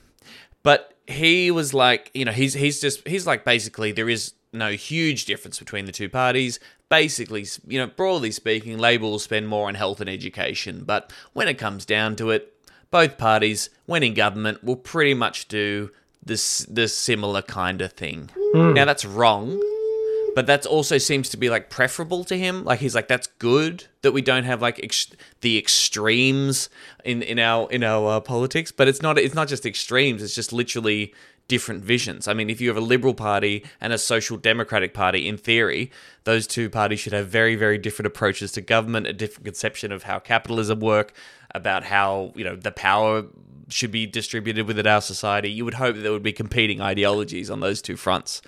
But 0.64 0.96
he 1.08 1.52
was 1.52 1.74
like, 1.74 2.12
you 2.14 2.26
know, 2.26 2.32
he's 2.32 2.54
he's 2.54 2.80
just 2.82 3.08
he's 3.08 3.28
like 3.28 3.44
basically 3.44 3.92
there 3.92 4.10
is 4.10 4.34
no 4.54 4.72
huge 4.72 5.26
difference 5.26 5.60
between 5.60 5.86
the 5.86 5.92
two 5.92 6.10
parties. 6.10 6.60
Basically, 6.90 7.46
you 7.68 7.80
know, 7.80 7.88
broadly 7.88 8.32
speaking, 8.32 8.78
Labour 8.78 9.06
will 9.06 9.20
spend 9.20 9.48
more 9.48 9.68
on 9.68 9.76
health 9.76 10.02
and 10.02 10.10
education, 10.10 10.84
but 10.86 11.14
when 11.34 11.48
it 11.48 11.58
comes 11.58 11.86
down 11.86 12.18
to 12.18 12.32
it, 12.32 12.54
both 12.92 13.18
parties, 13.18 13.70
when 13.86 14.04
in 14.04 14.14
government, 14.14 14.64
will 14.64 14.76
pretty 14.76 15.14
much 15.14 15.48
do 15.48 15.90
this 16.24 16.60
the 16.70 16.88
similar 16.88 17.42
kind 17.42 17.82
of 17.82 17.94
thing. 17.94 18.30
Hmm. 18.36 18.74
Now 18.74 18.86
that's 18.86 19.06
wrong, 19.06 19.62
but 20.36 20.48
that 20.48 20.66
also 20.66 20.98
seems 20.98 21.30
to 21.30 21.38
be 21.38 21.50
like 21.50 21.70
preferable 21.70 22.24
to 22.26 22.38
him. 22.38 22.64
Like 22.64 22.80
he's 22.80 22.96
like, 22.96 23.08
that's 23.08 23.28
good 23.28 23.86
that 24.02 24.12
we 24.12 24.22
don't 24.22 24.44
have 24.44 24.62
like 24.62 24.80
ex- 24.84 25.12
the 25.42 25.58
extremes 25.58 26.70
in 27.04 27.22
in 27.22 27.40
our 27.40 27.70
in 27.72 27.84
our 27.84 28.18
uh, 28.18 28.20
politics. 28.20 28.72
But 28.72 28.88
it's 28.88 29.02
not 29.02 29.18
it's 29.18 29.36
not 29.36 29.48
just 29.48 29.66
extremes. 29.66 30.24
It's 30.24 30.36
just 30.36 30.54
literally 30.54 31.14
different 31.48 31.84
visions. 31.84 32.28
I 32.28 32.34
mean, 32.34 32.50
if 32.50 32.62
you 32.62 32.70
have 32.70 32.78
a 32.78 32.82
liberal 32.82 33.14
party 33.14 33.66
and 33.82 33.92
a 33.92 33.98
social 33.98 34.38
democratic 34.38 34.94
party, 34.94 35.28
in 35.28 35.38
theory, 35.38 35.92
those 36.24 36.48
two 36.48 36.70
parties 36.70 37.00
should 37.00 37.14
have 37.14 37.28
very 37.28 37.56
very 37.56 37.78
different 37.78 38.08
approaches 38.08 38.52
to 38.54 38.62
government, 38.62 39.08
a 39.08 39.14
different 39.14 39.46
conception 39.46 39.92
of 39.92 40.04
how 40.04 40.20
capitalism 40.20 40.80
work, 40.80 41.14
about 41.54 41.84
how 41.84 42.32
you 42.36 42.44
know 42.44 42.56
the 42.56 42.72
power 42.72 43.26
should 43.68 43.92
be 43.92 44.06
distributed 44.06 44.68
within 44.68 44.88
our 44.88 45.02
society. 45.02 45.50
You 45.50 45.66
would 45.66 45.76
hope 45.76 45.96
that 45.96 46.02
there 46.02 46.12
would 46.12 46.24
be 46.24 46.34
competing 46.34 46.82
ideologies 46.82 47.50
on 47.50 47.60
those 47.62 47.82
two 47.82 47.98
fronts. 47.98 48.42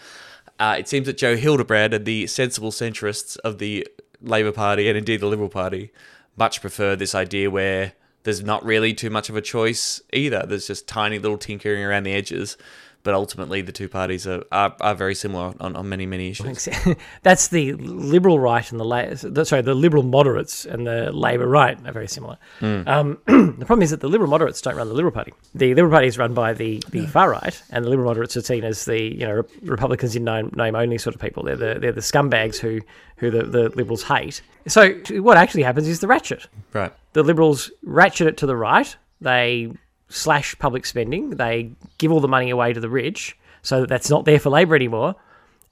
Uh, 0.63 0.77
it 0.79 0.87
seems 0.87 1.07
that 1.07 1.17
Joe 1.17 1.35
Hildebrand 1.35 1.93
and 1.93 2.05
the 2.05 2.25
sensible 2.25 2.71
centrists 2.71 3.35
of 3.39 3.57
the 3.57 3.85
Labor 4.21 4.53
Party 4.53 4.87
and 4.87 4.97
indeed 4.97 5.19
the 5.19 5.27
Liberal 5.27 5.49
Party 5.49 5.91
much 6.37 6.61
prefer 6.61 6.95
this 6.95 7.13
idea 7.13 7.51
where 7.51 7.91
there's 8.23 8.41
not 8.41 8.63
really 8.63 8.93
too 8.93 9.09
much 9.09 9.27
of 9.27 9.35
a 9.35 9.41
choice 9.41 10.01
either. 10.13 10.45
There's 10.47 10.67
just 10.67 10.87
tiny 10.87 11.19
little 11.19 11.37
tinkering 11.37 11.83
around 11.83 12.03
the 12.03 12.13
edges. 12.13 12.55
But 13.03 13.13
ultimately, 13.13 13.61
the 13.61 13.73
two 13.73 13.89
parties 13.89 14.25
are, 14.25 14.43
are, 14.51 14.73
are 14.79 14.95
very 14.95 15.13
similar 15.13 15.53
on, 15.59 15.75
on 15.75 15.89
many, 15.89 16.05
many 16.05 16.29
issues. 16.29 16.69
That's 17.21 17.49
the 17.49 17.73
liberal 17.73 18.39
right 18.39 18.71
and 18.71 18.79
the 18.79 18.85
la- 18.85 19.43
sorry, 19.43 19.61
the 19.61 19.73
liberal 19.73 20.03
moderates 20.03 20.65
and 20.65 20.87
the 20.87 21.11
Labor 21.11 21.47
right 21.47 21.77
are 21.85 21.91
very 21.91 22.07
similar. 22.07 22.37
Um, 22.61 23.17
the 23.25 23.65
problem 23.65 23.81
is 23.81 23.89
that 23.91 23.99
the 23.99 24.07
liberal 24.07 24.29
moderates 24.29 24.61
don't 24.61 24.77
run 24.77 24.87
the 24.87 24.93
Liberal 24.93 25.11
Party. 25.11 25.33
The 25.53 25.73
Liberal 25.75 25.91
Party 25.91 26.07
is 26.07 26.17
run 26.17 26.33
by 26.33 26.53
the, 26.53 26.81
the 26.91 27.05
far 27.07 27.29
right, 27.29 27.61
and 27.71 27.83
the 27.83 27.89
liberal 27.89 28.07
moderates 28.07 28.37
are 28.37 28.41
seen 28.41 28.63
as 28.63 28.85
the 28.85 29.01
you 29.01 29.27
know 29.27 29.43
Republicans 29.63 30.15
in 30.15 30.23
name, 30.23 30.51
name 30.55 30.73
only 30.75 30.97
sort 30.97 31.13
of 31.13 31.19
people. 31.21 31.43
They're 31.43 31.57
the 31.57 31.77
they're 31.79 31.91
the 31.91 31.99
scumbags 32.01 32.57
who 32.57 32.79
who 33.17 33.31
the, 33.31 33.43
the 33.43 33.69
liberals 33.75 34.03
hate. 34.03 34.41
So 34.67 34.93
what 35.21 35.35
actually 35.37 35.63
happens 35.63 35.89
is 35.89 35.99
the 35.99 36.07
ratchet 36.07 36.47
Right. 36.71 36.93
the 37.11 37.23
Liberals 37.23 37.69
ratchet 37.83 38.27
it 38.27 38.37
to 38.37 38.45
the 38.45 38.55
right. 38.55 38.95
They 39.19 39.71
slash 40.09 40.57
public 40.59 40.85
spending. 40.85 41.31
They 41.31 41.71
give 41.97 42.11
all 42.11 42.19
the 42.19 42.27
money 42.27 42.49
away 42.49 42.73
to 42.73 42.79
the 42.79 42.89
rich 42.89 43.37
so 43.61 43.81
that 43.81 43.89
that's 43.89 44.09
not 44.09 44.25
there 44.25 44.39
for 44.39 44.49
Labor 44.49 44.75
anymore. 44.75 45.15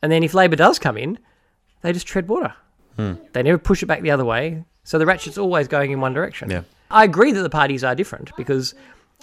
And 0.02 0.12
then 0.12 0.24
if 0.24 0.34
Labor 0.34 0.56
does 0.56 0.80
come 0.80 0.98
in, 0.98 1.20
they 1.82 1.94
just 1.94 2.08
tread 2.08 2.28
water. 2.28 2.54
They 3.34 3.42
never 3.42 3.58
push 3.58 3.82
it 3.82 3.88
back 3.88 4.02
the 4.02 4.12
other 4.12 4.26
way. 4.26 4.64
So 4.84 5.00
the 5.00 5.08
ratchet's 5.08 5.38
always 5.38 5.68
going 5.68 5.92
in 5.92 6.02
one 6.02 6.14
direction. 6.14 6.52
Yeah. 6.52 6.62
I 6.92 7.04
agree 7.04 7.32
that 7.32 7.42
the 7.42 7.50
parties 7.50 7.84
are 7.84 7.96
different 7.96 8.32
because 8.38 8.76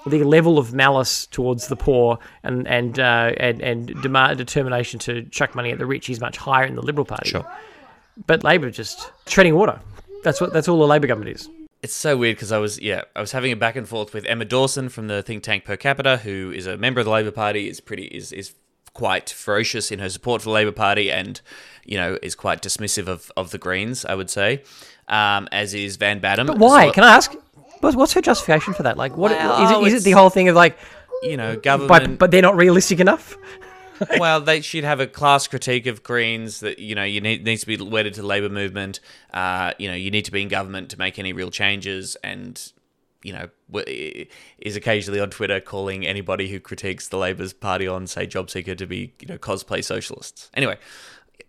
the 0.06 0.24
level 0.24 0.58
of 0.58 0.72
malice 0.72 1.26
towards 1.26 1.68
the 1.68 1.76
poor 1.76 2.18
and 2.42 2.66
and 2.66 2.98
uh, 2.98 3.32
and, 3.36 3.60
and 3.60 4.02
demand, 4.02 4.38
determination 4.38 4.98
to 5.00 5.22
chuck 5.24 5.54
money 5.54 5.70
at 5.70 5.78
the 5.78 5.86
rich 5.86 6.10
is 6.10 6.20
much 6.20 6.36
higher 6.36 6.64
in 6.64 6.74
the 6.74 6.82
Liberal 6.82 7.04
Party. 7.04 7.30
Sure. 7.30 7.46
But 8.26 8.42
Labor 8.42 8.70
just 8.70 9.12
treading 9.26 9.54
water. 9.54 9.78
That's 10.24 10.40
what 10.40 10.52
that's 10.52 10.66
all 10.66 10.78
the 10.78 10.86
Labor 10.86 11.06
government 11.06 11.36
is. 11.36 11.48
It's 11.82 11.94
so 11.94 12.16
weird 12.16 12.36
because 12.36 12.50
I 12.50 12.58
was 12.58 12.80
yeah 12.80 13.02
I 13.14 13.20
was 13.20 13.32
having 13.32 13.52
a 13.52 13.56
back 13.56 13.76
and 13.76 13.88
forth 13.88 14.12
with 14.12 14.24
Emma 14.26 14.44
Dawson 14.44 14.88
from 14.88 15.06
the 15.06 15.22
think 15.22 15.42
tank 15.42 15.64
Per 15.64 15.76
Capita, 15.76 16.18
who 16.18 16.52
is 16.54 16.66
a 16.66 16.76
member 16.76 17.00
of 17.00 17.04
the 17.04 17.12
Labor 17.12 17.30
Party, 17.30 17.68
is 17.68 17.80
pretty 17.80 18.06
is 18.06 18.32
is 18.32 18.54
quite 18.94 19.30
ferocious 19.30 19.92
in 19.92 20.00
her 20.00 20.08
support 20.08 20.42
for 20.42 20.46
the 20.46 20.54
Labor 20.54 20.72
Party, 20.72 21.10
and 21.10 21.40
you 21.84 21.96
know 21.96 22.18
is 22.20 22.34
quite 22.34 22.62
dismissive 22.62 23.06
of, 23.06 23.30
of 23.36 23.52
the 23.52 23.58
Greens. 23.58 24.04
I 24.04 24.16
would 24.16 24.28
say, 24.28 24.64
um, 25.06 25.48
as 25.52 25.72
is 25.72 25.96
Van 25.96 26.18
Badham. 26.18 26.48
But 26.48 26.58
why? 26.58 26.90
Can 26.90 27.04
I 27.04 27.14
ask? 27.14 27.32
What's, 27.80 27.94
what's 27.96 28.12
her 28.14 28.20
justification 28.20 28.74
for 28.74 28.82
that? 28.82 28.96
Like, 28.96 29.16
what 29.16 29.30
is 29.30 29.38
Well, 29.38 29.84
it? 29.84 29.92
Is 29.92 30.02
it 30.02 30.04
the 30.04 30.10
whole 30.10 30.30
thing 30.30 30.48
of 30.48 30.56
like, 30.56 30.76
you 31.22 31.36
know 31.36 31.56
government? 31.56 31.88
but 31.88 32.18
but 32.18 32.30
they're 32.32 32.42
not 32.42 32.56
realistic 32.56 32.98
enough? 32.98 33.36
well, 34.18 34.40
they 34.40 34.60
should 34.60 34.84
have 34.84 35.00
a 35.00 35.06
class 35.06 35.46
critique 35.46 35.86
of 35.86 36.02
Greens 36.02 36.60
that 36.60 36.78
you 36.78 36.94
know 36.94 37.04
you 37.04 37.20
need 37.20 37.44
needs 37.44 37.62
to 37.62 37.66
be 37.66 37.76
wedded 37.76 38.14
to 38.14 38.22
the 38.22 38.26
Labor 38.26 38.48
movement. 38.48 39.00
Uh, 39.32 39.72
you 39.78 39.88
know, 39.88 39.94
you 39.94 40.10
need 40.10 40.24
to 40.24 40.32
be 40.32 40.42
in 40.42 40.48
government 40.48 40.90
to 40.90 40.98
make 40.98 41.18
any 41.18 41.32
real 41.32 41.50
changes, 41.50 42.16
and 42.22 42.72
you 43.22 43.32
know 43.32 43.48
is 44.58 44.76
occasionally 44.76 45.20
on 45.20 45.30
Twitter 45.30 45.60
calling 45.60 46.06
anybody 46.06 46.48
who 46.48 46.60
critiques 46.60 47.08
the 47.08 47.18
Labor's 47.18 47.52
party 47.52 47.86
on 47.86 48.06
say 48.06 48.26
job 48.26 48.50
seeker 48.50 48.74
to 48.74 48.86
be 48.86 49.12
you 49.20 49.26
know 49.26 49.38
cosplay 49.38 49.82
socialists. 49.84 50.50
Anyway. 50.54 50.78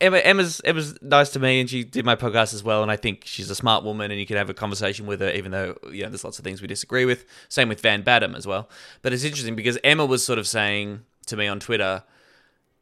Emma, 0.02 0.18
Emma's 0.20 0.62
Emma's 0.64 1.02
nice 1.02 1.30
to 1.32 1.40
me, 1.40 1.60
and 1.60 1.70
she 1.70 1.84
did 1.84 2.06
my 2.06 2.16
podcast 2.16 2.54
as 2.54 2.64
well. 2.64 2.82
And 2.84 2.92
I 2.92 2.96
think 2.96 3.24
she's 3.26 3.50
a 3.50 3.56
smart 3.56 3.84
woman, 3.84 4.12
and 4.12 4.20
you 4.20 4.26
can 4.26 4.38
have 4.38 4.50
a 4.50 4.54
conversation 4.54 5.08
with 5.08 5.20
her, 5.20 5.30
even 5.32 5.52
though 5.52 5.76
you 5.92 6.04
know 6.04 6.10
there's 6.10 6.24
lots 6.24 6.40
of 6.40 6.46
things 6.46 6.62
we 6.62 6.68
disagree 6.68 7.04
with. 7.04 7.26
Same 7.50 7.68
with 7.68 7.82
Van 7.82 8.02
Badham 8.02 8.34
as 8.34 8.48
well. 8.48 8.70
But 9.02 9.12
it's 9.12 9.26
interesting 9.26 9.58
because 9.58 9.78
Emma 9.84 10.06
was 10.06 10.24
sort 10.24 10.40
of 10.40 10.48
saying 10.48 11.02
to 11.26 11.36
me 11.36 11.48
on 11.48 11.60
Twitter, 11.60 12.04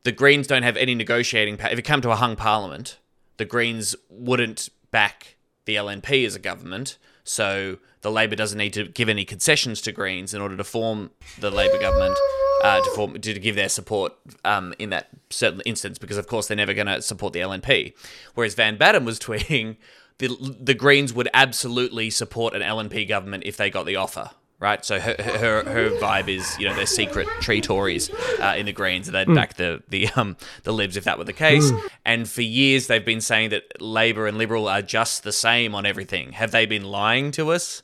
the 0.03 0.11
Greens 0.11 0.47
don't 0.47 0.63
have 0.63 0.77
any 0.77 0.95
negotiating 0.95 1.57
power. 1.57 1.71
If 1.71 1.79
it 1.79 1.83
come 1.83 2.01
to 2.01 2.11
a 2.11 2.15
hung 2.15 2.35
parliament, 2.35 2.97
the 3.37 3.45
Greens 3.45 3.95
wouldn't 4.09 4.69
back 4.91 5.37
the 5.65 5.75
LNP 5.75 6.25
as 6.25 6.35
a 6.35 6.39
government, 6.39 6.97
so 7.23 7.77
the 8.01 8.11
Labor 8.11 8.35
doesn't 8.35 8.57
need 8.57 8.73
to 8.73 8.85
give 8.85 9.09
any 9.09 9.25
concessions 9.25 9.81
to 9.81 9.91
Greens 9.91 10.33
in 10.33 10.41
order 10.41 10.55
to 10.55 10.63
form 10.63 11.11
the 11.39 11.51
Labor 11.51 11.79
government. 11.79 12.17
Uh, 12.63 12.81
to 12.81 12.89
form 12.95 13.13
to 13.13 13.33
give 13.35 13.55
their 13.55 13.69
support 13.69 14.13
um, 14.43 14.73
in 14.79 14.89
that 14.89 15.09
certain 15.29 15.61
instance, 15.61 15.99
because 15.99 16.17
of 16.17 16.25
course 16.25 16.47
they're 16.47 16.57
never 16.57 16.73
going 16.73 16.87
to 16.87 16.99
support 17.03 17.31
the 17.31 17.39
LNP. 17.39 17.93
Whereas 18.33 18.55
Van 18.55 18.77
Badham 18.77 19.05
was 19.05 19.19
tweeting, 19.27 19.77
the 20.17 20.55
the 20.59 20.73
Greens 20.73 21.13
would 21.13 21.29
absolutely 21.35 22.09
support 22.09 22.55
an 22.55 22.63
LNP 22.63 23.07
government 23.07 23.43
if 23.45 23.57
they 23.57 23.69
got 23.69 23.85
the 23.85 23.95
offer 23.95 24.31
right? 24.59 24.83
So 24.83 24.99
her, 24.99 25.15
her 25.19 25.63
her 25.63 25.89
vibe 25.99 26.27
is 26.29 26.57
you 26.59 26.67
know 26.67 26.75
they're 26.75 26.85
secret 26.85 27.27
tree 27.41 27.61
Tories 27.61 28.09
uh, 28.39 28.55
in 28.57 28.65
the 28.65 28.73
Greens, 28.73 29.07
and 29.07 29.15
they'd 29.15 29.33
back 29.35 29.55
the 29.55 29.83
the 29.89 30.07
um 30.15 30.35
the 30.63 30.71
Libs 30.73 30.97
if 30.97 31.03
that 31.03 31.17
were 31.17 31.23
the 31.23 31.33
case. 31.33 31.71
And 32.05 32.27
for 32.27 32.41
years 32.41 32.87
they've 32.87 33.05
been 33.05 33.21
saying 33.21 33.49
that 33.51 33.81
Labor 33.81 34.27
and 34.27 34.37
Liberal 34.37 34.67
are 34.67 34.81
just 34.81 35.23
the 35.23 35.31
same 35.31 35.75
on 35.75 35.85
everything. 35.85 36.31
Have 36.33 36.51
they 36.51 36.65
been 36.65 36.83
lying 36.85 37.31
to 37.31 37.51
us? 37.51 37.83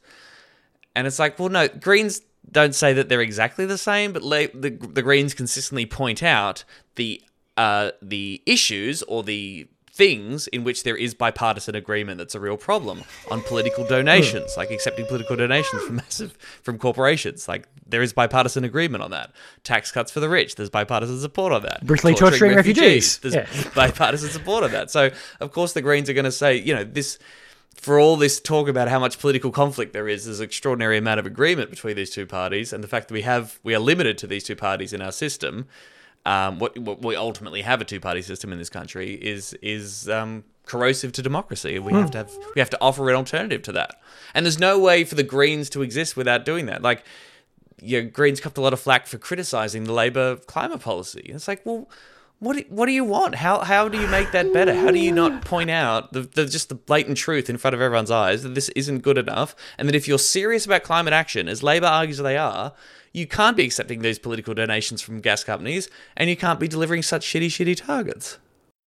And 0.96 1.08
it's 1.08 1.20
like, 1.20 1.40
well, 1.40 1.50
no, 1.50 1.68
Greens 1.68 2.22
don't 2.52 2.76
say 2.76 2.94
that 2.94 3.10
they're 3.10 3.22
exactly 3.22 3.66
the 3.66 3.78
same, 3.78 4.14
but 4.14 4.22
La- 4.24 4.48
the 4.54 4.70
the 4.70 5.02
Greens 5.02 5.34
consistently 5.34 5.86
point 5.86 6.22
out 6.24 6.64
the 6.96 7.22
uh 7.58 7.92
the 8.02 8.42
issues 8.46 9.04
or 9.04 9.24
the 9.24 9.68
things 9.96 10.48
in 10.48 10.64
which 10.64 10.82
there 10.82 10.98
is 10.98 11.14
bipartisan 11.14 11.76
agreement 11.76 12.18
that's 12.18 12.34
a 12.34 12.40
real 12.40 12.58
problem 12.58 13.04
on 13.30 13.42
political 13.44 13.86
donations 13.86 14.58
like 14.58 14.72
accepting 14.72 15.06
political 15.06 15.36
donations 15.36 15.84
from 15.84 15.96
massive 16.04 16.36
from 16.64 16.80
corporations 16.80 17.48
like 17.48 17.68
there 17.86 18.02
is 18.02 18.12
bipartisan 18.12 18.64
agreement 18.64 19.04
on 19.04 19.12
that 19.12 19.32
tax 19.64 19.92
cuts 19.92 20.10
for 20.12 20.20
the 20.20 20.28
rich 20.28 20.56
there's 20.56 20.72
bipartisan 20.72 21.20
support 21.20 21.54
on 21.54 21.62
that 21.62 21.86
Brutally 21.86 22.16
torturing 22.16 22.56
refugees. 22.56 23.20
there's 23.20 23.36
Yeah. 23.36 23.48
bipartisan 23.76 24.32
support 24.32 24.64
on 24.64 24.72
that 24.72 24.90
so 24.90 25.12
of 25.40 25.52
course 25.52 25.74
the 25.74 25.82
greens 25.84 26.10
are 26.10 26.14
going 26.14 26.26
to 26.26 26.32
say 26.32 26.56
you 26.58 26.74
know 26.74 26.84
this 26.84 27.20
for 27.76 28.00
all 28.00 28.16
this 28.18 28.40
talk 28.40 28.68
about 28.68 28.88
how 28.88 28.98
much 29.00 29.20
political 29.20 29.52
conflict 29.52 29.94
there 29.94 30.08
is, 30.08 30.26
there's 30.26 30.40
an 30.40 30.46
extraordinary 30.46 30.98
amount 30.98 31.20
of 31.20 31.26
agreement 31.26 31.70
between 31.70 31.96
these 31.96 32.12
two 32.12 32.26
parties, 32.26 32.72
and 32.72 32.84
the 32.84 32.88
fact 32.88 33.08
that 33.10 33.14
we 33.14 33.24
have 33.24 33.60
we 33.64 33.76
are 33.76 33.80
limited 33.80 34.18
to 34.20 34.28
these 34.28 34.44
two 34.44 34.56
parties 34.56 34.94
in 34.94 35.02
our 35.02 35.12
system, 35.12 35.68
um, 36.26 36.60
what, 36.60 36.78
what 36.78 37.02
we 37.02 37.16
ultimately 37.16 37.62
have 37.62 37.82
a 37.82 37.86
two 37.86 38.00
party 38.00 38.22
system 38.22 38.52
in 38.52 38.58
this 38.58 38.70
country 38.70 39.14
is 39.14 39.54
is 39.62 40.08
um, 40.10 40.44
corrosive 40.66 41.12
to 41.14 41.22
democracy. 41.22 41.80
We 41.80 41.94
have 41.94 42.12
to 42.12 42.20
have 42.20 42.32
we 42.56 42.60
have 42.60 42.70
to 42.72 42.78
offer 42.82 43.10
an 43.10 43.16
alternative 43.16 43.62
to 43.64 43.72
that, 43.74 44.02
and 44.34 44.46
there's 44.46 44.60
no 44.60 44.80
way 44.80 45.04
for 45.04 45.16
the 45.16 45.24
Greens 45.24 45.70
to 45.72 45.82
exist 45.82 46.16
without 46.16 46.46
doing 46.46 46.66
that. 46.68 46.82
Like, 46.82 47.04
you 47.82 48.02
know, 48.02 48.10
Greens 48.10 48.40
copped 48.40 48.58
a 48.58 48.62
lot 48.62 48.74
of 48.74 48.80
flack 48.80 49.08
for 49.08 49.18
criticizing 49.18 49.84
the 49.84 49.94
Labor 49.94 50.38
climate 50.38 50.80
policy. 50.80 51.26
It's 51.26 51.48
like, 51.48 51.66
well, 51.66 51.90
what 52.40 52.58
do, 52.58 52.64
what 52.70 52.86
do 52.86 52.94
you 52.94 53.04
want? 53.04 53.36
How 53.36 53.60
how 53.60 53.90
do 53.90 54.00
you 54.00 54.08
make 54.08 54.32
that 54.32 54.54
better? 54.54 54.74
How 54.74 54.92
do 54.92 55.00
you 55.00 55.12
not 55.12 55.44
point 55.44 55.70
out 55.70 56.14
the, 56.14 56.22
the 56.22 56.46
just 56.46 56.70
the 56.70 56.76
blatant 56.76 57.18
truth 57.18 57.50
in 57.50 57.58
front 57.58 57.74
of 57.74 57.82
everyone's 57.82 58.12
eyes 58.12 58.44
that 58.44 58.56
this 58.56 58.70
isn't 58.70 59.00
good 59.00 59.18
enough, 59.18 59.56
and 59.78 59.90
that 59.90 59.96
if 59.96 60.08
you're 60.08 60.20
serious 60.20 60.66
about 60.66 60.84
climate 60.84 61.14
action, 61.14 61.50
as 61.50 61.64
Labor 61.64 61.88
argues 61.88 62.18
they 62.18 62.38
are, 62.38 62.74
you 63.14 63.28
can't 63.28 63.56
be 63.56 63.64
accepting 63.64 64.02
these 64.02 64.20
political 64.20 64.54
donations 64.54 65.02
from 65.02 65.22
gas 65.22 65.44
companies, 65.44 65.90
and 66.18 66.30
you 66.30 66.36
can't 66.36 66.60
be 66.60 66.68
delivering 66.68 67.04
such 67.04 67.26
shitty 67.26 67.48
shitty 67.48 67.78
targets. 67.78 68.40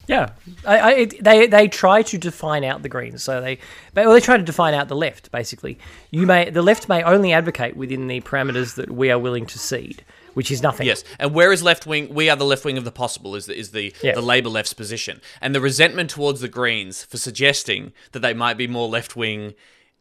Yeah, 0.08 0.34
I, 0.66 0.80
I, 0.80 1.06
they 1.20 1.48
they 1.48 1.68
try 1.68 2.04
to 2.04 2.18
define 2.18 2.64
out 2.64 2.84
the 2.84 2.90
Greens. 2.90 3.24
So 3.24 3.42
they, 3.42 3.58
they, 3.94 4.06
well, 4.06 4.14
they 4.14 4.20
try 4.22 4.38
to 4.38 4.44
define 4.44 4.76
out 4.76 4.88
the 4.88 4.96
left. 4.96 5.32
Basically, 5.32 5.80
you 6.12 6.28
may 6.28 6.50
the 6.50 6.62
left 6.62 6.88
may 6.90 7.02
only 7.02 7.34
advocate 7.34 7.76
within 7.76 8.08
the 8.08 8.22
parameters 8.22 8.76
that 8.76 8.92
we 8.92 9.10
are 9.10 9.18
willing 9.18 9.48
to 9.48 9.58
cede, 9.58 10.06
which 10.36 10.52
is 10.52 10.62
nothing. 10.62 10.86
Yes, 10.86 11.04
and 11.18 11.34
where 11.34 11.52
is 11.52 11.64
left 11.64 11.88
wing? 11.88 12.14
We 12.14 12.30
are 12.30 12.36
the 12.36 12.46
left 12.46 12.66
wing 12.66 12.78
of 12.78 12.86
the 12.86 12.92
possible. 12.92 13.34
Is 13.34 13.48
the, 13.48 13.58
is 13.58 13.72
the 13.72 13.94
Yeah. 14.04 14.14
the 14.14 14.22
Labor 14.22 14.50
left's 14.50 14.74
position, 14.74 15.22
and 15.42 15.56
the 15.56 15.62
resentment 15.62 16.12
towards 16.12 16.40
the 16.40 16.50
Greens 16.50 17.04
for 17.04 17.18
suggesting 17.18 17.92
that 18.12 18.20
they 18.20 18.34
might 18.36 18.58
be 18.58 18.68
more 18.68 18.88
left 18.88 19.16
wing, 19.16 19.56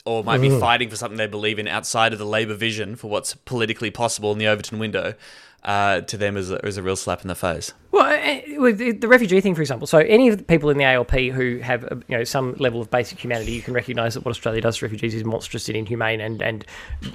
or 0.07 0.23
might 0.23 0.41
be 0.41 0.51
fighting 0.51 0.91
for 0.91 0.97
something 0.97 1.17
they 1.17 1.27
believe 1.27 1.59
in 1.59 1.67
outside 1.67 2.13
of 2.13 2.19
the 2.19 2.27
Labor 2.27 2.55
vision 2.55 2.95
for 2.95 3.09
what's 3.09 3.35
politically 3.35 3.91
possible 3.91 4.33
in 4.33 4.39
the 4.39 4.47
Overton 4.47 4.79
window. 4.79 5.15
Uh, 5.63 6.03
to 6.03 6.19
them 6.19 6.37
is 6.37 6.51
a, 6.51 6.57
is 6.67 6.77
a 6.77 6.83
real 6.83 6.95
slap 6.95 7.23
in 7.23 7.29
the 7.29 7.35
face. 7.35 7.73
Well, 7.91 8.05
eh, 8.05 8.59
with 8.59 9.01
the 9.01 9.09
refugee 9.09 9.41
thing, 9.41 9.55
for 9.55 9.63
example. 9.63 9.87
So 9.87 9.97
any 9.97 10.29
of 10.29 10.37
the 10.37 10.45
people 10.45 10.69
in 10.69 10.77
the 10.77 10.85
ALP 10.85 11.13
who 11.13 11.57
have 11.63 11.85
uh, 11.85 11.97
you 12.07 12.19
know 12.19 12.25
some 12.25 12.53
level 12.59 12.83
of 12.83 12.91
basic 12.91 13.19
humanity, 13.19 13.53
you 13.53 13.63
can 13.63 13.73
recognise 13.73 14.13
that 14.13 14.27
what 14.27 14.31
Australia 14.31 14.61
does 14.61 14.77
to 14.77 14.85
refugees 14.85 15.15
is 15.15 15.25
monstrous 15.25 15.69
and 15.69 15.77
inhumane, 15.79 16.21
and 16.21 16.43
and 16.43 16.67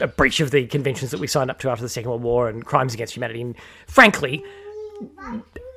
a 0.01 0.07
breach 0.07 0.39
of 0.39 0.49
the 0.49 0.65
conventions 0.65 1.11
that 1.11 1.19
we 1.19 1.27
signed 1.27 1.51
up 1.51 1.59
to 1.59 1.69
after 1.69 1.83
the 1.83 1.89
Second 1.89 2.09
World 2.09 2.23
War 2.23 2.49
and 2.49 2.65
crimes 2.65 2.95
against 2.95 3.15
humanity, 3.15 3.41
and 3.41 3.55
frankly, 3.85 4.43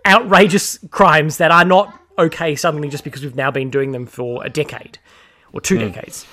outrageous 0.06 0.78
crimes 0.90 1.36
that 1.36 1.50
are 1.50 1.66
not 1.66 1.94
okay 2.18 2.56
suddenly 2.56 2.88
just 2.88 3.04
because 3.04 3.22
we've 3.22 3.36
now 3.36 3.50
been 3.50 3.68
doing 3.68 3.92
them 3.92 4.06
for 4.06 4.42
a 4.46 4.48
decade 4.48 4.98
or 5.52 5.60
two 5.60 5.76
decades. 5.76 6.26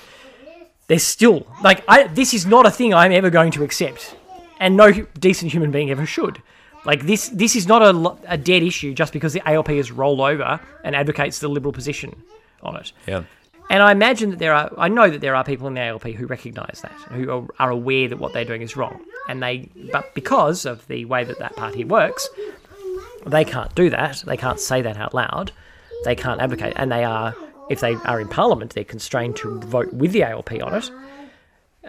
They're 0.90 0.98
still 0.98 1.46
like 1.62 1.84
I. 1.86 2.08
This 2.08 2.34
is 2.34 2.46
not 2.46 2.66
a 2.66 2.70
thing 2.70 2.92
I'm 2.92 3.12
ever 3.12 3.30
going 3.30 3.52
to 3.52 3.62
accept, 3.62 4.16
and 4.58 4.76
no 4.76 4.90
decent 4.90 5.52
human 5.52 5.70
being 5.70 5.88
ever 5.88 6.04
should. 6.04 6.42
Like 6.84 7.06
this, 7.06 7.28
this 7.28 7.54
is 7.54 7.68
not 7.68 7.80
a, 7.80 8.16
a 8.26 8.36
dead 8.36 8.64
issue 8.64 8.92
just 8.92 9.12
because 9.12 9.32
the 9.32 9.48
ALP 9.48 9.68
has 9.68 9.92
rolled 9.92 10.18
over 10.18 10.58
and 10.82 10.96
advocates 10.96 11.38
the 11.38 11.46
liberal 11.46 11.72
position 11.72 12.20
on 12.64 12.74
it. 12.74 12.92
Yeah. 13.06 13.22
And 13.70 13.84
I 13.84 13.92
imagine 13.92 14.30
that 14.30 14.40
there 14.40 14.52
are, 14.52 14.72
I 14.76 14.88
know 14.88 15.08
that 15.08 15.20
there 15.20 15.36
are 15.36 15.44
people 15.44 15.68
in 15.68 15.74
the 15.74 15.80
ALP 15.82 16.02
who 16.02 16.26
recognise 16.26 16.80
that, 16.82 16.90
who 17.12 17.30
are, 17.30 17.46
are 17.60 17.70
aware 17.70 18.08
that 18.08 18.18
what 18.18 18.32
they're 18.32 18.44
doing 18.44 18.62
is 18.62 18.76
wrong. 18.76 19.00
And 19.28 19.40
they, 19.40 19.68
but 19.92 20.12
because 20.16 20.66
of 20.66 20.84
the 20.88 21.04
way 21.04 21.22
that 21.22 21.38
that 21.38 21.54
party 21.54 21.84
works, 21.84 22.28
they 23.26 23.44
can't 23.44 23.72
do 23.76 23.90
that. 23.90 24.24
They 24.26 24.36
can't 24.36 24.58
say 24.58 24.82
that 24.82 24.96
out 24.96 25.14
loud. 25.14 25.52
They 26.04 26.16
can't 26.16 26.40
advocate. 26.40 26.72
And 26.74 26.90
they 26.90 27.04
are 27.04 27.36
if 27.70 27.80
they 27.80 27.94
are 27.94 28.20
in 28.20 28.28
Parliament, 28.28 28.74
they're 28.74 28.84
constrained 28.84 29.36
to 29.36 29.58
vote 29.60 29.92
with 29.92 30.12
the 30.12 30.24
ALP 30.24 30.52
on 30.62 30.74
it. 30.74 30.90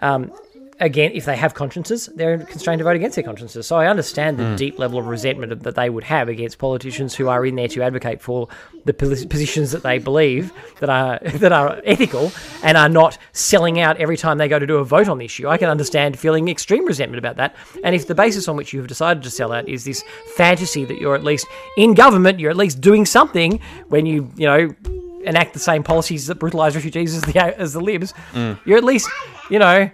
Um, 0.00 0.32
again, 0.80 1.12
if 1.14 1.24
they 1.24 1.36
have 1.36 1.54
consciences, 1.54 2.06
they're 2.14 2.38
constrained 2.38 2.78
to 2.78 2.84
vote 2.84 2.96
against 2.96 3.14
their 3.14 3.24
consciences. 3.24 3.66
So 3.66 3.76
I 3.76 3.86
understand 3.86 4.38
the 4.38 4.56
deep 4.56 4.78
level 4.78 4.98
of 4.98 5.06
resentment 5.06 5.62
that 5.62 5.74
they 5.74 5.90
would 5.90 6.04
have 6.04 6.28
against 6.28 6.58
politicians 6.58 7.14
who 7.14 7.28
are 7.28 7.44
in 7.46 7.54
there 7.54 7.68
to 7.68 7.82
advocate 7.82 8.20
for 8.20 8.48
the 8.84 8.92
positions 8.92 9.70
that 9.72 9.82
they 9.82 9.98
believe 9.98 10.52
that 10.80 10.90
are 10.90 11.18
that 11.38 11.52
are 11.52 11.80
ethical 11.84 12.32
and 12.62 12.76
are 12.76 12.88
not 12.88 13.16
selling 13.32 13.80
out 13.80 13.96
every 13.98 14.16
time 14.16 14.38
they 14.38 14.48
go 14.48 14.58
to 14.58 14.66
do 14.66 14.76
a 14.76 14.84
vote 14.84 15.08
on 15.08 15.18
the 15.18 15.24
issue. 15.24 15.48
I 15.48 15.56
can 15.56 15.68
understand 15.68 16.18
feeling 16.18 16.48
extreme 16.48 16.84
resentment 16.84 17.18
about 17.18 17.36
that. 17.36 17.54
And 17.84 17.94
if 17.94 18.06
the 18.06 18.14
basis 18.14 18.48
on 18.48 18.56
which 18.56 18.72
you 18.72 18.80
have 18.80 18.88
decided 18.88 19.22
to 19.22 19.30
sell 19.30 19.52
out 19.52 19.68
is 19.68 19.84
this 19.84 20.02
fantasy 20.36 20.84
that 20.84 20.98
you're 20.98 21.14
at 21.14 21.24
least 21.24 21.46
in 21.76 21.94
government, 21.94 22.40
you're 22.40 22.50
at 22.50 22.56
least 22.56 22.80
doing 22.80 23.04
something 23.04 23.60
when 23.88 24.06
you 24.06 24.30
you 24.36 24.46
know 24.46 24.74
enact 25.24 25.52
the 25.52 25.58
same 25.58 25.82
policies 25.82 26.26
that 26.26 26.38
brutalise 26.38 26.74
refugees 26.74 27.14
as 27.14 27.22
the 27.22 27.38
as 27.38 27.72
the 27.72 27.80
libs, 27.80 28.14
mm. 28.32 28.58
you're 28.64 28.78
at 28.78 28.84
least 28.84 29.08
you 29.50 29.58
know. 29.58 29.90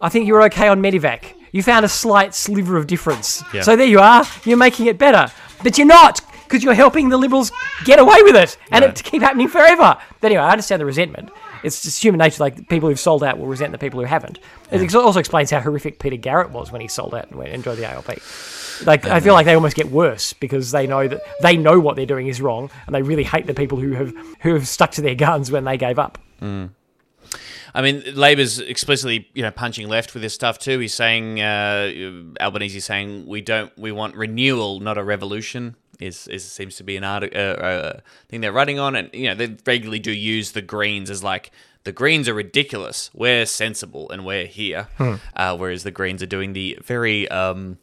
I 0.00 0.08
think 0.08 0.26
you 0.26 0.34
were 0.34 0.42
okay 0.44 0.66
on 0.66 0.82
Medevac. 0.82 1.26
You 1.52 1.62
found 1.62 1.84
a 1.84 1.88
slight 1.88 2.34
sliver 2.34 2.76
of 2.76 2.88
difference. 2.88 3.44
Yeah. 3.54 3.60
So 3.62 3.76
there 3.76 3.86
you 3.86 4.00
are. 4.00 4.26
You're 4.44 4.56
making 4.56 4.86
it 4.86 4.98
better. 4.98 5.32
But 5.62 5.78
you're 5.78 5.86
not, 5.86 6.20
because 6.42 6.64
you're 6.64 6.74
helping 6.74 7.08
the 7.08 7.16
Liberals 7.16 7.52
get 7.84 8.00
away 8.00 8.20
with 8.22 8.34
it 8.34 8.56
and 8.72 8.82
Right. 8.82 8.90
it 8.90 8.96
to 8.96 9.02
keep 9.04 9.22
happening 9.22 9.48
forever. 9.48 9.96
But 10.20 10.26
anyway, 10.26 10.42
I 10.42 10.50
understand 10.50 10.80
the 10.80 10.86
resentment. 10.86 11.30
It's 11.62 11.82
just 11.82 12.02
human 12.02 12.18
nature, 12.18 12.42
like 12.42 12.56
the 12.56 12.64
people 12.64 12.88
who've 12.88 12.98
sold 12.98 13.22
out 13.22 13.38
will 13.38 13.46
resent 13.46 13.70
the 13.70 13.78
people 13.78 14.00
who 14.00 14.06
haven't. 14.06 14.40
It 14.72 14.94
also 14.94 15.20
explains 15.20 15.50
how 15.50 15.60
horrific 15.60 16.00
Peter 16.00 16.16
Garrett 16.16 16.50
was 16.50 16.72
when 16.72 16.80
he 16.80 16.88
sold 16.88 17.14
out 17.14 17.28
and 17.28 17.38
went 17.38 17.52
and 17.52 17.62
joined 17.62 17.78
the 17.78 17.88
ALP. 17.88 18.18
Like, 18.86 19.06
I 19.06 19.20
feel 19.20 19.34
like 19.34 19.46
they 19.46 19.54
almost 19.54 19.76
get 19.76 19.90
worse 19.90 20.32
because 20.32 20.70
they 20.70 20.86
know 20.86 21.08
that 21.08 21.22
they 21.42 21.56
know 21.56 21.78
what 21.80 21.96
they're 21.96 22.06
doing 22.06 22.26
is 22.26 22.40
wrong 22.40 22.70
and 22.86 22.94
they 22.94 23.02
really 23.02 23.24
hate 23.24 23.46
the 23.46 23.54
people 23.54 23.78
who 23.78 23.92
have 23.92 24.14
who 24.40 24.54
have 24.54 24.66
stuck 24.68 24.90
to 24.92 25.02
their 25.02 25.14
guns 25.14 25.50
when 25.50 25.64
they 25.64 25.76
gave 25.76 25.98
up. 25.98 26.18
I 27.74 27.80
mean, 27.80 28.02
Labor's 28.14 28.58
explicitly, 28.58 29.28
you 29.34 29.42
know, 29.42 29.50
punching 29.50 29.88
left 29.88 30.12
with 30.12 30.22
this 30.22 30.34
stuff 30.34 30.58
too. 30.58 30.78
He's 30.78 30.92
saying 30.94 31.40
uh, 31.40 31.90
Albanese 32.40 32.76
is 32.78 32.84
saying 32.84 33.26
we 33.26 33.40
don't, 33.40 33.76
we 33.78 33.92
want 33.92 34.14
renewal, 34.14 34.80
not 34.80 34.98
a 34.98 35.04
revolution. 35.04 35.76
Is, 36.00 36.26
is 36.28 36.44
seems 36.50 36.76
to 36.76 36.84
be 36.84 36.96
an 36.96 37.04
art, 37.04 37.34
uh, 37.34 37.38
uh, 37.38 38.00
thing 38.28 38.40
they're 38.40 38.50
running 38.52 38.80
on, 38.80 38.96
and 38.96 39.08
you 39.12 39.28
know 39.28 39.34
they 39.36 39.56
regularly 39.64 40.00
do 40.00 40.10
use 40.10 40.50
the 40.50 40.62
Greens 40.62 41.10
as 41.10 41.22
like 41.22 41.52
the 41.84 41.92
Greens 41.92 42.28
are 42.28 42.34
ridiculous. 42.34 43.08
We're 43.14 43.46
sensible 43.46 44.10
and 44.10 44.24
we're 44.26 44.46
here, 44.46 44.88
uh, 45.36 45.56
whereas 45.56 45.84
the 45.84 45.92
Greens 45.92 46.20
are 46.22 46.26
doing 46.26 46.54
the 46.54 46.76
very 46.82 47.28
um, 47.28 47.78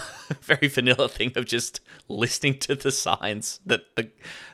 very 0.40 0.68
vanilla 0.68 1.08
thing 1.08 1.32
of 1.36 1.46
just 1.46 1.80
listening 2.08 2.58
to 2.58 2.74
the 2.74 2.90
signs 2.90 3.60
that 3.66 3.82
the, 3.96 4.10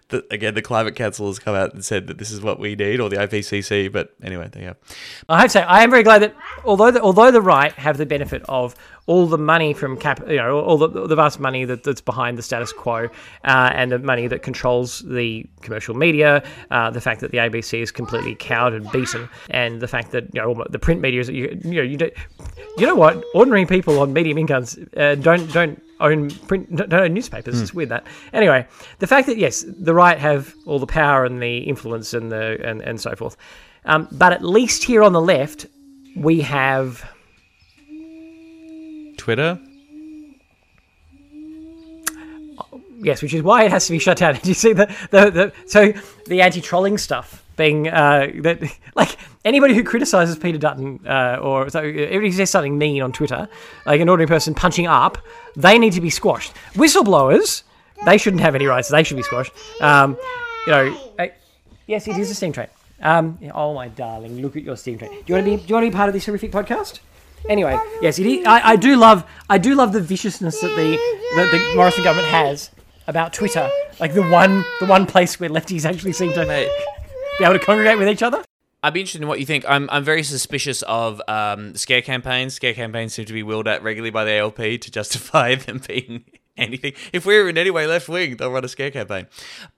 the 0.08 0.24
again 0.30 0.54
the 0.54 0.62
climate 0.62 0.94
council 0.94 1.26
has 1.26 1.38
come 1.38 1.54
out 1.54 1.74
and 1.74 1.84
said 1.84 2.06
that 2.06 2.18
this 2.18 2.30
is 2.30 2.40
what 2.40 2.58
we 2.58 2.74
need 2.74 3.00
or 3.00 3.08
the 3.08 3.16
IPCC. 3.16 3.92
But 3.92 4.14
anyway, 4.22 4.48
there 4.50 4.62
you 4.62 4.68
go. 4.70 4.76
I 5.28 5.40
have 5.40 5.46
to 5.46 5.50
say, 5.50 5.62
I 5.62 5.82
am 5.82 5.90
very 5.90 6.02
glad 6.02 6.22
that 6.22 6.34
although 6.64 6.90
the, 6.90 7.00
although 7.00 7.30
the 7.30 7.42
right 7.42 7.72
have 7.72 7.98
the 7.98 8.06
benefit 8.06 8.42
of 8.48 8.74
all 9.06 9.26
the 9.26 9.38
money 9.38 9.72
from 9.72 9.96
cap, 9.96 10.20
you 10.28 10.36
know, 10.36 10.60
all 10.60 10.76
the, 10.76 10.88
the 11.06 11.16
vast 11.16 11.40
money 11.40 11.64
that, 11.64 11.82
that's 11.82 12.00
behind 12.00 12.36
the 12.36 12.42
status 12.42 12.72
quo, 12.72 13.08
uh, 13.44 13.70
and 13.74 13.90
the 13.90 13.98
money 13.98 14.26
that 14.26 14.42
controls 14.42 15.00
the 15.00 15.46
commercial 15.62 15.94
media, 15.94 16.42
uh, 16.70 16.90
the 16.90 17.00
fact 17.00 17.20
that 17.20 17.30
the 17.30 17.38
ABC 17.38 17.80
is 17.80 17.90
completely 17.90 18.34
cowed 18.34 18.74
and 18.74 18.90
beaten, 18.92 19.28
and 19.50 19.80
the 19.80 19.88
fact 19.88 20.10
that 20.12 20.24
you 20.34 20.40
know 20.40 20.64
the 20.70 20.78
print 20.78 21.00
media 21.00 21.20
is, 21.20 21.28
you, 21.28 21.58
you 21.64 21.74
know, 21.74 21.82
you 21.82 21.96
don't, 21.96 22.12
you 22.76 22.86
know 22.86 22.94
what, 22.94 23.22
ordinary 23.34 23.66
people 23.66 23.98
on 23.98 24.12
medium 24.12 24.38
incomes 24.38 24.78
uh, 24.96 25.14
don't 25.16 25.50
don't 25.52 25.82
own 26.00 26.30
print 26.30 26.74
don't 26.74 26.92
own 26.92 27.14
newspapers. 27.14 27.60
It's 27.60 27.74
weird 27.74 27.90
that. 27.90 28.06
Anyway, 28.32 28.66
the 28.98 29.06
fact 29.06 29.26
that 29.26 29.38
yes, 29.38 29.64
the 29.66 29.94
right 29.94 30.18
have 30.18 30.54
all 30.66 30.78
the 30.78 30.86
power 30.86 31.24
and 31.24 31.42
the 31.42 31.58
influence 31.58 32.14
and 32.14 32.30
the 32.30 32.58
and, 32.64 32.80
and 32.82 33.00
so 33.00 33.14
forth. 33.14 33.36
Um, 33.84 34.08
but 34.12 34.32
at 34.32 34.44
least 34.44 34.84
here 34.84 35.02
on 35.02 35.12
the 35.12 35.20
left, 35.20 35.66
we 36.16 36.40
have 36.42 37.08
Twitter. 39.16 39.60
yes, 43.00 43.22
which 43.22 43.34
is 43.34 43.42
why 43.42 43.64
it 43.64 43.70
has 43.70 43.86
to 43.86 43.92
be 43.92 43.98
shut 43.98 44.18
down. 44.18 44.34
Did 44.36 44.46
you 44.46 44.54
see 44.54 44.72
the 44.72 44.86
the, 45.10 45.30
the 45.30 45.52
so 45.66 45.92
the 46.26 46.42
anti 46.42 46.60
trolling 46.60 46.98
stuff 46.98 47.44
being 47.56 47.88
uh, 47.88 48.28
that 48.42 48.62
like 48.94 49.16
anybody 49.44 49.74
who 49.74 49.84
criticizes 49.84 50.38
Peter 50.38 50.58
Dutton 50.58 51.00
uh, 51.06 51.38
or 51.40 51.68
so 51.70 51.80
everybody 51.80 52.28
who 52.28 52.32
says 52.32 52.50
something 52.50 52.78
mean 52.78 53.02
on 53.02 53.12
Twitter, 53.12 53.48
like 53.86 54.00
an 54.00 54.08
ordinary 54.08 54.28
person 54.28 54.54
punching 54.54 54.86
up, 54.86 55.18
they 55.58 55.78
need 55.78 55.92
to 55.94 56.00
be 56.00 56.08
squashed. 56.08 56.54
Whistleblowers, 56.74 57.64
they 58.04 58.16
shouldn't 58.16 58.42
have 58.42 58.54
any 58.54 58.66
rights. 58.66 58.88
They 58.88 59.02
should 59.02 59.16
be 59.16 59.24
squashed. 59.24 59.52
Um, 59.80 60.16
you 60.66 60.72
know, 60.72 61.12
uh, 61.18 61.26
yes, 61.86 62.06
it 62.06 62.16
is 62.16 62.30
a 62.30 62.34
steam 62.34 62.52
train. 62.52 62.68
Um, 63.02 63.38
oh 63.54 63.74
my 63.74 63.88
darling, 63.88 64.40
look 64.40 64.56
at 64.56 64.62
your 64.62 64.76
steam 64.76 64.98
train. 64.98 65.10
Do 65.10 65.24
you 65.26 65.34
want 65.34 65.46
to 65.46 65.50
be? 65.50 65.56
Do 65.56 65.68
you 65.68 65.74
want 65.74 65.84
to 65.84 65.90
be 65.90 65.96
part 65.96 66.08
of 66.08 66.14
this 66.14 66.26
horrific 66.26 66.52
podcast? 66.52 67.00
Anyway, 67.48 67.78
yes, 68.00 68.18
it 68.18 68.26
is, 68.26 68.46
I, 68.46 68.70
I 68.70 68.76
do 68.76 68.96
love 68.96 69.24
I 69.48 69.58
do 69.58 69.74
love 69.74 69.92
the 69.92 70.00
viciousness 70.00 70.60
that 70.60 70.74
the 70.76 70.96
that 71.36 71.50
the 71.50 71.74
Morrison 71.76 72.04
government 72.04 72.28
has 72.28 72.70
about 73.06 73.32
Twitter, 73.32 73.70
like 74.00 74.14
the 74.14 74.28
one 74.28 74.64
the 74.80 74.86
one 74.86 75.06
place 75.06 75.38
where 75.38 75.48
lefties 75.48 75.84
actually 75.84 76.12
seem 76.12 76.32
to 76.32 76.44
be 77.38 77.44
able 77.44 77.58
to 77.58 77.64
congregate 77.64 77.98
with 77.98 78.08
each 78.08 78.22
other. 78.22 78.42
I'd 78.82 78.94
be 78.94 79.00
interested 79.00 79.22
in 79.22 79.28
what 79.28 79.40
you 79.40 79.46
think. 79.46 79.64
I'm, 79.68 79.88
I'm 79.90 80.04
very 80.04 80.22
suspicious 80.22 80.82
of 80.82 81.20
um, 81.26 81.74
scare 81.74 82.02
campaigns. 82.02 82.54
Scare 82.54 82.74
campaigns 82.74 83.12
seem 83.12 83.24
to 83.24 83.32
be 83.32 83.42
wheeled 83.42 83.66
at 83.66 83.82
regularly 83.82 84.10
by 84.10 84.24
the 84.24 84.38
ALP 84.38 84.56
to 84.56 84.90
justify 84.90 85.54
them 85.56 85.80
being 85.86 86.24
anything. 86.56 86.92
If 87.12 87.26
we're 87.26 87.48
in 87.48 87.58
any 87.58 87.70
way 87.70 87.86
left 87.86 88.08
wing, 88.08 88.36
they'll 88.36 88.52
run 88.52 88.64
a 88.64 88.68
scare 88.68 88.90
campaign. 88.90 89.26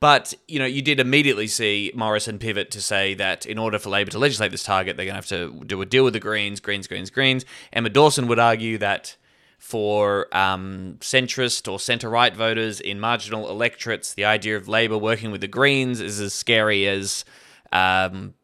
But, 0.01 0.35
you 0.49 0.59
know, 0.59 0.67
you 0.67 0.83
did 0.83 1.01
immediately 1.01 1.47
see 1.47 1.93
Morrison 1.95 2.39
pivot 2.39 2.71
to 2.73 2.83
say 2.83 3.15
that 3.15 3.47
in 3.47 3.59
order 3.59 3.79
for 3.79 3.89
Labor 3.89 4.11
to 4.11 4.19
legislate 4.19 4.51
this 4.51 4.65
target, 4.65 4.97
they're 4.97 5.07
going 5.07 5.15
to 5.15 5.17
have 5.17 5.27
to 5.27 5.65
do 5.65 5.81
a 5.81 5.87
deal 5.87 6.05
with 6.05 6.13
the 6.13 6.21
Greens, 6.21 6.61
Greens, 6.61 6.87
Greens, 6.87 7.11
Greens. 7.11 7.45
Emma 7.73 7.89
Dawson 7.89 8.27
would 8.27 8.39
argue 8.39 8.77
that 8.79 9.17
for 9.59 10.35
um, 10.37 10.97
centrist 11.01 11.71
or 11.71 11.79
centre 11.79 12.09
right 12.09 12.35
voters 12.35 12.81
in 12.81 12.99
marginal 12.99 13.49
electorates, 13.51 14.15
the 14.15 14.25
idea 14.25 14.57
of 14.57 14.69
Labor 14.69 14.99
working 14.99 15.31
with 15.31 15.43
the 15.43 15.49
Greens 15.49 16.01
is 16.01 16.21
as 16.21 16.33
scary 16.33 16.87
as 16.87 17.25
um, 17.73 18.35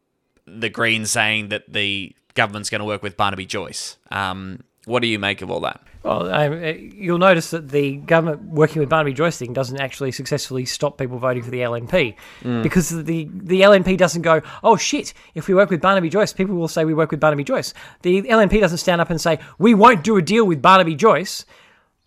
the 0.47 0.69
Greens 0.69 1.11
saying 1.11 1.49
that 1.49 1.65
the 1.73 2.15
government's 2.35 2.71
going 2.71 2.81
to 2.81 2.85
work 2.85 3.03
with 3.03 3.17
Barnaby 3.17 3.47
Joyce. 3.47 3.97
Um, 4.11 4.63
what 4.85 5.01
do 5.01 5.09
you 5.09 5.19
make 5.19 5.43
of 5.43 5.51
all 5.51 5.61
that? 5.61 5.81
Well, 6.05 6.33
um, 6.33 6.53
uh, 6.53 6.67
you'll 6.69 7.19
notice 7.19 7.51
that 7.51 7.71
the 7.71 7.97
government 7.97 8.43
working 8.43 8.79
with 8.79 8.89
Barnaby 8.89 9.13
Joyce 9.13 9.39
thing 9.39 9.53
doesn't 9.53 9.79
actually 9.81 10.13
successfully 10.13 10.65
stop 10.65 10.99
people 10.99 11.19
voting 11.19 11.43
for 11.43 11.51
the 11.51 11.59
LNP 11.63 12.15
because 12.63 12.91
the 12.91 13.29
the 13.33 13.63
LNP 13.63 13.97
doesn't 13.99 14.23
go, 14.23 14.41
oh 14.63 14.77
shit, 14.77 15.13
if 15.35 15.49
we 15.49 15.55
work 15.55 15.69
with 15.71 15.81
Barnaby 15.81 16.09
Joyce, 16.09 16.33
people 16.33 16.55
will 16.55 16.69
say 16.69 16.85
we 16.85 16.95
work 16.95 17.11
with 17.11 17.19
Barnaby 17.19 17.43
Joyce. 17.43 17.75
The 18.03 18.23
LNP 18.23 18.61
doesn't 18.61 18.79
stand 18.79 19.01
up 19.01 19.11
and 19.11 19.21
say 19.21 19.41
we 19.59 19.75
won't 19.75 20.05
do 20.05 20.17
a 20.17 20.23
deal 20.23 20.45
with 20.47 20.63
Barnaby 20.63 20.95
Joyce. 20.95 21.45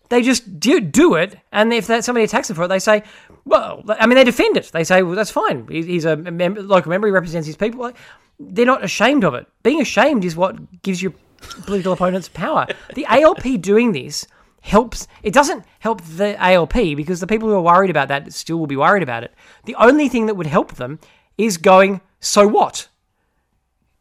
They 0.08 0.22
just 0.22 0.58
do, 0.58 0.80
do 0.80 1.14
it, 1.14 1.38
and 1.52 1.72
if 1.72 1.86
that 1.88 2.04
somebody 2.04 2.24
attacks 2.24 2.48
them 2.48 2.56
for 2.56 2.64
it, 2.64 2.68
they 2.68 2.80
say, 2.80 3.04
well, 3.44 3.84
I 3.88 4.06
mean, 4.06 4.16
they 4.16 4.24
defend 4.24 4.56
it. 4.56 4.70
They 4.72 4.82
say, 4.82 5.02
well, 5.04 5.14
that's 5.14 5.30
fine. 5.30 5.68
He- 5.68 5.84
He's 5.84 6.04
a 6.04 6.16
mem- 6.16 6.54
local 6.66 6.90
member. 6.90 7.06
He 7.06 7.12
represents 7.12 7.46
his 7.46 7.54
people. 7.56 7.92
They're 8.40 8.66
not 8.66 8.82
ashamed 8.82 9.22
of 9.24 9.34
it. 9.34 9.46
Being 9.62 9.80
ashamed 9.80 10.24
is 10.24 10.34
what 10.34 10.82
gives 10.82 11.02
your 11.02 11.12
political 11.66 11.92
opponents 11.92 12.28
power. 12.28 12.66
The 12.94 13.04
ALP 13.06 13.60
doing 13.60 13.92
this 13.92 14.26
helps. 14.62 15.06
It 15.22 15.32
doesn't 15.34 15.64
help 15.80 16.02
the 16.02 16.36
ALP 16.42 16.72
because 16.96 17.20
the 17.20 17.26
people 17.26 17.48
who 17.48 17.54
are 17.54 17.60
worried 17.60 17.90
about 17.90 18.08
that 18.08 18.32
still 18.32 18.58
will 18.58 18.66
be 18.66 18.76
worried 18.76 19.02
about 19.02 19.24
it. 19.24 19.34
The 19.66 19.74
only 19.76 20.08
thing 20.08 20.26
that 20.26 20.34
would 20.34 20.46
help 20.46 20.74
them 20.76 20.98
is 21.38 21.56
going, 21.58 22.00
so 22.20 22.46
what? 22.48 22.88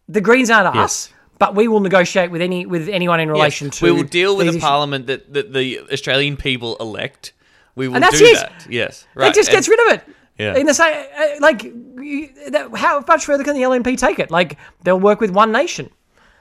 The 0.07 0.21
Greens 0.21 0.49
aren't 0.49 0.75
us. 0.75 1.11
But 1.37 1.55
we 1.55 1.67
will 1.69 1.79
negotiate 1.79 2.31
with 2.31 2.41
any 2.41 2.65
with 2.65 2.89
anyone 2.89 3.21
in 3.21 3.29
relation 3.29 3.67
Yes, 3.67 3.77
to. 3.79 3.85
we 3.85 3.91
will 3.91 4.03
deal 4.03 4.35
with 4.35 4.47
a 4.47 4.49
issues. 4.49 4.61
parliament 4.61 5.07
that, 5.07 5.31
that 5.33 5.53
the 5.53 5.79
Australian 5.91 6.35
people 6.35 6.75
elect. 6.81 7.31
We 7.75 7.87
will 7.87 7.95
And 7.95 8.03
that's 8.03 8.19
do 8.19 8.25
it. 8.25 8.35
that. 8.35 8.67
Yes, 8.69 9.05
It 9.15 9.33
just 9.33 9.47
And- 9.49 9.55
gets 9.55 9.69
rid 9.69 9.79
of 9.87 9.93
it. 9.93 10.15
Yeah. 10.39 10.55
In 10.55 10.65
the 10.65 10.73
same, 10.73 11.05
uh, 11.17 11.27
like, 11.41 11.61
how 12.75 13.03
much 13.07 13.25
further 13.25 13.43
can 13.43 13.55
the 13.55 13.61
LNP 13.61 13.97
take 13.97 14.19
it? 14.19 14.31
Like, 14.31 14.57
they'll 14.83 14.99
work 14.99 15.19
with 15.19 15.31
one 15.31 15.51
nation. 15.51 15.89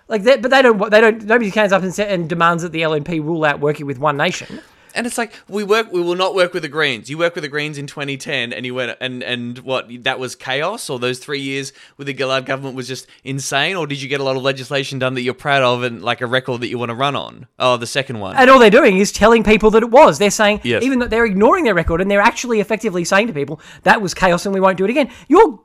Like 0.09 0.25
but 0.25 0.51
they 0.51 0.63
don't. 0.63 0.91
They 0.91 1.01
don't. 1.03 1.23
Nobody 1.25 1.51
stands 1.51 1.73
up 1.73 1.83
and, 1.83 1.99
and 1.99 2.29
demands 2.29 2.63
that 2.63 2.73
the 2.73 2.81
LNP 2.81 3.23
rule 3.23 3.45
out 3.45 3.61
working 3.61 3.85
with 3.85 3.99
one 3.99 4.17
nation. 4.17 4.61
And 4.99 5.07
it's 5.07 5.17
like 5.17 5.33
we 5.49 5.63
work. 5.63 5.93
We 5.93 6.01
will 6.03 6.17
not 6.17 6.35
work 6.35 6.53
with 6.53 6.65
the 6.65 6.69
Greens. 6.69 7.09
You 7.09 7.17
work 7.19 7.35
with 7.37 7.43
the 7.43 7.49
Greens 7.49 7.79
in 7.79 7.87
2010, 7.87 8.53
and 8.53 8.67
you 8.67 8.75
went 8.75 8.99
and 9.01 9.23
and 9.23 9.59
what? 9.61 9.89
That 10.03 10.19
was 10.19 10.35
chaos. 10.35 10.91
Or 10.91 10.99
those 10.99 11.21
three 11.21 11.41
years 11.41 11.73
with 11.97 12.09
the 12.09 12.17
Gillard 12.17 12.47
government 12.47 12.75
was 12.75 12.89
just 12.89 13.07
insane. 13.23 13.77
Or 13.77 13.87
did 13.87 14.03
you 14.03 14.09
get 14.09 14.21
a 14.21 14.25
lot 14.25 14.37
of 14.37 14.43
legislation 14.43 14.99
done 14.99 15.15
that 15.15 15.23
you're 15.23 15.35
proud 15.35 15.63
of 15.63 15.85
and 15.85 16.03
like 16.03 16.21
a 16.21 16.27
record 16.27 16.61
that 16.63 16.69
you 16.69 16.79
want 16.79 16.89
to 16.91 16.97
run 16.97 17.15
on? 17.15 17.47
Oh, 17.61 17.77
the 17.77 17.87
second 17.87 18.19
one. 18.19 18.37
And 18.37 18.51
all 18.51 18.59
they're 18.59 18.71
doing 18.71 18.99
is 18.99 19.13
telling 19.13 19.45
people 19.45 19.71
that 19.71 19.85
it 19.85 19.91
was. 19.91 20.19
They're 20.19 20.31
saying, 20.31 20.63
Yes. 20.65 20.83
even 20.83 20.99
that 20.99 21.11
they're 21.11 21.25
ignoring 21.27 21.63
their 21.63 21.75
record, 21.75 22.01
and 22.01 22.11
they're 22.11 22.21
actually 22.21 22.59
effectively 22.59 23.05
saying 23.05 23.29
to 23.29 23.33
people 23.33 23.61
that 23.85 24.03
was 24.03 24.15
chaos 24.15 24.45
and 24.47 24.55
we 24.55 24.61
won't 24.61 24.79
do 24.79 24.85
it 24.85 24.91
again. 24.91 25.11
You're 25.29 25.61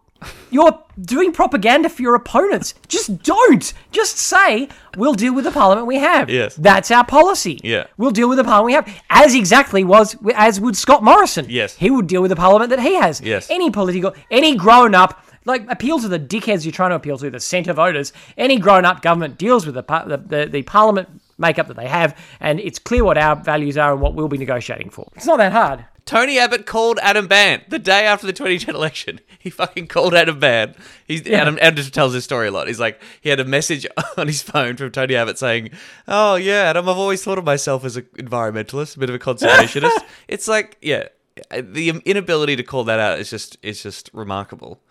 you're 0.51 0.79
doing 1.01 1.31
propaganda 1.31 1.89
for 1.89 2.01
your 2.01 2.15
opponents. 2.15 2.73
Just 2.87 3.23
don't. 3.23 3.73
Just 3.91 4.17
say 4.17 4.69
we'll 4.97 5.13
deal 5.13 5.33
with 5.33 5.43
the 5.45 5.51
parliament 5.51 5.87
we 5.87 5.97
have. 5.97 6.29
Yes. 6.29 6.55
that's 6.55 6.91
our 6.91 7.05
policy. 7.05 7.59
Yeah. 7.63 7.87
we'll 7.97 8.11
deal 8.11 8.29
with 8.29 8.37
the 8.37 8.43
parliament 8.43 8.65
we 8.67 8.73
have, 8.73 9.01
as 9.09 9.35
exactly 9.35 9.83
was 9.83 10.15
as 10.35 10.59
would 10.61 10.77
Scott 10.77 11.03
Morrison. 11.03 11.45
Yes. 11.49 11.75
he 11.75 11.89
would 11.89 12.07
deal 12.07 12.21
with 12.21 12.29
the 12.29 12.35
parliament 12.35 12.69
that 12.69 12.79
he 12.79 12.95
has. 12.95 13.21
Yes. 13.21 13.49
any 13.49 13.69
political, 13.71 14.13
any 14.29 14.55
grown 14.55 14.95
up. 14.95 15.25
like 15.45 15.69
appeal 15.69 15.99
to 15.99 16.07
the 16.07 16.19
dickheads 16.19 16.63
you're 16.63 16.71
trying 16.71 16.91
to 16.91 16.95
appeal 16.95 17.17
to, 17.17 17.29
the 17.29 17.39
centre 17.39 17.73
voters. 17.73 18.13
Any 18.37 18.57
grown-up 18.57 19.01
government 19.01 19.37
deals 19.37 19.65
with 19.65 19.75
the, 19.75 19.83
par- 19.83 20.07
the, 20.07 20.17
the 20.17 20.45
the 20.45 20.61
parliament 20.61 21.21
makeup 21.37 21.67
that 21.67 21.75
they 21.75 21.87
have, 21.87 22.17
and 22.39 22.59
it's 22.59 22.79
clear 22.79 23.03
what 23.03 23.17
our 23.17 23.35
values 23.35 23.77
are 23.77 23.93
and 23.93 24.01
what 24.01 24.15
we'll 24.15 24.27
be 24.27 24.37
negotiating 24.37 24.89
for. 24.89 25.09
It's 25.15 25.25
not 25.25 25.37
that 25.37 25.51
hard. 25.51 25.85
Tony 26.05 26.37
Abbott 26.37 26.65
called 26.65 26.99
Adam 27.01 27.27
Bandt 27.27 27.69
the 27.69 27.79
day 27.79 28.05
after 28.05 28.27
the 28.27 28.33
2010 28.33 28.75
election. 28.75 29.19
He 29.43 29.49
fucking 29.49 29.87
called 29.87 30.13
Adam 30.13 30.39
Bandt. 30.39 30.77
He's 31.05 31.27
Adam, 31.29 31.57
Adam 31.59 31.75
just 31.75 31.93
tells 31.93 32.13
his 32.13 32.23
story 32.23 32.47
a 32.47 32.51
lot. 32.51 32.67
He's 32.67 32.79
like, 32.79 33.01
he 33.19 33.27
had 33.27 33.41
a 33.41 33.43
message 33.45 33.85
on 34.17 34.27
his 34.27 34.41
phone 34.41 34.77
from 34.77 34.89
Tony 34.89 35.17
Abbott 35.17 35.37
saying, 35.37 35.71
"Oh 36.07 36.35
yeah, 36.35 36.69
Adam, 36.69 36.87
I've 36.87 36.97
always 36.97 37.21
thought 37.25 37.37
of 37.37 37.43
myself 37.43 37.83
as 37.83 37.97
an 37.97 38.03
environmentalist, 38.15 38.95
a 38.95 38.99
bit 38.99 39.09
of 39.09 39.15
a 39.15 39.19
conservationist." 39.19 39.97
it's 40.29 40.47
like, 40.47 40.77
yeah, 40.81 41.09
the 41.51 41.89
inability 42.05 42.55
to 42.55 42.63
call 42.63 42.85
that 42.85 43.01
out 43.01 43.19
is 43.19 43.29
just 43.29 43.57
is 43.61 43.83
just 43.83 44.09
remarkable. 44.13 44.81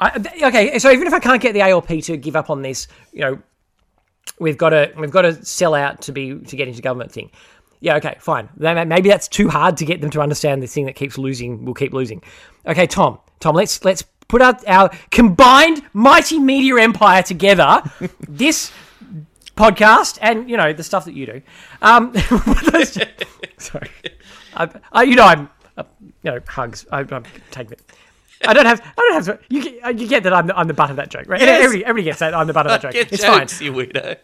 I, 0.00 0.18
okay, 0.48 0.78
so 0.78 0.90
even 0.90 1.06
if 1.06 1.14
I 1.14 1.18
can't 1.18 1.40
get 1.40 1.54
the 1.54 1.62
ALP 1.62 1.88
to 2.02 2.18
give 2.18 2.36
up 2.36 2.50
on 2.50 2.60
this, 2.60 2.88
you 3.14 3.20
know, 3.20 3.38
we've 4.38 4.58
got 4.58 4.70
to 4.70 4.92
we've 4.98 5.10
got 5.10 5.22
to 5.22 5.44
sell 5.44 5.74
out 5.74 6.02
to 6.02 6.12
be 6.12 6.38
to 6.38 6.56
get 6.56 6.68
into 6.68 6.82
government 6.82 7.12
thing. 7.12 7.30
Yeah, 7.80 7.96
okay, 7.96 8.16
fine. 8.18 8.48
Maybe 8.56 9.10
that's 9.10 9.28
too 9.28 9.48
hard 9.48 9.76
to 9.76 9.84
get 9.84 10.00
them 10.00 10.10
to 10.10 10.22
understand 10.22 10.62
this 10.62 10.72
thing 10.72 10.86
that 10.86 10.96
keeps 10.96 11.18
losing 11.18 11.64
We'll 11.64 11.74
keep 11.74 11.92
losing. 11.92 12.22
Okay, 12.66 12.86
Tom, 12.86 13.18
Tom, 13.40 13.54
let's 13.54 13.84
let's 13.84 14.02
put 14.28 14.40
out 14.40 14.66
our 14.66 14.90
combined 15.10 15.82
mighty 15.92 16.38
media 16.38 16.80
empire 16.80 17.22
together. 17.22 17.82
this 18.28 18.72
podcast 19.56 20.18
and 20.20 20.50
you 20.50 20.56
know 20.56 20.72
the 20.72 20.82
stuff 20.82 21.04
that 21.04 21.14
you 21.14 21.26
do. 21.26 21.42
Um, 21.82 22.14
sorry, 23.58 23.90
I, 24.54 24.68
I, 24.92 25.02
you 25.02 25.16
know 25.16 25.24
I'm, 25.24 25.50
uh, 25.76 25.84
you 26.00 26.30
know, 26.30 26.40
hugs. 26.46 26.86
I, 26.90 27.00
I'm 27.00 27.24
taking 27.50 27.72
it. 27.72 27.82
I 28.46 28.52
don't 28.52 28.66
have. 28.66 28.80
I 28.80 28.92
don't 28.96 29.14
have. 29.14 29.24
To, 29.26 29.38
you 29.48 29.62
get, 29.62 29.84
uh, 29.84 29.88
you 29.90 30.06
get 30.08 30.22
that 30.24 30.32
I'm 30.34 30.46
the, 30.48 30.58
I'm 30.58 30.66
the 30.68 30.74
butt 30.74 30.90
of 30.90 30.96
that 30.96 31.10
joke, 31.10 31.26
right? 31.28 31.40
Yes. 31.40 31.62
Everybody, 31.64 31.84
everybody 31.84 32.04
gets 32.04 32.18
that 32.18 32.34
I'm 32.34 32.46
the 32.46 32.52
butt 32.52 32.66
of 32.66 32.72
that 32.72 32.82
joke. 32.82 32.92
Get 32.92 33.12
It's 33.12 33.24
fine. 33.24 33.40
jokes, 33.40 33.60
you 33.60 33.72
weirdo. 33.72 34.16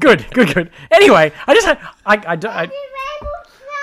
Good, 0.00 0.26
good, 0.32 0.54
good. 0.54 0.70
Anyway, 0.90 1.32
I 1.46 1.54
just 1.54 1.66
had. 1.66 1.78
I, 2.06 2.22
I, 2.26 2.36
don't- 2.36 2.50
I, 2.52 2.68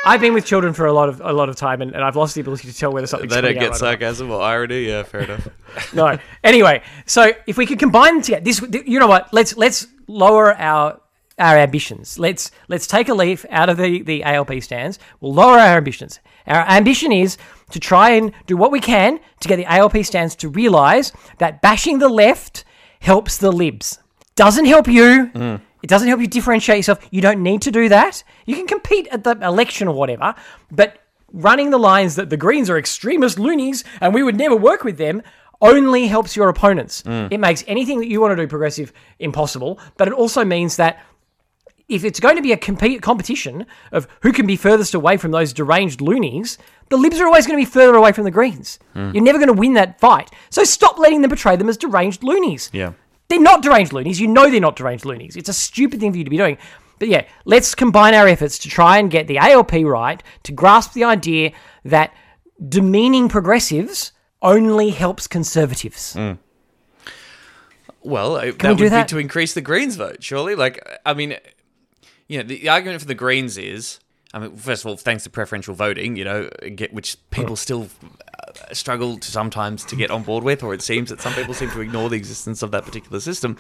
I've 0.06 0.22
been 0.22 0.34
with 0.34 0.46
children 0.46 0.74
for 0.74 0.86
a 0.86 0.94
lot 0.94 1.10
of 1.10 1.20
a 1.22 1.34
lot 1.34 1.50
of 1.50 1.56
time, 1.56 1.82
and, 1.82 1.94
and 1.94 2.04
I've 2.04 2.16
lost 2.16 2.36
the 2.36 2.42
ability 2.42 2.68
to 2.72 2.74
tell 2.78 2.92
whether 2.94 3.08
something's 3.08 3.34
They 3.34 3.42
don't 3.42 3.54
get 3.54 3.58
out 3.58 3.62
right 3.62 3.68
or 3.68 3.70
not. 3.72 3.78
sarcasm 3.80 4.32
or 4.32 4.42
irony. 4.42 4.86
Yeah, 4.88 5.04
fair 5.04 5.22
enough. 5.22 5.48
no. 5.94 6.18
Anyway, 6.44 6.82
so 7.06 7.32
if 7.46 7.58
we 7.58 7.66
could 7.66 7.80
combine 7.80 8.22
together, 8.22 8.44
this 8.44 8.62
you 8.86 9.00
know 9.00 9.08
what? 9.08 9.34
Let's 9.34 9.58
let's 9.58 9.88
lower 10.08 10.54
our 10.56 11.02
our 11.40 11.58
ambitions. 11.58 12.18
Let's 12.18 12.52
let's 12.70 12.88
take 12.88 13.10
a 13.10 13.14
leaf 13.14 13.46
out 13.50 13.70
of 13.70 13.78
the 13.78 14.02
the 14.02 14.24
ALP 14.24 14.62
stands. 14.64 14.98
We'll 15.20 15.34
lower 15.34 15.60
our 15.60 15.78
ambitions. 15.78 16.20
Our 16.48 16.66
ambition 16.70 17.12
is 17.12 17.38
to 17.72 17.80
try 17.80 18.12
and 18.12 18.32
do 18.46 18.56
what 18.56 18.72
we 18.72 18.80
can 18.80 19.20
to 19.40 19.48
get 19.48 19.58
the 19.58 19.66
ALP 19.66 20.04
stands 20.06 20.36
to 20.38 20.50
realise 20.50 21.12
that 21.40 21.62
bashing 21.62 22.00
the 22.00 22.10
left 22.10 22.64
helps 23.00 23.38
the 23.38 23.52
libs. 23.52 24.00
Doesn't 24.36 24.66
help 24.66 24.88
you. 24.88 25.30
Mm. 25.34 25.62
It 25.84 25.88
doesn't 25.88 26.08
help 26.08 26.20
you 26.20 26.28
differentiate 26.28 26.80
yourself. 26.80 27.08
You 27.12 27.22
don't 27.22 27.42
need 27.44 27.62
to 27.64 27.72
do 27.72 27.90
that. 27.90 28.24
You 28.46 28.56
can 28.56 28.68
compete 28.68 29.08
at 29.08 29.24
the 29.24 29.38
election 29.42 29.88
or 29.88 29.96
whatever, 29.96 30.36
but 30.72 31.00
running 31.34 31.70
the 31.70 31.78
lines 31.78 32.16
that 32.16 32.30
the 32.30 32.38
Greens 32.38 32.70
are 32.70 32.78
extremist 32.78 33.38
loonies 33.38 33.84
and 34.02 34.14
we 34.14 34.24
would 34.24 34.38
never 34.38 34.56
work 34.56 34.84
with 34.84 34.98
them 34.98 35.22
only 35.62 36.08
helps 36.08 36.36
your 36.36 36.50
opponents. 36.50 37.02
Mm. 37.04 37.32
It 37.32 37.40
makes 37.40 37.64
anything 37.68 38.00
that 38.00 38.08
you 38.08 38.22
want 38.22 38.32
to 38.32 38.36
do 38.36 38.48
progressive 38.48 38.94
impossible, 39.20 39.80
but 39.98 40.08
it 40.08 40.14
also 40.14 40.46
means 40.46 40.76
that 40.78 41.04
if 41.88 42.04
it's 42.04 42.20
going 42.20 42.36
to 42.36 42.42
be 42.42 42.52
a 42.52 42.58
compete, 42.58 43.02
competition 43.02 43.66
of 43.92 44.08
who 44.22 44.34
can 44.34 44.46
be 44.46 44.56
furthest 44.56 44.94
away 44.94 45.18
from 45.18 45.32
those 45.32 45.54
deranged 45.54 46.02
loonies, 46.02 46.58
the 46.90 46.98
Libs 46.98 47.20
are 47.20 47.26
always 47.26 47.48
going 47.48 47.58
to 47.58 47.66
be 47.66 47.72
further 47.72 47.96
away 47.96 48.12
from 48.12 48.24
the 48.26 48.32
Greens. 48.32 48.80
You're 48.96 49.24
never 49.24 49.38
going 49.38 49.48
to 49.48 49.54
win 49.54 49.74
that 49.74 50.00
fight. 50.00 50.30
So 50.50 50.64
stop 50.64 50.98
letting 50.98 51.22
them 51.22 51.30
portray 51.30 51.56
them 51.56 51.70
as 51.70 51.78
deranged 51.78 52.24
loonies. 52.24 52.70
Yeah. 52.74 52.94
They're 53.30 53.40
not 53.40 53.62
deranged 53.62 53.94
loonies. 53.94 54.20
You 54.20 54.28
know 54.28 54.50
they're 54.50 54.60
not 54.60 54.76
deranged 54.76 55.06
loonies. 55.06 55.36
It's 55.36 55.50
a 55.50 55.54
stupid 55.54 56.00
thing 56.00 56.12
for 56.12 56.18
you 56.18 56.24
to 56.24 56.30
be 56.30 56.38
doing. 56.38 56.58
But 57.00 57.10
yeah, 57.10 57.26
let's 57.46 57.76
combine 57.76 58.14
our 58.14 58.28
efforts 58.28 58.58
to 58.60 58.70
try 58.70 58.98
and 58.98 59.12
get 59.12 59.28
the 59.28 59.38
ALP 59.38 59.74
right, 59.84 60.22
to 60.44 60.52
grasp 60.52 60.94
the 60.94 61.04
idea 61.04 61.52
that 61.86 62.14
demeaning 62.68 63.30
progressives 63.30 64.14
only 64.42 64.90
helps 64.90 65.28
conservatives. 65.28 66.18
Well, 68.02 68.38
uh, 68.38 68.52
that 68.52 68.78
we 68.78 68.84
would 68.84 68.92
that? 68.92 69.08
be 69.08 69.10
to 69.10 69.18
increase 69.18 69.54
the 69.54 69.62
Greens 69.62 69.96
vote, 69.96 70.24
surely. 70.24 70.56
Like, 70.56 70.82
I 71.06 71.14
mean, 71.14 71.36
you 72.28 72.38
know, 72.38 72.44
the, 72.44 72.60
the 72.60 72.70
argument 72.70 73.02
for 73.02 73.08
the 73.08 73.16
Greens 73.16 73.58
is, 73.58 74.00
I 74.34 74.40
mean, 74.40 74.56
first 74.56 74.84
of 74.84 74.88
all, 74.88 74.98
thanks 74.98 75.24
to 75.24 75.30
preferential 75.30 75.74
voting, 75.74 76.16
you 76.16 76.26
know, 76.26 76.50
get 76.76 76.94
which 76.94 77.18
people 77.30 77.56
still 77.56 77.88
struggle 78.74 79.18
to 79.18 79.32
sometimes 79.32 79.84
to 79.86 79.96
get 79.96 80.12
on 80.12 80.24
board 80.24 80.44
with, 80.44 80.64
or 80.64 80.74
it 80.74 80.82
seems 80.82 81.10
that 81.10 81.22
some 81.22 81.34
people 81.34 81.54
seem 81.54 81.70
to 81.72 81.82
ignore 81.82 82.10
the 82.10 82.16
existence 82.16 82.62
of 82.62 82.72
that 82.72 82.86
particular 82.86 83.20
system. 83.20 83.58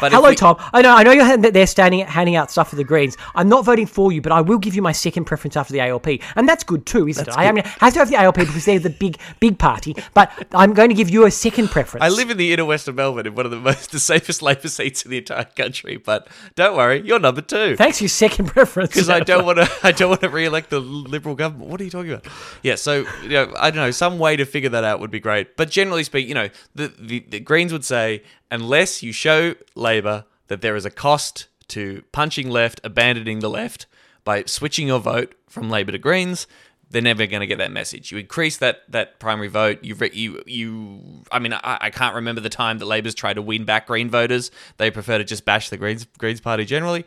But 0.00 0.12
Hello, 0.12 0.30
we- 0.30 0.36
Tom. 0.36 0.56
I 0.72 0.82
know. 0.82 0.94
I 0.94 1.02
know 1.02 1.12
you're 1.12 1.36
they're 1.36 1.66
standing 1.66 2.00
handing 2.06 2.36
out 2.36 2.50
stuff 2.50 2.70
for 2.70 2.76
the 2.76 2.84
Greens. 2.84 3.16
I'm 3.34 3.48
not 3.48 3.64
voting 3.64 3.86
for 3.86 4.12
you, 4.12 4.20
but 4.20 4.32
I 4.32 4.40
will 4.40 4.58
give 4.58 4.74
you 4.74 4.82
my 4.82 4.92
second 4.92 5.24
preference 5.24 5.56
after 5.56 5.72
the 5.72 5.80
ALP, 5.80 6.06
and 6.36 6.48
that's 6.48 6.64
good 6.64 6.86
too, 6.86 7.08
isn't 7.08 7.28
it? 7.28 7.34
I 7.36 7.50
mean, 7.52 7.64
I 7.80 7.86
have 7.86 7.92
to 7.94 7.98
have 8.00 8.10
the 8.10 8.16
ALP 8.16 8.36
because 8.36 8.64
they're 8.64 8.78
the 8.78 8.90
big, 8.90 9.18
big 9.40 9.58
party. 9.58 9.96
But 10.14 10.30
I'm 10.52 10.72
going 10.74 10.88
to 10.88 10.94
give 10.94 11.10
you 11.10 11.24
a 11.26 11.30
second 11.30 11.68
preference. 11.68 12.04
I 12.04 12.08
live 12.08 12.30
in 12.30 12.36
the 12.36 12.52
inner 12.52 12.64
west 12.64 12.88
of 12.88 12.94
Melbourne, 12.94 13.26
in 13.26 13.34
one 13.34 13.44
of 13.44 13.50
the 13.50 13.60
most 13.60 13.90
the 13.92 13.98
safest 14.00 14.42
Labor 14.42 14.68
seats 14.68 15.04
in 15.04 15.10
the 15.10 15.18
entire 15.18 15.44
country. 15.44 15.96
But 15.96 16.28
don't 16.54 16.76
worry, 16.76 17.02
you're 17.04 17.18
number 17.18 17.40
two. 17.40 17.76
Thanks 17.76 17.98
for 17.98 18.04
your 18.04 18.08
second 18.08 18.46
preference. 18.46 18.90
because 18.90 19.08
I 19.10 19.20
don't 19.20 19.44
want 19.44 19.58
to. 19.58 19.70
I 19.82 19.92
don't 19.92 20.08
want 20.08 20.20
to 20.22 20.28
re-elect 20.28 20.70
the 20.70 20.80
Liberal 20.80 21.34
government. 21.34 21.70
What 21.70 21.80
are 21.80 21.84
you 21.84 21.90
talking 21.90 22.12
about? 22.12 22.26
Yeah, 22.62 22.74
so 22.74 23.06
you 23.22 23.28
know, 23.30 23.52
I 23.58 23.70
don't 23.70 23.76
know. 23.84 23.90
Some 23.90 24.18
way 24.18 24.36
to 24.40 24.50
figure 24.50 24.70
that 24.70 24.84
out 24.84 25.00
would 25.00 25.10
be 25.10 25.20
great. 25.20 25.56
But 25.56 25.70
generally 25.70 26.04
speaking, 26.04 26.28
you 26.28 26.34
know, 26.34 26.48
the, 26.74 26.88
the 26.98 27.20
the 27.20 27.40
Greens 27.40 27.72
would 27.72 27.84
say 27.84 28.22
unless 28.50 29.02
you 29.02 29.12
show 29.12 29.54
Labor 29.74 30.24
that 30.48 30.60
there 30.60 30.76
is 30.76 30.84
a 30.84 30.90
cost 30.90 31.46
to 31.68 32.02
punching 32.12 32.50
left, 32.50 32.80
abandoning 32.82 33.38
the 33.38 33.50
left 33.50 33.86
by 34.24 34.44
switching 34.44 34.88
your 34.88 34.98
vote 34.98 35.34
from 35.48 35.70
Labor 35.70 35.92
to 35.92 35.98
Greens. 35.98 36.46
They're 36.90 37.00
never 37.00 37.24
going 37.26 37.40
to 37.40 37.46
get 37.46 37.58
that 37.58 37.70
message. 37.70 38.10
You 38.10 38.18
increase 38.18 38.56
that, 38.56 38.82
that 38.88 39.20
primary 39.20 39.46
vote. 39.46 39.84
You 39.84 39.96
you 40.12 40.42
you. 40.44 41.22
I 41.30 41.38
mean, 41.38 41.52
I, 41.52 41.78
I 41.82 41.90
can't 41.90 42.16
remember 42.16 42.40
the 42.40 42.48
time 42.48 42.78
that 42.78 42.86
Labor's 42.86 43.14
tried 43.14 43.34
to 43.34 43.42
win 43.42 43.64
back 43.64 43.86
Green 43.86 44.10
voters. 44.10 44.50
They 44.76 44.90
prefer 44.90 45.18
to 45.18 45.24
just 45.24 45.44
bash 45.44 45.70
the 45.70 45.76
Greens 45.76 46.04
Greens 46.18 46.40
Party 46.40 46.64
generally 46.64 47.06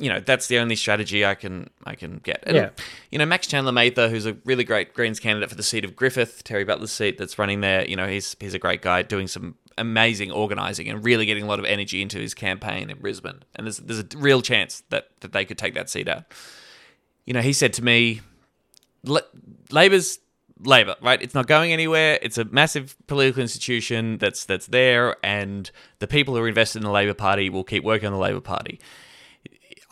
you 0.00 0.08
know 0.08 0.20
that's 0.20 0.46
the 0.46 0.58
only 0.58 0.76
strategy 0.76 1.24
I 1.24 1.34
can 1.34 1.68
I 1.84 1.94
can 1.94 2.18
get. 2.18 2.42
And, 2.46 2.56
Yeah. 2.56 2.70
You 3.10 3.18
know 3.18 3.26
Max 3.26 3.46
Chandler 3.46 3.72
Mather, 3.72 4.08
who's 4.08 4.26
a 4.26 4.34
really 4.44 4.64
great 4.64 4.94
Greens 4.94 5.20
candidate 5.20 5.50
for 5.50 5.54
the 5.54 5.62
seat 5.62 5.84
of 5.84 5.94
Griffith, 5.94 6.42
Terri 6.44 6.66
Butler's 6.66 6.90
seat 6.90 7.18
that's 7.18 7.38
running 7.38 7.60
there. 7.60 7.86
You 7.86 7.96
know 7.96 8.08
he's 8.08 8.34
he's 8.40 8.54
a 8.54 8.58
great 8.58 8.82
guy 8.82 9.02
doing 9.02 9.28
some 9.28 9.56
amazing 9.78 10.30
organising 10.30 10.88
and 10.88 11.04
really 11.04 11.26
getting 11.26 11.44
a 11.44 11.46
lot 11.46 11.58
of 11.58 11.64
energy 11.64 12.02
into 12.02 12.18
his 12.18 12.34
campaign 12.34 12.90
in 12.90 12.98
Brisbane. 12.98 13.42
And 13.54 13.66
there's 13.66 13.78
there's 13.78 14.00
a 14.00 14.06
real 14.16 14.42
chance 14.42 14.82
that 14.90 15.08
that 15.20 15.32
they 15.32 15.44
could 15.44 15.58
take 15.58 15.74
that 15.74 15.90
seat 15.90 16.08
out. 16.08 16.24
You 17.26 17.34
know 17.34 17.42
he 17.42 17.52
said 17.52 17.74
to 17.74 17.84
me, 17.84 18.22
"La- 19.04 19.20
Labor's 19.70 20.18
Labor, 20.62 20.96
right? 21.00 21.20
It's 21.22 21.34
not 21.34 21.46
going 21.46 21.72
anywhere. 21.72 22.18
It's 22.20 22.36
a 22.36 22.44
massive 22.44 22.96
political 23.06 23.40
institution 23.40 24.18
that's 24.18 24.44
that's 24.44 24.66
there, 24.66 25.16
and 25.22 25.70
the 26.00 26.06
people 26.06 26.34
who 26.34 26.42
are 26.42 26.48
invested 26.48 26.78
in 26.78 26.84
the 26.84 26.90
Labor 26.90 27.14
Party 27.14 27.48
will 27.48 27.64
keep 27.64 27.84
working 27.84 28.06
on 28.06 28.12
the 28.12 28.18
Labor 28.18 28.40
Party. 28.40 28.80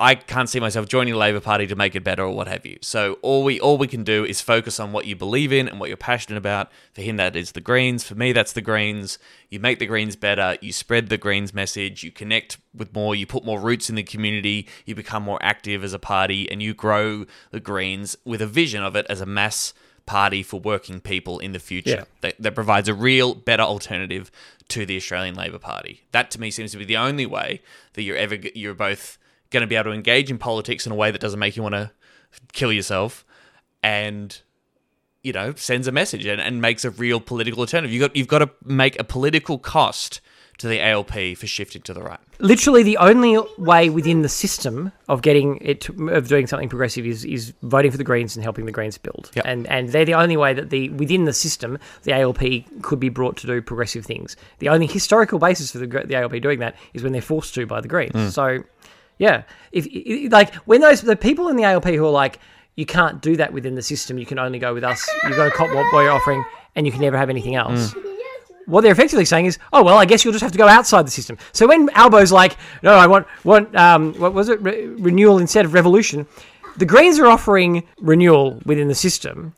I 0.00 0.14
can't 0.14 0.48
see 0.48 0.60
myself 0.60 0.86
joining 0.86 1.14
the 1.14 1.18
Labor 1.18 1.40
Party 1.40 1.66
to 1.66 1.74
make 1.74 1.96
it 1.96 2.04
better 2.04 2.22
or 2.22 2.30
what 2.30 2.46
have 2.46 2.64
you. 2.64 2.78
So 2.82 3.18
all 3.20 3.42
we 3.42 3.58
all 3.58 3.76
we 3.78 3.88
can 3.88 4.04
do 4.04 4.24
is 4.24 4.40
focus 4.40 4.78
on 4.78 4.92
what 4.92 5.06
you 5.06 5.16
believe 5.16 5.52
in 5.52 5.66
and 5.68 5.80
what 5.80 5.88
you're 5.88 5.96
passionate 5.96 6.38
about. 6.38 6.70
For 6.92 7.02
him, 7.02 7.16
that 7.16 7.34
is 7.34 7.52
the 7.52 7.60
Greens. 7.60 8.04
For 8.04 8.14
me, 8.14 8.32
that's 8.32 8.52
the 8.52 8.60
Greens. 8.60 9.18
You 9.50 9.58
make 9.58 9.80
the 9.80 9.86
Greens 9.86 10.14
better. 10.14 10.56
You 10.60 10.72
spread 10.72 11.08
the 11.08 11.18
Greens 11.18 11.52
message. 11.52 12.04
You 12.04 12.12
connect 12.12 12.58
with 12.72 12.94
more. 12.94 13.16
You 13.16 13.26
put 13.26 13.44
more 13.44 13.58
roots 13.60 13.90
in 13.90 13.96
the 13.96 14.04
community. 14.04 14.68
You 14.86 14.94
become 14.94 15.24
more 15.24 15.38
active 15.42 15.82
as 15.82 15.92
a 15.92 15.98
party, 15.98 16.48
and 16.48 16.62
you 16.62 16.74
grow 16.74 17.24
the 17.50 17.60
Greens 17.60 18.16
with 18.24 18.40
a 18.40 18.46
vision 18.46 18.84
of 18.84 18.94
it 18.94 19.04
as 19.10 19.20
a 19.20 19.26
mass 19.26 19.74
party 20.06 20.42
for 20.42 20.58
working 20.60 21.00
people 21.00 21.38
in 21.38 21.52
the 21.52 21.58
future 21.58 21.90
Yeah. 21.90 22.04
that, 22.22 22.34
that 22.38 22.54
provides 22.54 22.88
a 22.88 22.94
real 22.94 23.34
better 23.34 23.62
alternative 23.64 24.30
to 24.68 24.86
the 24.86 24.96
Australian 24.96 25.34
Labor 25.34 25.58
Party. 25.58 26.04
That 26.12 26.30
to 26.30 26.40
me 26.40 26.50
seems 26.50 26.70
to 26.72 26.78
be 26.78 26.86
the 26.86 26.96
only 26.96 27.26
way 27.26 27.60
that 27.92 28.02
you're 28.02 28.16
ever 28.16 28.36
you're 28.54 28.72
both 28.74 29.18
going 29.50 29.62
to 29.62 29.66
be 29.66 29.76
able 29.76 29.90
to 29.90 29.92
engage 29.92 30.30
in 30.30 30.38
politics 30.38 30.86
in 30.86 30.92
a 30.92 30.94
way 30.94 31.10
that 31.10 31.20
doesn't 31.20 31.40
make 31.40 31.56
you 31.56 31.62
want 31.62 31.74
to 31.74 31.90
kill 32.52 32.72
yourself 32.72 33.24
and 33.82 34.42
you 35.22 35.32
know 35.32 35.54
sends 35.54 35.86
a 35.86 35.92
message 35.92 36.26
and, 36.26 36.40
and 36.40 36.60
makes 36.60 36.84
a 36.84 36.90
real 36.90 37.20
political 37.20 37.60
alternative. 37.60 37.92
You 37.92 38.00
got 38.00 38.16
you've 38.16 38.28
got 38.28 38.40
to 38.40 38.50
make 38.64 38.98
a 38.98 39.04
political 39.04 39.58
cost 39.58 40.20
to 40.58 40.66
the 40.66 40.80
ALP 40.80 41.36
for 41.36 41.46
shifting 41.46 41.82
to 41.82 41.94
the 41.94 42.02
right. 42.02 42.18
Literally, 42.40 42.82
the 42.82 42.96
only 42.96 43.38
way 43.58 43.90
within 43.90 44.22
the 44.22 44.28
system 44.28 44.90
of 45.08 45.22
getting 45.22 45.58
it 45.60 45.80
to, 45.82 46.10
of 46.10 46.26
doing 46.26 46.46
something 46.46 46.68
progressive 46.68 47.06
is 47.06 47.24
is 47.24 47.52
voting 47.62 47.90
for 47.90 47.96
the 47.96 48.04
Greens 48.04 48.36
and 48.36 48.42
helping 48.42 48.66
the 48.66 48.72
Greens 48.72 48.98
build. 48.98 49.30
Yep. 49.34 49.44
And 49.46 49.66
and 49.68 49.90
they're 49.90 50.04
the 50.04 50.14
only 50.14 50.36
way 50.36 50.52
that 50.54 50.70
the 50.70 50.90
within 50.90 51.24
the 51.24 51.32
system 51.32 51.78
the 52.02 52.12
ALP 52.12 52.42
could 52.82 53.00
be 53.00 53.08
brought 53.08 53.36
to 53.38 53.46
do 53.46 53.62
progressive 53.62 54.04
things. 54.04 54.36
The 54.58 54.68
only 54.68 54.86
historical 54.86 55.38
basis 55.38 55.70
for 55.70 55.78
the 55.78 55.86
the 55.86 56.16
ALP 56.16 56.40
doing 56.42 56.58
that 56.58 56.76
is 56.92 57.02
when 57.02 57.12
they're 57.12 57.22
forced 57.22 57.54
to 57.54 57.66
by 57.66 57.80
the 57.80 57.88
Greens. 57.88 58.12
Mm. 58.14 58.30
So, 58.30 58.64
yeah, 59.18 59.42
if 59.72 59.86
i- 59.86 60.28
like 60.30 60.54
when 60.66 60.80
those 60.80 61.02
the 61.02 61.16
people 61.16 61.48
in 61.48 61.56
the 61.56 61.64
ALP 61.64 61.86
who 61.86 62.04
are 62.06 62.10
like. 62.10 62.38
You 62.76 62.86
can't 62.86 63.20
do 63.20 63.34
that 63.38 63.52
within 63.52 63.74
the 63.74 63.82
system. 63.82 64.18
You 64.18 64.24
can 64.24 64.38
only 64.38 64.60
go 64.60 64.72
with 64.72 64.84
us. 64.84 65.04
You've 65.24 65.34
got 65.34 65.46
to 65.46 65.50
cop 65.50 65.74
what 65.74 65.92
we're 65.92 66.08
offering, 66.12 66.44
and 66.76 66.86
you 66.86 66.92
can 66.92 67.00
never 67.00 67.18
have 67.18 67.28
anything 67.28 67.56
else. 67.56 67.92
what 68.66 68.82
they're 68.82 68.92
effectively 68.92 69.24
saying 69.24 69.46
is, 69.46 69.58
oh 69.72 69.82
well, 69.82 69.98
I 69.98 70.04
guess 70.04 70.24
you'll 70.24 70.30
just 70.30 70.44
have 70.44 70.52
to 70.52 70.58
go 70.58 70.68
outside 70.68 71.04
the 71.04 71.10
system. 71.10 71.38
So 71.50 71.66
when 71.66 71.90
Albo's 71.94 72.30
like, 72.30 72.56
no, 72.84 72.92
I 72.94 73.08
want 73.08 73.26
want 73.42 73.74
um, 73.74 74.14
what 74.14 74.32
was 74.32 74.48
it, 74.48 74.62
Re- 74.62 74.86
renewal 74.86 75.38
instead 75.38 75.64
of 75.64 75.74
revolution, 75.74 76.24
the 76.76 76.86
Greens 76.86 77.18
are 77.18 77.26
offering 77.26 77.82
renewal 78.00 78.60
within 78.64 78.86
the 78.86 78.94
system. 78.94 79.56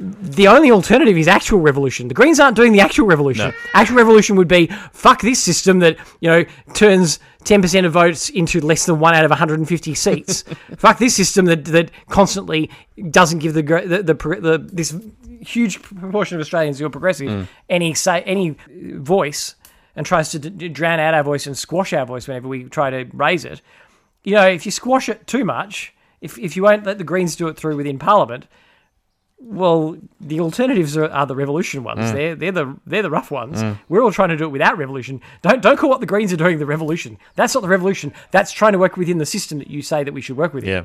The 0.00 0.46
only 0.46 0.70
alternative 0.70 1.16
is 1.16 1.26
actual 1.26 1.58
revolution. 1.60 2.06
The 2.06 2.14
Greens 2.14 2.38
aren't 2.38 2.56
doing 2.56 2.72
the 2.72 2.80
actual 2.80 3.06
revolution. 3.06 3.48
No. 3.48 3.54
Actual 3.74 3.96
revolution 3.96 4.36
would 4.36 4.46
be 4.46 4.68
fuck 4.92 5.22
this 5.22 5.42
system 5.42 5.80
that 5.80 5.96
you 6.20 6.28
know 6.28 6.44
turns 6.74 7.18
ten 7.42 7.60
percent 7.60 7.84
of 7.84 7.92
votes 7.92 8.28
into 8.30 8.60
less 8.60 8.86
than 8.86 9.00
one 9.00 9.14
out 9.14 9.24
of 9.24 9.30
150 9.30 9.94
seats. 9.94 10.42
fuck 10.76 10.98
this 10.98 11.16
system 11.16 11.46
that 11.46 11.64
that 11.66 11.90
constantly 12.08 12.70
doesn't 13.10 13.40
give 13.40 13.54
the 13.54 13.62
the, 13.62 14.02
the, 14.02 14.14
the 14.14 14.70
this 14.72 14.94
huge 15.40 15.82
proportion 15.82 16.36
of 16.36 16.40
Australians 16.40 16.78
who 16.78 16.86
are 16.86 16.90
progressive 16.90 17.28
mm. 17.28 17.48
any 17.68 17.94
say 17.94 18.22
any 18.22 18.56
voice 18.70 19.56
and 19.96 20.06
tries 20.06 20.30
to 20.30 20.38
d- 20.38 20.68
drown 20.68 21.00
out 21.00 21.12
our 21.14 21.24
voice 21.24 21.46
and 21.46 21.58
squash 21.58 21.92
our 21.92 22.06
voice 22.06 22.28
whenever 22.28 22.46
we 22.46 22.64
try 22.64 22.88
to 22.88 23.10
raise 23.12 23.44
it. 23.44 23.60
You 24.22 24.34
know, 24.34 24.46
if 24.46 24.64
you 24.64 24.70
squash 24.70 25.08
it 25.08 25.26
too 25.26 25.44
much, 25.44 25.92
if 26.20 26.38
if 26.38 26.54
you 26.56 26.62
won't 26.62 26.86
let 26.86 26.98
the 26.98 27.04
Greens 27.04 27.34
do 27.34 27.48
it 27.48 27.56
through 27.56 27.76
within 27.76 27.98
Parliament, 27.98 28.46
well, 29.40 29.96
the 30.20 30.40
alternatives 30.40 30.96
are, 30.96 31.08
are 31.10 31.26
the 31.26 31.36
revolution 31.36 31.84
ones. 31.84 32.00
Mm. 32.00 32.12
They're 32.12 32.34
they're 32.34 32.52
the 32.52 32.76
they're 32.86 33.02
the 33.02 33.10
rough 33.10 33.30
ones. 33.30 33.62
Mm. 33.62 33.78
We're 33.88 34.02
all 34.02 34.12
trying 34.12 34.30
to 34.30 34.36
do 34.36 34.44
it 34.44 34.48
without 34.48 34.76
revolution. 34.76 35.20
Don't 35.42 35.62
don't 35.62 35.78
call 35.78 35.90
what 35.90 36.00
the 36.00 36.06
Greens 36.06 36.32
are 36.32 36.36
doing 36.36 36.58
the 36.58 36.66
revolution. 36.66 37.18
That's 37.36 37.54
not 37.54 37.60
the 37.60 37.68
revolution. 37.68 38.12
That's 38.32 38.50
trying 38.50 38.72
to 38.72 38.78
work 38.78 38.96
within 38.96 39.18
the 39.18 39.26
system 39.26 39.58
that 39.58 39.68
you 39.68 39.80
say 39.80 40.02
that 40.02 40.12
we 40.12 40.20
should 40.20 40.36
work 40.36 40.54
within. 40.54 40.70
Yeah. 40.70 40.84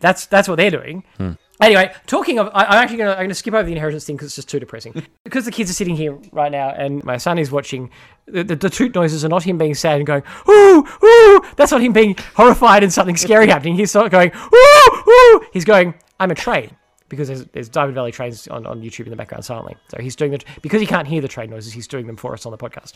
That's 0.00 0.26
that's 0.26 0.48
what 0.48 0.56
they're 0.56 0.70
doing. 0.70 1.04
Hmm. 1.16 1.32
Anyway, 1.60 1.92
talking 2.06 2.38
of, 2.38 2.48
I, 2.54 2.66
I'm 2.66 2.82
actually 2.84 2.98
going 2.98 3.08
to 3.08 3.14
I'm 3.14 3.18
going 3.20 3.30
to 3.30 3.34
skip 3.34 3.52
over 3.52 3.64
the 3.64 3.72
inheritance 3.72 4.04
thing 4.04 4.14
because 4.14 4.26
it's 4.26 4.36
just 4.36 4.48
too 4.48 4.60
depressing. 4.60 5.02
because 5.24 5.44
the 5.44 5.50
kids 5.50 5.70
are 5.70 5.74
sitting 5.74 5.96
here 5.96 6.16
right 6.30 6.52
now, 6.52 6.68
and 6.68 7.02
my 7.04 7.16
son 7.16 7.38
is 7.38 7.50
watching. 7.50 7.90
The, 8.26 8.44
the, 8.44 8.56
the 8.56 8.70
toot 8.70 8.94
noises 8.94 9.24
are 9.24 9.28
not 9.28 9.42
him 9.42 9.56
being 9.56 9.74
sad 9.74 9.96
and 9.96 10.06
going 10.06 10.22
ooh 10.48 10.86
ooh. 11.02 11.42
That's 11.56 11.72
not 11.72 11.80
him 11.80 11.94
being 11.94 12.16
horrified 12.36 12.82
and 12.82 12.92
something 12.92 13.16
scary 13.16 13.46
happening. 13.54 13.74
He's 13.74 13.94
not 13.94 14.10
going 14.10 14.30
ooh 14.34 15.02
ooh. 15.08 15.40
He's 15.52 15.64
going 15.64 15.94
I'm 16.20 16.30
a 16.30 16.34
train 16.34 16.76
because 17.08 17.28
there's, 17.28 17.44
there's 17.46 17.68
Diamond 17.68 17.94
Valley 17.94 18.12
trains 18.12 18.48
on, 18.48 18.66
on 18.66 18.82
YouTube 18.82 19.04
in 19.04 19.10
the 19.10 19.16
background 19.16 19.44
silently. 19.44 19.76
So 19.88 19.98
he's 20.00 20.16
doing 20.16 20.32
the 20.32 20.40
because 20.62 20.80
he 20.80 20.86
can't 20.86 21.08
hear 21.08 21.20
the 21.20 21.28
train 21.28 21.50
noises. 21.50 21.72
He's 21.72 21.86
doing 21.86 22.06
them 22.06 22.16
for 22.16 22.32
us 22.32 22.46
on 22.46 22.52
the 22.52 22.58
podcast. 22.58 22.94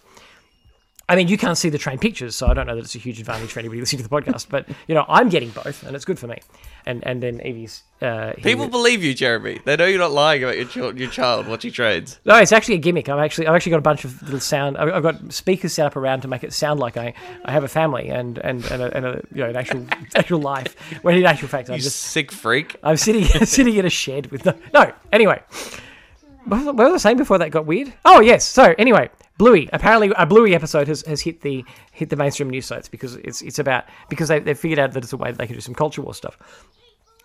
I 1.08 1.16
mean, 1.16 1.28
you 1.28 1.36
can't 1.36 1.58
see 1.58 1.68
the 1.68 1.78
train 1.78 1.98
pictures, 1.98 2.34
so 2.36 2.46
I 2.46 2.54
don't 2.54 2.66
know 2.66 2.74
that 2.76 2.84
it's 2.84 2.94
a 2.94 2.98
huge 2.98 3.18
advantage 3.20 3.50
for 3.52 3.58
anybody 3.58 3.80
listening 3.80 4.02
to 4.02 4.08
the 4.08 4.14
podcast. 4.14 4.46
But 4.48 4.68
you 4.86 4.94
know, 4.94 5.04
I'm 5.08 5.28
getting 5.28 5.50
both, 5.50 5.82
and 5.82 5.94
it's 5.96 6.04
good 6.04 6.18
for 6.18 6.26
me. 6.26 6.38
And 6.86 7.06
and 7.06 7.22
then 7.22 7.40
Evie's. 7.40 7.82
Uh, 8.00 8.32
People 8.36 8.68
believe 8.68 9.04
you, 9.04 9.14
Jeremy. 9.14 9.60
They 9.64 9.76
know 9.76 9.84
you're 9.86 9.98
not 9.98 10.10
lying 10.12 10.42
about 10.42 10.56
your 10.56 10.66
child, 10.66 10.98
your 10.98 11.10
child 11.10 11.46
watching 11.46 11.70
trades. 11.70 12.18
no, 12.24 12.36
it's 12.36 12.50
actually 12.52 12.76
a 12.76 12.78
gimmick. 12.78 13.08
I've 13.08 13.18
actually 13.18 13.46
I've 13.46 13.54
actually 13.54 13.70
got 13.70 13.78
a 13.78 13.82
bunch 13.82 14.04
of 14.04 14.22
little 14.22 14.40
sound. 14.40 14.76
I've 14.78 14.88
I've 14.92 15.02
got 15.02 15.32
speakers 15.32 15.72
set 15.72 15.86
up 15.86 15.96
around 15.96 16.22
to 16.22 16.28
make 16.28 16.42
it 16.44 16.52
sound 16.52 16.80
like 16.80 16.96
I, 16.96 17.14
I 17.44 17.52
have 17.52 17.64
a 17.64 17.68
family 17.68 18.08
and 18.08 18.38
and 18.38 18.64
and 18.70 18.82
a, 18.82 18.96
and 18.96 19.06
a 19.06 19.22
you 19.32 19.42
know 19.42 19.50
an 19.50 19.56
actual 19.56 19.86
actual 20.16 20.40
life. 20.40 20.74
When 21.02 21.16
in 21.16 21.24
actual 21.24 21.48
fact, 21.48 21.68
I'm 21.68 21.76
You 21.76 21.82
just 21.82 22.00
sick 22.00 22.32
freak. 22.32 22.76
I'm 22.82 22.96
sitting 22.96 23.24
sitting 23.46 23.76
in 23.76 23.84
a 23.86 23.90
shed 23.90 24.30
with 24.30 24.44
no. 24.46 24.54
No. 24.72 24.92
Anyway, 25.12 25.40
what 26.44 26.74
was, 26.76 26.92
I 26.94 26.96
saying 27.08 27.16
before 27.16 27.38
that 27.38 27.50
got 27.50 27.66
weird? 27.66 27.92
Oh 28.04 28.20
yes. 28.20 28.44
So 28.44 28.74
anyway, 28.78 29.10
Bluey. 29.38 29.68
Apparently, 29.72 30.12
a 30.16 30.26
Bluey 30.26 30.54
episode 30.54 30.88
has, 30.88 31.02
has 31.02 31.20
hit 31.20 31.40
the 31.40 31.64
hit 31.92 32.10
the 32.10 32.16
mainstream 32.16 32.50
news 32.50 32.66
sites 32.66 32.88
because 32.88 33.16
it's 33.16 33.42
it's 33.42 33.58
about 33.58 33.84
because 34.08 34.28
they 34.28 34.40
they've 34.40 34.58
figured 34.58 34.78
out 34.78 34.92
that 34.92 35.04
it's 35.04 35.12
a 35.12 35.16
way 35.16 35.30
that 35.30 35.38
they 35.38 35.46
can 35.46 35.54
do 35.54 35.60
some 35.60 35.74
culture 35.74 36.02
war 36.02 36.14
stuff. 36.14 36.38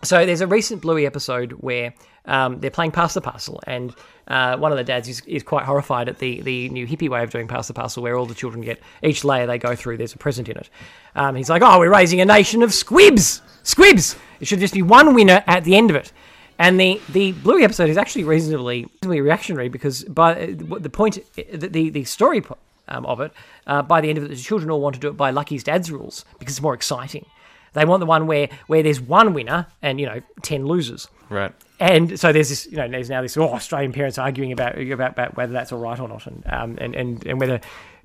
So 0.04 0.24
there's 0.24 0.40
a 0.40 0.46
recent 0.46 0.80
Bluey 0.80 1.06
episode 1.06 1.52
where 1.52 1.92
um, 2.24 2.60
they're 2.60 2.70
playing 2.70 2.92
Pass 2.92 3.14
the 3.14 3.20
Parcel, 3.20 3.60
and 3.66 3.92
uh, 4.28 4.56
one 4.56 4.70
of 4.70 4.78
the 4.78 4.84
dads 4.84 5.08
is, 5.08 5.22
is 5.26 5.42
quite 5.42 5.64
horrified 5.64 6.08
at 6.08 6.18
the, 6.18 6.40
the 6.42 6.68
new 6.68 6.86
hippie 6.86 7.08
way 7.08 7.24
of 7.24 7.30
doing 7.30 7.48
Pass 7.48 7.66
the 7.66 7.74
Parcel, 7.74 8.02
where 8.02 8.16
all 8.16 8.26
the 8.26 8.34
children 8.34 8.62
get 8.62 8.80
each 9.02 9.24
layer 9.24 9.46
they 9.46 9.58
go 9.58 9.74
through. 9.74 9.96
There's 9.96 10.14
a 10.14 10.18
present 10.18 10.48
in 10.48 10.56
it. 10.56 10.70
Um, 11.16 11.34
he's 11.34 11.50
like, 11.50 11.62
"Oh, 11.62 11.80
we're 11.80 11.90
raising 11.90 12.20
a 12.20 12.24
nation 12.24 12.62
of 12.62 12.72
squibs, 12.72 13.42
squibs. 13.64 14.14
It 14.40 14.46
should 14.46 14.60
just 14.60 14.74
be 14.74 14.82
one 14.82 15.14
winner 15.14 15.42
at 15.48 15.64
the 15.64 15.76
end 15.76 15.90
of 15.90 15.96
it." 15.96 16.12
And 16.58 16.78
the, 16.78 17.00
the 17.10 17.32
Bluey 17.32 17.62
episode 17.62 17.88
is 17.88 17.96
actually 17.96 18.24
reasonably, 18.24 18.86
reasonably 19.02 19.20
reactionary 19.20 19.68
because 19.68 20.04
by 20.04 20.46
the 20.56 20.90
point, 20.90 21.18
the 21.36 21.68
the, 21.68 21.90
the 21.90 22.04
story 22.04 22.42
um, 22.88 23.06
of 23.06 23.20
it, 23.20 23.32
uh, 23.66 23.82
by 23.82 24.00
the 24.00 24.08
end 24.08 24.18
of 24.18 24.24
it, 24.24 24.28
the 24.28 24.36
children 24.36 24.70
all 24.70 24.80
want 24.80 24.94
to 24.94 25.00
do 25.00 25.08
it 25.08 25.16
by 25.16 25.30
Lucky's 25.30 25.62
dad's 25.62 25.90
rules 25.90 26.24
because 26.38 26.54
it's 26.54 26.62
more 26.62 26.74
exciting. 26.74 27.26
They 27.74 27.84
want 27.84 28.00
the 28.00 28.06
one 28.06 28.26
where 28.26 28.48
where 28.66 28.82
there's 28.82 29.00
one 29.00 29.34
winner 29.34 29.66
and 29.82 30.00
you 30.00 30.06
know 30.06 30.20
ten 30.42 30.66
losers. 30.66 31.08
Right. 31.30 31.52
And 31.80 32.18
so 32.18 32.32
there's 32.32 32.48
this, 32.48 32.66
you 32.66 32.76
know, 32.76 32.88
there's 32.88 33.10
now 33.10 33.22
this 33.22 33.36
oh, 33.36 33.52
Australian 33.52 33.92
parents 33.92 34.18
arguing 34.18 34.50
about, 34.50 34.80
about 34.80 35.12
about 35.12 35.36
whether 35.36 35.52
that's 35.52 35.70
all 35.70 35.78
right 35.78 36.00
or 36.00 36.08
not, 36.08 36.26
and 36.26 36.42
um, 36.46 36.78
and, 36.80 36.96
and 36.96 37.24
and 37.24 37.38
whether, 37.38 37.60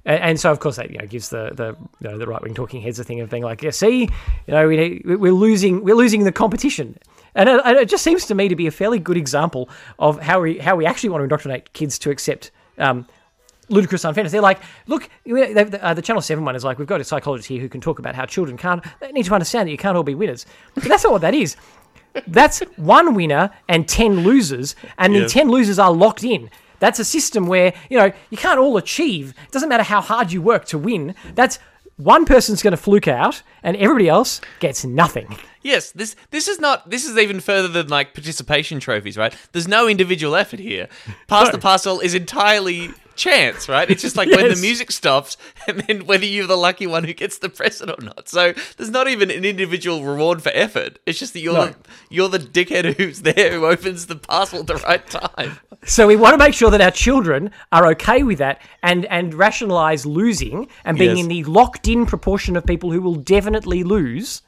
and, 0.06 0.20
and 0.22 0.40
so 0.40 0.52
of 0.52 0.60
course 0.60 0.76
that 0.78 0.90
you 0.92 0.98
know 0.98 1.06
gives 1.08 1.30
the 1.30 1.52
the 1.54 1.76
you 2.00 2.10
know, 2.10 2.18
the 2.18 2.28
right 2.28 2.42
wing 2.42 2.54
talking 2.54 2.82
heads 2.82 3.00
a 3.00 3.04
thing 3.04 3.20
of 3.22 3.30
being 3.30 3.44
like, 3.44 3.62
yeah, 3.62 3.72
see, 3.72 4.02
you 4.02 4.54
know, 4.54 4.68
we 4.68 5.02
we're 5.06 5.32
losing 5.34 5.84
we're 5.84 5.96
losing 5.96 6.24
the 6.24 6.32
competition, 6.32 6.98
and 7.36 7.50
it, 7.50 7.62
it 7.66 7.90
just 7.90 8.04
seems 8.04 8.26
to 8.26 8.36
me 8.36 8.48
to 8.48 8.56
be 8.56 8.68
a 8.68 8.72
fairly 8.72 9.00
good 9.00 9.18
example 9.18 9.70
of 10.00 10.20
how 10.22 10.42
we 10.42 10.60
how 10.60 10.76
we 10.76 10.86
actually 10.86 11.10
want 11.10 11.22
to 11.22 11.24
indoctrinate 11.24 11.74
kids 11.74 11.98
to 12.00 12.10
accept. 12.12 12.52
Um, 12.78 13.06
ludicrous 13.70 14.04
unfairness. 14.04 14.34
They're 14.34 14.42
like, 14.42 14.60
look, 14.88 15.10
you 15.24 15.36
know, 15.36 15.54
they- 15.54 15.80
uh, 15.80 15.94
the 15.94 16.02
Channel 16.02 16.22
7 16.22 16.44
one 16.44 16.54
is 16.56 16.66
like, 16.66 16.78
we've 16.78 16.88
got 16.88 17.00
a 17.00 17.04
psychologist 17.04 17.48
here 17.48 17.62
who 17.62 17.70
can 17.70 17.80
talk 17.80 17.98
about 17.98 18.14
how 18.14 18.26
children 18.26 18.58
can't, 18.58 18.84
they 19.00 19.12
need 19.14 19.24
to 19.26 19.34
understand 19.34 19.68
that 19.68 19.72
you 19.72 19.78
can't 19.78 19.96
all 19.96 20.04
be 20.04 20.14
winners. 20.14 20.46
But 20.76 20.84
that's 20.84 21.06
not 21.06 21.14
what 21.14 21.22
that 21.22 21.34
is. 21.34 21.56
That's 22.28 22.60
one 22.76 23.14
winner 23.16 23.52
and 23.70 23.88
10 23.88 24.20
losers, 24.20 24.76
and 24.98 25.14
Yes. 25.14 25.32
the 25.32 25.40
10 25.40 25.50
losers 25.50 25.80
are 25.80 25.92
locked 25.94 26.26
in. 26.26 26.50
That's 26.84 27.00
a 27.00 27.06
system 27.06 27.48
where, 27.48 27.74
you 27.90 27.98
know, 27.98 28.12
you 28.30 28.36
can't 28.36 28.60
all 28.60 28.76
achieve. 28.76 29.34
It 29.46 29.52
doesn't 29.52 29.70
matter 29.70 29.84
how 29.84 30.02
hard 30.02 30.34
you 30.34 30.42
work 30.42 30.66
to 30.66 30.78
win. 30.78 31.16
That's 31.34 31.58
one 31.96 32.26
person's 32.26 32.62
going 32.62 32.72
to 32.72 32.78
fluke 32.78 33.08
out, 33.08 33.42
and 33.64 33.78
everybody 33.78 34.10
else 34.10 34.42
gets 34.60 34.84
nothing. 34.84 35.34
Yes, 35.62 35.92
this 35.92 36.18
this 36.32 36.50
is 36.50 36.60
not 36.60 36.90
this 36.90 37.06
is 37.06 37.18
even 37.18 37.40
further 37.40 37.70
than 37.70 37.88
like 37.88 38.14
participation 38.14 38.82
trophies, 38.82 39.16
right? 39.16 39.34
There's 39.54 39.66
no 39.66 39.88
individual 39.88 40.36
effort 40.36 40.60
here. 40.60 40.90
Pass 41.28 41.52
the 41.52 41.58
parcel 41.58 42.02
is 42.02 42.14
entirely 42.14 42.92
chance, 43.16 43.68
right? 43.70 43.90
It's 43.90 44.02
just 44.02 44.16
like 44.16 44.30
when 44.30 44.50
the 44.50 44.56
music 44.62 44.92
stops 44.92 45.38
and 45.68 45.80
then 45.82 46.06
whether 46.06 46.26
you're 46.26 46.48
the 46.48 46.56
lucky 46.58 46.88
one 46.88 47.04
who 47.04 47.14
gets 47.14 47.38
the 47.38 47.50
present 47.50 47.90
or 47.92 48.02
not. 48.04 48.28
So 48.30 48.54
there's 48.78 48.90
not 48.90 49.08
even 49.08 49.30
an 49.32 49.46
individual 49.46 50.04
reward 50.04 50.42
for 50.42 50.52
effort. 50.54 51.00
It's 51.06 51.20
just 51.20 51.34
that 51.34 51.40
you're 51.42 51.54
No. 51.54 51.66
the, 51.68 51.76
you're 52.10 52.30
the 52.30 52.40
dickhead 52.40 52.96
who's 52.98 53.22
there 53.22 53.52
who 53.54 53.66
opens 53.66 54.08
the 54.08 54.16
parcel 54.16 54.60
at 54.62 54.68
the 54.68 54.76
right 54.76 55.06
time. 55.08 55.60
So 55.86 56.08
we 56.08 56.16
want 56.16 56.34
to 56.34 56.38
make 56.38 56.54
sure 56.54 56.72
that 56.72 56.82
our 56.82 56.92
children 56.92 57.52
are 57.72 57.88
okay 57.88 58.24
with 58.24 58.38
that 58.40 58.62
and 58.82 59.06
and 59.08 59.34
rationalize 59.34 60.06
losing 60.06 60.68
and 60.86 60.98
being 60.98 61.18
Yes. 61.18 61.24
in 61.26 61.28
the 61.30 61.44
locked 61.44 61.88
in 61.88 62.06
proportion 62.06 62.56
of 62.56 62.66
people 62.66 62.92
who 62.92 63.02
will 63.02 63.16
definitely 63.16 63.84
lose. 63.84 64.42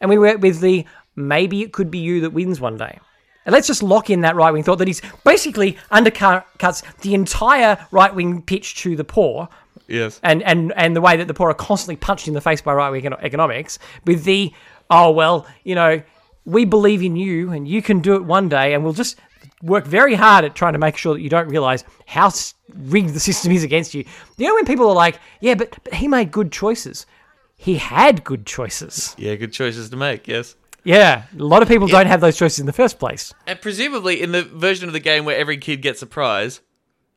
And 0.00 0.08
we 0.08 0.18
work 0.18 0.40
with 0.40 0.60
the 0.60 0.84
maybe 1.16 1.62
it 1.62 1.72
could 1.72 1.90
be 1.90 1.98
you 1.98 2.20
that 2.22 2.30
wins 2.32 2.60
one 2.60 2.76
day. 2.76 2.98
And 3.46 3.52
let's 3.52 3.66
just 3.66 3.82
lock 3.82 4.10
in 4.10 4.20
that 4.20 4.36
right 4.36 4.50
wing 4.50 4.62
thought 4.62 4.76
that 4.78 4.88
he's 4.88 5.00
basically 5.24 5.78
undercuts 5.90 6.82
the 7.00 7.14
entire 7.14 7.84
right 7.90 8.14
wing 8.14 8.42
pitch 8.42 8.76
to 8.82 8.96
the 8.96 9.04
poor 9.04 9.48
Yes. 9.88 10.20
and, 10.22 10.42
and, 10.42 10.72
and 10.76 10.94
the 10.94 11.00
way 11.00 11.16
that 11.16 11.26
the 11.26 11.34
poor 11.34 11.50
are 11.50 11.54
constantly 11.54 11.96
punched 11.96 12.28
in 12.28 12.34
the 12.34 12.40
face 12.40 12.60
by 12.60 12.72
right 12.74 12.90
wing 12.90 13.06
economics 13.06 13.78
with 14.04 14.24
the, 14.24 14.52
oh, 14.88 15.10
well, 15.10 15.46
you 15.64 15.74
know, 15.74 16.00
we 16.44 16.64
believe 16.64 17.02
in 17.02 17.16
you 17.16 17.50
and 17.50 17.66
you 17.66 17.82
can 17.82 18.00
do 18.00 18.14
it 18.14 18.24
one 18.24 18.48
day 18.48 18.74
and 18.74 18.84
we'll 18.84 18.92
just 18.92 19.18
work 19.62 19.86
very 19.86 20.14
hard 20.14 20.44
at 20.44 20.54
trying 20.54 20.72
to 20.74 20.78
make 20.78 20.96
sure 20.96 21.14
that 21.14 21.20
you 21.20 21.28
don't 21.28 21.48
realize 21.48 21.84
how 22.06 22.30
rigged 22.74 23.14
the 23.14 23.20
system 23.20 23.52
is 23.52 23.64
against 23.64 23.94
you. 23.94 24.04
You 24.36 24.46
know, 24.46 24.54
when 24.54 24.64
people 24.64 24.88
are 24.88 24.94
like, 24.94 25.18
yeah, 25.40 25.54
but, 25.54 25.76
but 25.84 25.94
he 25.94 26.08
made 26.08 26.30
good 26.30 26.52
choices. 26.52 27.04
He 27.56 27.76
had 27.76 28.24
good 28.24 28.46
choices. 28.46 29.14
Yeah, 29.18 29.34
good 29.34 29.52
choices 29.52 29.90
to 29.90 29.96
make, 29.96 30.26
yes. 30.28 30.56
Yeah, 30.84 31.24
a 31.38 31.42
lot 31.42 31.62
of 31.62 31.68
people 31.68 31.88
don't 31.88 32.06
have 32.06 32.20
those 32.20 32.36
choices 32.36 32.60
in 32.60 32.66
the 32.66 32.72
first 32.72 32.98
place. 32.98 33.34
And 33.46 33.60
presumably, 33.60 34.22
in 34.22 34.32
the 34.32 34.42
version 34.42 34.88
of 34.88 34.92
the 34.92 35.00
game 35.00 35.24
where 35.24 35.36
every 35.36 35.58
kid 35.58 35.82
gets 35.82 36.02
a 36.02 36.06
prize, 36.06 36.60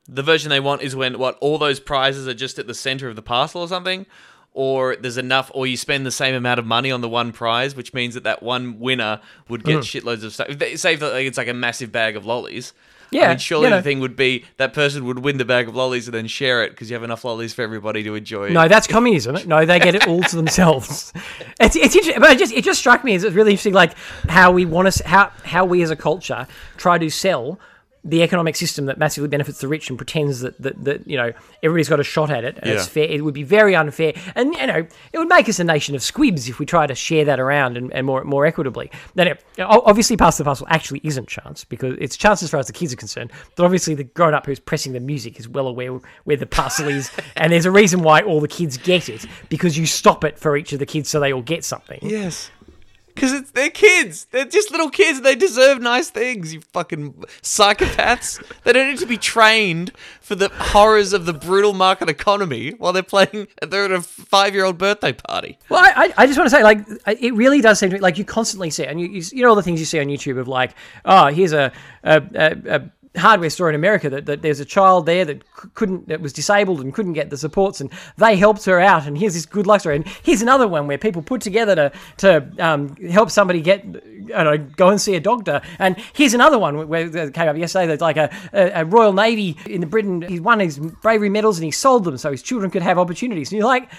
the 0.07 0.23
version 0.23 0.49
they 0.49 0.59
want 0.59 0.81
is 0.81 0.95
when 0.95 1.17
what 1.17 1.37
all 1.39 1.57
those 1.57 1.79
prizes 1.79 2.27
are 2.27 2.33
just 2.33 2.59
at 2.59 2.67
the 2.67 2.73
center 2.73 3.07
of 3.07 3.15
the 3.15 3.21
parcel 3.21 3.61
or 3.61 3.67
something, 3.67 4.05
or 4.51 4.95
there's 4.95 5.17
enough, 5.17 5.49
or 5.53 5.65
you 5.65 5.77
spend 5.77 6.05
the 6.05 6.11
same 6.11 6.35
amount 6.35 6.59
of 6.59 6.65
money 6.65 6.91
on 6.91 7.01
the 7.01 7.09
one 7.09 7.31
prize, 7.31 7.75
which 7.75 7.93
means 7.93 8.13
that 8.13 8.23
that 8.23 8.43
one 8.43 8.79
winner 8.79 9.19
would 9.49 9.63
get 9.63 9.77
mm. 9.77 9.79
shitloads 9.79 10.23
of 10.23 10.33
stuff. 10.33 10.47
They- 10.49 10.75
Say 10.75 10.95
that 10.95 11.13
like, 11.13 11.25
it's 11.25 11.37
like 11.37 11.47
a 11.47 11.53
massive 11.53 11.91
bag 11.91 12.15
of 12.15 12.25
lollies. 12.25 12.73
I 13.11 13.15
Yeah, 13.15 13.27
mean, 13.29 13.37
surely 13.37 13.65
you 13.65 13.69
know. 13.71 13.77
the 13.77 13.83
thing 13.83 13.99
would 13.99 14.15
be 14.15 14.45
that 14.57 14.73
person 14.73 15.05
would 15.05 15.19
win 15.19 15.37
the 15.37 15.45
bag 15.45 15.67
of 15.67 15.75
lollies 15.75 16.07
and 16.07 16.13
then 16.15 16.27
share 16.27 16.63
it 16.63 16.71
because 16.71 16.89
you 16.89 16.95
have 16.95 17.03
enough 17.03 17.23
lollies 17.23 17.53
for 17.53 17.61
everybody 17.61 18.03
to 18.03 18.15
enjoy. 18.15 18.49
No, 18.49 18.67
that's 18.67 18.87
communism. 18.87 19.37
No, 19.47 19.65
they 19.65 19.79
get 19.79 19.95
it 19.95 20.07
all 20.07 20.21
to 20.23 20.35
themselves. 20.35 21.13
It's 21.59 21.75
it's 21.75 21.95
interesting, 21.95 22.19
but 22.19 22.31
it 22.31 22.39
just 22.39 22.51
it 22.51 22.63
just 22.63 22.79
struck 22.79 23.03
me 23.03 23.15
as 23.15 23.23
it's 23.23 23.35
really 23.35 23.51
interesting, 23.51 23.73
like 23.73 23.93
how 24.27 24.51
we 24.51 24.65
want 24.65 24.91
to 24.91 25.07
how 25.07 25.31
how 25.43 25.63
we 25.65 25.81
as 25.83 25.91
a 25.91 25.95
culture 25.95 26.45
try 26.77 26.97
to 26.97 27.09
sell 27.09 27.59
the 28.05 28.21
economic 28.21 28.55
system 28.55 28.85
that 28.87 28.97
massively 28.97 29.29
benefits 29.29 29.59
the 29.59 29.67
rich 29.67 29.89
and 29.89 29.97
pretends 29.97 30.41
that 30.41 30.61
that, 30.61 30.83
that 30.83 31.07
you 31.07 31.15
know 31.15 31.31
everybody's 31.61 31.89
got 31.89 31.99
a 31.99 32.03
shot 32.03 32.29
at 32.29 32.43
it 32.43 32.57
and 32.61 32.71
it's 32.71 32.87
fair. 32.87 33.05
It 33.05 33.23
would 33.23 33.33
be 33.33 33.43
very 33.43 33.75
unfair, 33.75 34.13
and 34.35 34.53
you 34.53 34.67
know 34.67 34.85
it 35.13 35.17
would 35.17 35.29
make 35.29 35.47
us 35.47 35.59
a 35.59 35.63
nation 35.63 35.95
of 35.95 36.03
squibs 36.03 36.49
if 36.49 36.59
we 36.59 36.65
try 36.65 36.85
to 36.87 36.95
share 36.95 37.25
that 37.25 37.39
around 37.39 37.77
and, 37.77 37.93
and 37.93 38.05
more 38.05 38.23
more 38.23 38.45
equitably. 38.45 38.91
Then 39.15 39.27
it, 39.27 39.45
obviously, 39.59 40.17
pass 40.17 40.37
the 40.37 40.43
parcel 40.43 40.67
actually 40.69 41.01
isn't 41.03 41.27
chance 41.27 41.63
because 41.63 41.97
it's 41.99 42.17
chance 42.17 42.43
as 42.43 42.51
far 42.51 42.59
as 42.59 42.67
the 42.67 42.73
kids 42.73 42.93
are 42.93 42.97
concerned. 42.97 43.31
But 43.55 43.63
obviously, 43.63 43.95
the 43.95 44.03
grown 44.03 44.33
up 44.33 44.45
who's 44.45 44.59
pressing 44.59 44.93
the 44.93 44.99
music 44.99 45.39
is 45.39 45.47
well 45.47 45.67
aware 45.67 45.99
where 46.25 46.37
the 46.37 46.45
parcel 46.45 46.87
is, 46.87 47.11
and 47.37 47.53
there's 47.53 47.65
a 47.65 47.71
reason 47.71 48.01
why 48.01 48.21
all 48.21 48.41
the 48.41 48.47
kids 48.47 48.77
get 48.77 49.09
it 49.09 49.25
because 49.49 49.77
you 49.77 49.85
stop 49.85 50.23
it 50.23 50.37
for 50.37 50.57
each 50.57 50.73
of 50.73 50.79
the 50.79 50.85
kids 50.85 51.09
so 51.09 51.19
they 51.19 51.31
all 51.31 51.41
get 51.41 51.63
something. 51.63 51.99
Yes. 52.01 52.49
Because 53.13 53.51
they're 53.51 53.69
kids. 53.69 54.25
They're 54.31 54.45
just 54.45 54.71
little 54.71 54.89
kids. 54.89 55.21
They 55.21 55.35
deserve 55.35 55.81
nice 55.81 56.09
things, 56.09 56.53
you 56.53 56.61
fucking 56.71 57.13
psychopaths. 57.41 58.43
they 58.63 58.73
don't 58.73 58.89
need 58.89 58.99
to 58.99 59.05
be 59.05 59.17
trained 59.17 59.91
for 60.21 60.35
the 60.35 60.49
horrors 60.49 61.13
of 61.13 61.25
the 61.25 61.33
brutal 61.33 61.73
market 61.73 62.09
economy 62.09 62.71
while 62.71 62.93
they're 62.93 63.03
playing, 63.03 63.47
they're 63.61 63.85
at 63.85 63.91
a 63.91 64.01
five 64.01 64.53
year 64.53 64.65
old 64.65 64.77
birthday 64.77 65.13
party. 65.13 65.57
Well, 65.69 65.83
I, 65.83 66.13
I 66.17 66.25
just 66.27 66.37
want 66.37 66.49
to 66.49 66.55
say, 66.55 66.63
like, 66.63 66.85
it 67.07 67.33
really 67.33 67.61
does 67.61 67.79
seem 67.79 67.89
to 67.89 67.95
me 67.95 67.99
like 67.99 68.17
you 68.17 68.25
constantly 68.25 68.69
see, 68.69 68.85
and 68.85 68.99
you, 68.99 69.07
you, 69.07 69.23
you 69.31 69.43
know 69.43 69.49
all 69.49 69.55
the 69.55 69.63
things 69.63 69.79
you 69.79 69.85
see 69.85 69.99
on 69.99 70.07
YouTube 70.07 70.39
of 70.39 70.47
like, 70.47 70.75
oh, 71.05 71.27
here's 71.27 71.53
a 71.53 71.71
a, 72.03 72.21
a, 72.35 72.75
a 72.75 72.91
hardware 73.15 73.49
store 73.49 73.69
in 73.69 73.75
America 73.75 74.09
that, 74.09 74.25
that 74.25 74.41
there's 74.41 74.59
a 74.59 74.65
child 74.65 75.05
there 75.05 75.23
that 75.25 75.43
couldn't 75.75 76.07
that 76.07 76.19
was 76.21 76.33
disabled 76.33 76.81
and 76.81 76.93
couldn't 76.93 77.13
get 77.13 77.29
the 77.29 77.37
supports, 77.37 77.79
and 77.79 77.91
they 78.17 78.35
helped 78.35 78.65
her 78.65 78.79
out, 78.79 79.05
and 79.05 79.17
here's 79.17 79.33
this 79.33 79.45
good 79.45 79.67
luck 79.67 79.81
story, 79.81 79.97
and 79.97 80.07
here's 80.23 80.41
another 80.41 80.67
one 80.67 80.87
where 80.87 80.97
people 80.97 81.21
put 81.21 81.41
together 81.41 81.75
to 81.75 81.91
to 82.17 82.51
um, 82.59 82.95
help 82.95 83.29
somebody 83.29 83.61
get, 83.61 83.85
know, 83.85 84.57
go 84.57 84.89
and 84.89 84.99
see 84.99 85.15
a 85.15 85.19
doctor, 85.19 85.61
and 85.79 85.95
here's 86.13 86.33
another 86.33 86.57
one 86.57 86.87
where 86.87 87.09
that 87.09 87.33
came 87.33 87.47
up 87.47 87.57
yesterday 87.57 87.87
that's 87.87 88.01
like 88.01 88.17
a, 88.17 88.33
a, 88.53 88.81
a 88.81 88.85
Royal 88.85 89.13
Navy 89.13 89.57
in 89.67 89.81
the 89.81 89.87
Britain, 89.87 90.21
he 90.21 90.39
won 90.39 90.59
his 90.59 90.79
bravery 90.79 91.29
medals 91.29 91.57
and 91.57 91.65
he 91.65 91.71
sold 91.71 92.03
them 92.03 92.17
so 92.17 92.31
his 92.31 92.41
children 92.41 92.71
could 92.71 92.81
have 92.81 92.97
opportunities, 92.97 93.51
and 93.51 93.59
you're 93.59 93.67
like. 93.67 93.89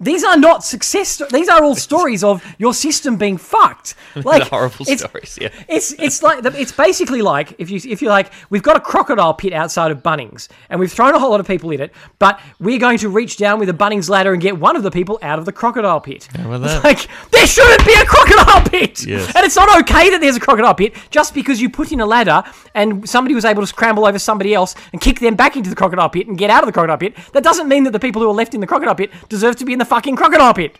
These 0.00 0.22
are 0.24 0.36
not 0.36 0.64
success. 0.64 1.08
sto- 1.08 1.26
These 1.32 1.48
are 1.48 1.62
all 1.62 1.74
stories 1.74 2.22
of 2.22 2.44
your 2.58 2.72
system 2.74 3.16
being 3.16 3.36
fucked. 3.36 3.94
Like 4.24 4.44
horrible 4.48 4.82
it's- 4.88 5.00
stories, 5.00 5.38
yeah. 5.40 5.48
It's 5.68 5.92
it's 5.92 6.22
like 6.22 6.44
it's 6.44 6.72
basically 6.72 7.22
like 7.22 7.54
if 7.58 7.70
you 7.70 7.80
if 7.88 8.02
you're 8.02 8.10
like 8.10 8.32
we've 8.50 8.62
got 8.62 8.76
a 8.76 8.80
crocodile 8.80 9.32
pit 9.34 9.52
outside 9.52 9.90
of 9.90 10.02
Bunnings 10.02 10.48
and 10.70 10.80
we've 10.80 10.90
thrown 10.92 11.14
a 11.14 11.18
whole 11.18 11.30
lot 11.30 11.40
of 11.40 11.46
people 11.46 11.70
in 11.70 11.80
it, 11.80 11.92
but 12.18 12.40
we're 12.58 12.78
going 12.78 12.98
to 12.98 13.08
reach 13.08 13.36
down 13.36 13.58
with 13.60 13.68
a 13.68 13.72
Bunnings 13.72 14.08
ladder 14.08 14.32
and 14.32 14.42
get 14.42 14.58
one 14.58 14.74
of 14.76 14.82
the 14.82 14.90
people 14.90 15.18
out 15.22 15.38
of 15.38 15.44
the 15.44 15.52
crocodile 15.52 16.00
pit. 16.00 16.28
about 16.34 16.62
It's 16.62 16.72
that? 16.74 16.84
like 16.84 17.08
there 17.30 17.46
shouldn't 17.46 17.86
be 17.86 17.94
a 17.94 18.04
crocodile 18.04 18.62
pit, 18.68 19.06
Yes. 19.06 19.32
and 19.36 19.44
it's 19.44 19.56
not 19.56 19.68
okay 19.82 20.10
that 20.10 20.20
there's 20.20 20.36
a 20.36 20.40
crocodile 20.40 20.74
pit 20.74 20.94
just 21.10 21.32
because 21.34 21.60
you 21.60 21.70
put 21.70 21.92
in 21.92 22.00
a 22.00 22.06
ladder 22.06 22.42
and 22.74 23.08
somebody 23.08 23.34
was 23.34 23.44
able 23.44 23.62
to 23.62 23.66
scramble 23.66 24.04
over 24.06 24.18
somebody 24.18 24.52
else 24.54 24.74
and 24.92 25.00
kick 25.00 25.20
them 25.20 25.34
back 25.36 25.56
into 25.56 25.70
the 25.70 25.76
crocodile 25.76 26.08
pit 26.08 26.26
and 26.26 26.36
get 26.38 26.50
out 26.50 26.62
of 26.62 26.66
the 26.66 26.72
crocodile 26.72 26.98
pit. 26.98 27.14
That 27.32 27.44
doesn't 27.44 27.68
mean 27.68 27.84
that 27.84 27.92
the 27.92 28.00
people 28.00 28.20
who 28.22 28.28
are 28.28 28.34
left 28.34 28.54
in 28.54 28.60
the 28.60 28.66
crocodile 28.66 28.94
pit 28.96 29.10
deserve 29.28 29.56
to 29.56 29.64
be 29.64 29.72
in 29.72 29.78
the 29.78 29.84
fucking 29.88 30.16
crocodile 30.16 30.54
pit. 30.54 30.78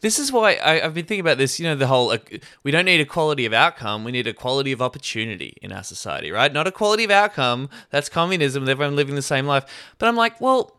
This 0.00 0.18
is 0.18 0.30
why 0.30 0.54
I, 0.54 0.84
I've 0.84 0.94
been 0.94 1.06
thinking 1.06 1.20
about 1.20 1.38
this. 1.38 1.58
You 1.58 1.66
know, 1.66 1.74
the 1.74 1.86
whole 1.86 2.10
uh, 2.10 2.18
we 2.62 2.70
don't 2.70 2.84
need 2.84 3.00
equality 3.00 3.46
of 3.46 3.52
outcome; 3.52 4.04
we 4.04 4.12
need 4.12 4.26
equality 4.26 4.72
of 4.72 4.82
opportunity 4.82 5.56
in 5.62 5.72
our 5.72 5.82
society, 5.82 6.30
right? 6.30 6.52
Not 6.52 6.66
equality 6.66 7.04
of 7.04 7.10
outcome. 7.10 7.68
That's 7.90 8.08
communism. 8.08 8.68
Everyone 8.68 8.96
living 8.96 9.14
the 9.14 9.22
same 9.22 9.46
life. 9.46 9.64
But 9.98 10.08
I'm 10.08 10.16
like, 10.16 10.40
well, 10.40 10.76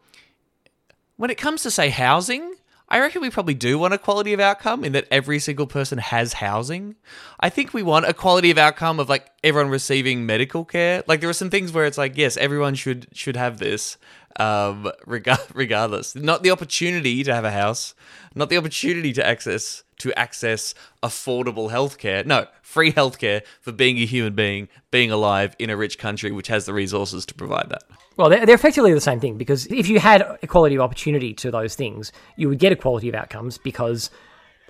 when 1.18 1.30
it 1.30 1.38
comes 1.38 1.64
to 1.64 1.72
say 1.72 1.90
housing, 1.90 2.56
I 2.90 3.00
reckon 3.00 3.22
we 3.22 3.32
probably 3.32 3.56
do 3.56 3.80
want 3.80 3.94
equality 3.94 4.34
of 4.34 4.40
outcome 4.40 4.84
in 4.84 4.92
that 4.92 5.08
every 5.10 5.40
single 5.40 5.66
person 5.66 5.98
has 5.98 6.34
housing. 6.34 6.96
I 7.40 7.50
think 7.50 7.74
we 7.74 7.82
want 7.82 8.06
equality 8.06 8.52
of 8.52 8.60
outcome 8.60 9.00
of 9.00 9.10
like 9.10 9.32
everyone 9.44 9.72
receiving 9.72 10.28
medical 10.28 10.64
care. 10.64 11.04
Like 11.08 11.20
there 11.20 11.30
are 11.30 11.34
some 11.34 11.50
things 11.50 11.72
where 11.72 11.86
it's 11.86 11.98
like, 11.98 12.18
yes, 12.18 12.38
everyone 12.38 12.76
should 12.76 13.08
should 13.14 13.36
have 13.36 13.58
this, 13.58 13.98
um, 14.40 14.92
regard, 15.06 15.40
regardless. 15.54 16.16
Not 16.16 16.44
the 16.44 16.52
opportunity 16.52 17.24
to 17.24 17.34
have 17.34 17.46
a 17.46 17.52
house, 17.52 17.94
not 18.36 18.50
the 18.50 18.58
opportunity 18.58 19.14
to 19.14 19.26
access 19.26 19.84
to 19.98 20.14
access 20.20 20.76
affordable 21.02 21.72
healthcare. 21.72 22.26
No, 22.26 22.48
free 22.62 22.92
healthcare 22.92 23.42
for 23.62 23.72
being 23.72 23.98
a 24.00 24.06
human 24.06 24.36
being, 24.36 24.68
being 24.92 25.12
alive 25.12 25.56
in 25.60 25.70
a 25.70 25.78
rich 25.78 25.98
country 25.98 26.32
which 26.32 26.48
has 26.48 26.66
the 26.66 26.74
resources 26.74 27.26
to 27.28 27.34
provide 27.34 27.70
that. 27.70 27.84
Well, 28.18 28.30
they're, 28.30 28.46
they're 28.46 28.56
effectively 28.56 28.94
the 28.94 29.02
same 29.02 29.20
thing 29.20 29.38
because 29.38 29.66
if 29.68 29.88
you 29.88 30.00
had 30.00 30.38
equality 30.42 30.76
of 30.76 30.82
opportunity 30.82 31.34
to 31.36 31.52
those 31.52 31.76
things, 31.76 32.12
you 32.36 32.50
would 32.50 32.60
get 32.60 32.72
equality 32.72 33.10
of 33.10 33.16
outcomes 33.16 33.58
because, 33.58 34.10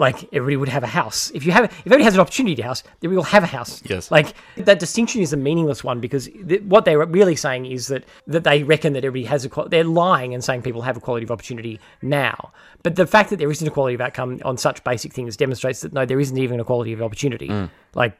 like, 0.04 0.28
everybody 0.34 0.58
would 0.58 0.70
have 0.70 0.84
a 0.84 0.88
house. 0.88 1.32
If 1.34 1.46
you 1.46 1.52
have, 1.52 1.66
if 1.66 1.80
everybody 1.80 2.04
has 2.04 2.14
an 2.14 2.20
opportunity 2.20 2.56
to 2.56 2.64
house, 2.64 2.84
then 3.00 3.10
we 3.10 3.16
will 3.16 3.24
have 3.24 3.44
a 3.44 3.48
house. 3.48 3.82
Yes. 3.86 4.12
Like 4.12 4.34
that 4.56 4.80
distinction 4.80 5.22
is 5.22 5.34
a 5.34 5.38
meaningless 5.38 5.84
one 5.84 6.00
because 6.00 6.28
th- 6.28 6.62
what 6.64 6.86
they're 6.86 7.06
really 7.06 7.36
saying 7.36 7.66
is 7.66 7.88
that 7.88 8.04
that 8.28 8.44
they 8.44 8.64
reckon 8.64 8.94
that 8.94 9.04
everybody 9.04 9.26
has 9.26 9.46
a. 9.46 9.50
They're 9.68 9.84
lying 9.84 10.34
and 10.34 10.44
saying 10.44 10.62
people 10.62 10.82
have 10.82 10.98
a 10.98 11.00
quality 11.00 11.24
of 11.24 11.32
opportunity 11.32 11.80
now. 12.02 12.52
But 12.84 12.96
the 12.96 13.08
fact 13.08 13.30
that 13.30 13.38
there 13.38 13.50
isn't 13.50 13.66
equality 13.66 13.96
of 13.96 14.02
outcome 14.02 14.42
on 14.44 14.58
such 14.58 14.84
basic 14.84 15.14
things 15.14 15.38
demonstrates 15.38 15.82
that 15.82 15.94
no, 15.94 16.06
there 16.06 16.20
isn't 16.20 16.38
even 16.38 16.60
equality 16.60 16.94
of 16.94 17.02
opportunity. 17.02 17.48
Mm. 17.48 17.70
Like 17.96 18.18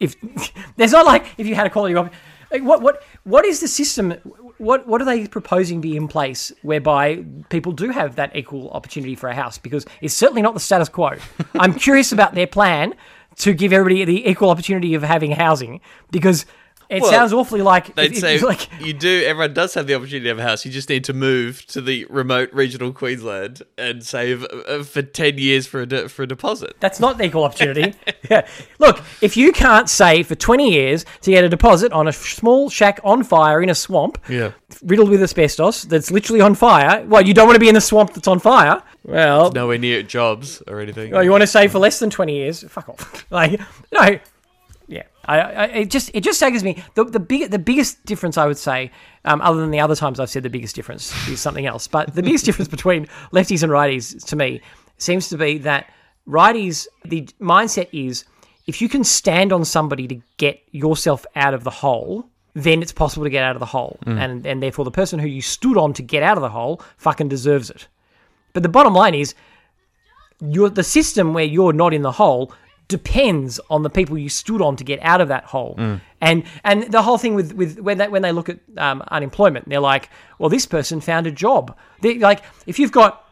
if 0.00 0.14
there's 0.76 0.92
not 0.92 1.04
like 1.04 1.26
if 1.36 1.46
you 1.46 1.54
had 1.54 1.66
a 1.66 1.70
quality 1.70 1.94
of 1.94 2.10
like 2.50 2.62
what 2.62 2.80
what 2.80 3.02
what 3.24 3.44
is 3.44 3.60
the 3.60 3.68
system 3.68 4.14
what 4.58 4.86
what 4.86 5.00
are 5.00 5.04
they 5.04 5.26
proposing 5.26 5.80
be 5.80 5.96
in 5.96 6.08
place 6.08 6.52
whereby 6.62 7.24
people 7.48 7.72
do 7.72 7.90
have 7.90 8.16
that 8.16 8.36
equal 8.36 8.70
opportunity 8.70 9.14
for 9.14 9.28
a 9.28 9.34
house? 9.34 9.58
Because 9.58 9.86
it's 10.00 10.14
certainly 10.14 10.42
not 10.42 10.54
the 10.54 10.60
status 10.60 10.88
quo. 10.88 11.16
I'm 11.54 11.74
curious 11.74 12.12
about 12.12 12.34
their 12.34 12.46
plan 12.46 12.94
to 13.36 13.54
give 13.54 13.72
everybody 13.72 14.04
the 14.04 14.28
equal 14.28 14.50
opportunity 14.50 14.94
of 14.94 15.02
having 15.02 15.30
housing 15.30 15.80
because 16.10 16.44
it 16.90 17.02
Well, 17.02 17.10
sounds 17.10 17.32
awfully 17.32 17.60
like 17.62 17.94
They'd 17.94 18.12
it- 18.12 18.16
it- 18.16 18.20
say 18.20 18.38
like 18.46 18.68
you 18.80 18.92
do. 18.92 19.22
Everyone 19.26 19.52
does 19.54 19.74
have 19.74 19.86
the 19.86 19.94
opportunity 19.94 20.24
to 20.24 20.28
have 20.30 20.38
a 20.38 20.42
house. 20.42 20.64
You 20.64 20.70
just 20.72 20.88
need 20.88 21.04
to 21.04 21.12
move 21.12 21.66
to 21.66 21.80
the 21.80 22.06
remote 22.08 22.50
regional 22.52 22.92
Queensland 22.92 23.62
and 23.76 24.02
save 24.04 24.44
uh, 24.44 24.82
for 24.84 25.02
ten 25.02 25.38
years 25.38 25.66
for 25.66 25.80
a 25.82 25.86
de- 25.86 26.08
for 26.08 26.22
a 26.22 26.26
deposit. 26.26 26.76
That's 26.80 26.98
not 27.00 27.20
equal 27.20 27.44
opportunity. 27.44 27.94
yeah. 28.30 28.46
Look, 28.78 29.00
if 29.20 29.36
you 29.36 29.52
can't 29.52 29.88
save 29.90 30.26
for 30.28 30.34
20 30.34 30.70
years 30.72 31.04
to 31.22 31.30
get 31.30 31.44
a 31.44 31.48
deposit 31.48 31.92
on 31.92 32.08
a 32.08 32.12
small 32.12 32.70
shack 32.70 33.00
on 33.04 33.22
fire 33.22 33.60
in 33.62 33.68
a 33.68 33.74
swamp, 33.74 34.18
Yeah. 34.28 34.52
riddled 34.82 35.10
with 35.10 35.22
asbestos, 35.22 35.82
that's 35.82 36.10
literally 36.10 36.40
on 36.40 36.54
fire, 36.54 37.04
well, 37.06 37.22
you 37.26 37.34
don't 37.34 37.46
want 37.46 37.56
to 37.56 37.60
be 37.60 37.68
in 37.68 37.74
the 37.74 37.80
swamp 37.80 38.14
that's 38.14 38.28
on 38.28 38.38
fire. 38.38 38.82
Well, 39.04 39.50
Nowhere 39.52 39.78
near 39.78 40.02
jobs 40.02 40.62
or 40.66 40.80
anything. 40.80 41.14
oh, 41.14 41.20
you 41.20 41.30
want 41.30 41.40
to 41.42 41.46
save 41.46 41.72
for 41.72 41.78
less 41.78 41.98
than 41.98 42.10
20 42.10 42.34
years? 42.34 42.62
Fuck 42.68 42.88
off. 42.88 43.26
like, 43.30 43.60
no. 43.92 44.18
I, 45.28 45.40
I, 45.40 45.64
it 45.66 45.90
just 45.90 46.10
it 46.14 46.22
just 46.22 46.38
staggers 46.38 46.64
me. 46.64 46.82
The 46.94 47.04
the 47.04 47.20
big 47.20 47.50
the 47.50 47.58
biggest 47.58 48.04
difference 48.06 48.38
I 48.38 48.46
would 48.46 48.56
say, 48.56 48.90
um, 49.26 49.40
other 49.42 49.60
than 49.60 49.70
the 49.70 49.80
other 49.80 49.94
times 49.94 50.18
I've 50.18 50.30
said 50.30 50.42
the 50.42 50.50
biggest 50.50 50.74
difference 50.74 51.12
is 51.28 51.38
something 51.38 51.66
else, 51.66 51.86
but 51.86 52.14
the 52.14 52.22
biggest 52.22 52.46
difference 52.46 52.68
between 52.68 53.06
lefties 53.32 53.62
and 53.62 53.70
righties 53.70 54.24
to 54.26 54.36
me 54.36 54.60
seems 54.96 55.28
to 55.28 55.36
be 55.36 55.58
that 55.58 55.92
righties 56.26 56.86
the 57.04 57.28
mindset 57.40 57.88
is 57.92 58.24
if 58.66 58.80
you 58.80 58.88
can 58.88 59.04
stand 59.04 59.52
on 59.52 59.64
somebody 59.64 60.08
to 60.08 60.20
get 60.38 60.62
yourself 60.72 61.26
out 61.36 61.54
of 61.54 61.62
the 61.62 61.70
hole, 61.70 62.28
then 62.54 62.80
it's 62.82 62.92
possible 62.92 63.24
to 63.24 63.30
get 63.30 63.44
out 63.44 63.54
of 63.54 63.60
the 63.60 63.66
hole, 63.66 63.98
and 64.18 64.46
and 64.46 64.62
therefore 64.62 64.86
the 64.86 64.90
person 64.90 65.18
who 65.18 65.28
you 65.28 65.42
stood 65.42 65.76
on 65.76 65.92
to 65.92 66.02
get 66.02 66.22
out 66.22 66.38
of 66.38 66.42
the 66.42 66.48
hole 66.48 66.80
fucking 66.96 67.28
deserves 67.28 67.68
it. 67.68 67.86
But 68.54 68.62
the 68.62 68.68
bottom 68.70 68.94
line 68.94 69.14
is 69.14 69.34
you're 70.40 70.70
the 70.70 70.84
system 70.84 71.34
where 71.34 71.44
you're 71.44 71.74
not 71.74 71.92
in 71.92 72.02
the 72.02 72.12
hole 72.12 72.52
depends 72.88 73.60
on 73.70 73.82
the 73.82 73.90
people 73.90 74.16
you 74.18 74.28
stood 74.28 74.62
on 74.62 74.76
to 74.76 74.84
get 74.84 74.98
out 75.02 75.20
of 75.20 75.28
that 75.28 75.44
hole. 75.44 75.78
And 76.20 76.44
and 76.64 76.90
the 76.90 77.02
whole 77.02 77.18
thing 77.18 77.34
with 77.34 77.52
with 77.52 77.78
when 77.78 77.98
they 77.98 78.08
when 78.08 78.22
they 78.22 78.32
look 78.32 78.48
at 78.48 78.58
um, 78.76 79.02
unemployment, 79.08 79.68
they're 79.68 79.78
like, 79.80 80.10
well, 80.38 80.48
this 80.48 80.66
person 80.66 81.00
found 81.00 81.26
a 81.26 81.30
job. 81.30 81.76
They 82.00 82.18
like 82.18 82.42
if 82.66 82.78
you've 82.78 82.92
got 82.92 83.24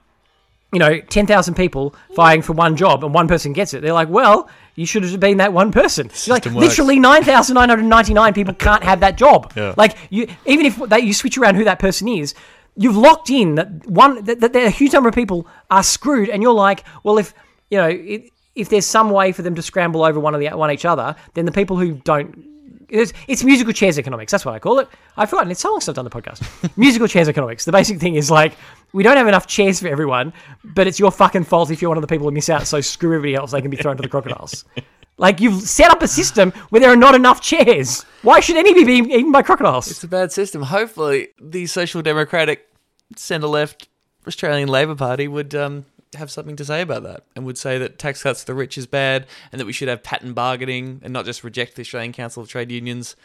you 0.72 0.80
know, 0.80 1.00
10,000 1.00 1.54
people 1.54 1.94
vying 2.14 2.42
for 2.42 2.52
one 2.52 2.76
job 2.76 3.04
and 3.04 3.14
one 3.14 3.28
person 3.28 3.52
gets 3.52 3.72
it. 3.72 3.82
They're 3.82 3.92
like, 3.92 4.08
well, 4.08 4.48
you 4.74 4.84
should 4.84 5.04
have 5.04 5.20
been 5.20 5.38
that 5.38 5.52
one 5.52 5.70
person. 5.70 6.10
Like, 6.26 6.44
works. 6.44 6.56
literally 6.56 6.98
9,999 6.98 8.34
people 8.34 8.52
can't 8.58 8.82
have 8.82 9.00
that 9.00 9.16
job. 9.16 9.52
Yeah. 9.56 9.74
Like, 9.76 9.96
you, 10.10 10.26
even 10.44 10.66
if 10.66 10.76
they, 10.76 11.00
you 11.00 11.14
switch 11.14 11.38
around 11.38 11.54
who 11.54 11.64
that 11.64 11.78
person 11.78 12.08
is, 12.08 12.34
you've 12.76 12.96
locked 12.96 13.30
in 13.30 13.54
that 13.54 13.86
one, 13.86 14.24
that, 14.24 14.40
that 14.40 14.54
a 14.54 14.70
huge 14.70 14.92
number 14.92 15.08
of 15.08 15.14
people 15.14 15.46
are 15.70 15.84
screwed. 15.84 16.28
And 16.28 16.42
you're 16.42 16.52
like, 16.52 16.84
well, 17.04 17.16
if, 17.16 17.32
you 17.70 17.78
know, 17.78 17.88
it, 17.88 18.30
if 18.56 18.68
there's 18.68 18.86
some 18.86 19.10
way 19.10 19.32
for 19.32 19.42
them 19.42 19.54
to 19.54 19.62
scramble 19.62 20.02
over 20.02 20.18
one 20.18 20.34
of 20.34 20.40
the 20.40 20.48
one 20.48 20.70
each 20.70 20.84
other, 20.84 21.14
then 21.34 21.44
the 21.44 21.52
people 21.52 21.76
who 21.76 21.92
don't 21.92 22.44
it's, 22.88 23.12
it's 23.26 23.42
musical 23.42 23.72
chairs 23.72 23.98
economics. 23.98 24.30
That's 24.30 24.44
what 24.44 24.54
I 24.54 24.58
call 24.58 24.78
it. 24.78 24.88
I've 25.16 25.28
forgotten. 25.28 25.50
It's 25.50 25.60
so 25.60 25.70
long 25.70 25.80
since 25.80 25.88
I've 25.88 25.96
done 25.96 26.04
the 26.04 26.10
podcast. 26.10 26.76
musical 26.76 27.08
chairs 27.08 27.28
economics. 27.28 27.64
The 27.64 27.72
basic 27.72 27.98
thing 27.98 28.14
is 28.14 28.30
like 28.30 28.54
we 28.92 29.02
don't 29.02 29.16
have 29.16 29.28
enough 29.28 29.46
chairs 29.46 29.80
for 29.80 29.88
everyone, 29.88 30.32
but 30.64 30.86
it's 30.86 30.98
your 30.98 31.10
fucking 31.10 31.44
fault 31.44 31.70
if 31.70 31.82
you're 31.82 31.88
one 31.88 31.98
of 31.98 32.02
the 32.02 32.08
people 32.08 32.26
who 32.26 32.32
miss 32.32 32.48
out. 32.48 32.66
So 32.66 32.80
screw 32.80 33.10
everybody 33.10 33.34
else. 33.34 33.50
They 33.50 33.60
can 33.60 33.70
be 33.70 33.76
thrown 33.76 33.96
to 33.96 34.02
the 34.02 34.08
crocodiles. 34.08 34.64
Like 35.18 35.40
you've 35.40 35.62
set 35.62 35.90
up 35.90 36.02
a 36.02 36.08
system 36.08 36.50
where 36.68 36.78
there 36.78 36.92
are 36.92 36.96
not 36.96 37.14
enough 37.14 37.40
chairs. 37.40 38.04
Why 38.20 38.40
should 38.40 38.58
any 38.58 38.74
be 38.84 38.92
eaten 38.92 39.32
by 39.32 39.40
crocodiles? 39.40 39.90
It's 39.90 40.04
a 40.04 40.08
bad 40.08 40.30
system. 40.30 40.60
Hopefully, 40.60 41.28
the 41.40 41.64
social 41.64 42.02
democratic 42.02 42.68
centre 43.16 43.46
left 43.46 43.88
Australian 44.26 44.68
Labor 44.68 44.94
Party 44.94 45.26
would 45.26 45.54
um, 45.54 45.86
have 46.14 46.30
something 46.30 46.56
to 46.56 46.64
say 46.64 46.80
about 46.80 47.02
that 47.02 47.24
and 47.34 47.44
would 47.44 47.58
say 47.58 47.78
that 47.78 47.98
tax 47.98 48.22
cuts 48.22 48.40
to 48.40 48.46
the 48.46 48.54
rich 48.54 48.78
is 48.78 48.86
bad 48.86 49.26
and 49.52 49.60
that 49.60 49.66
we 49.66 49.72
should 49.72 49.88
have 49.88 50.02
pattern 50.02 50.32
bargaining 50.32 51.00
and 51.02 51.12
not 51.12 51.24
just 51.24 51.44
reject 51.44 51.74
the 51.74 51.82
Australian 51.82 52.12
Council 52.12 52.42
of 52.42 52.48
Trade 52.48 52.70
Unions 52.70 53.16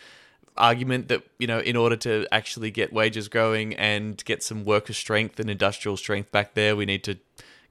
argument 0.58 1.08
that 1.08 1.24
you 1.40 1.48
know 1.48 1.60
in 1.60 1.76
order 1.76 1.96
to 1.96 2.28
actually 2.32 2.70
get 2.70 2.92
wages 2.92 3.30
growing 3.30 3.74
and 3.76 4.24
get 4.26 4.44
some 4.44 4.66
worker 4.66 4.94
strength 4.94 5.40
and 5.40 5.50
industrial 5.50 5.96
strength 5.96 6.30
back 6.32 6.56
there 6.56 6.76
we 6.76 6.86
need 6.86 7.04
to 7.04 7.18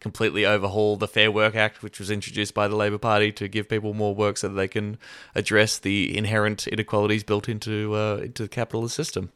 completely 0.01 0.47
overhaul 0.47 0.97
the 0.97 1.07
fair 1.07 1.31
work 1.31 1.55
act 1.55 1.83
which 1.83 1.99
was 1.99 2.11
introduced 2.11 2.55
by 2.55 2.67
the 2.67 2.75
labor 2.75 2.97
party 2.97 3.31
to 3.31 3.49
give 3.49 3.69
people 3.69 3.93
more 3.93 4.15
work 4.15 4.39
so 4.39 4.49
that 4.49 4.55
they 4.55 4.67
can 4.67 4.97
address 5.35 5.79
the 5.79 6.17
inherent 6.17 6.67
inequalities 6.69 7.23
built 7.23 7.49
into 7.49 7.95
uh, 7.95 8.17
into 8.23 8.45
the 8.45 8.49
capitalist 8.49 8.97
system. 8.97 9.31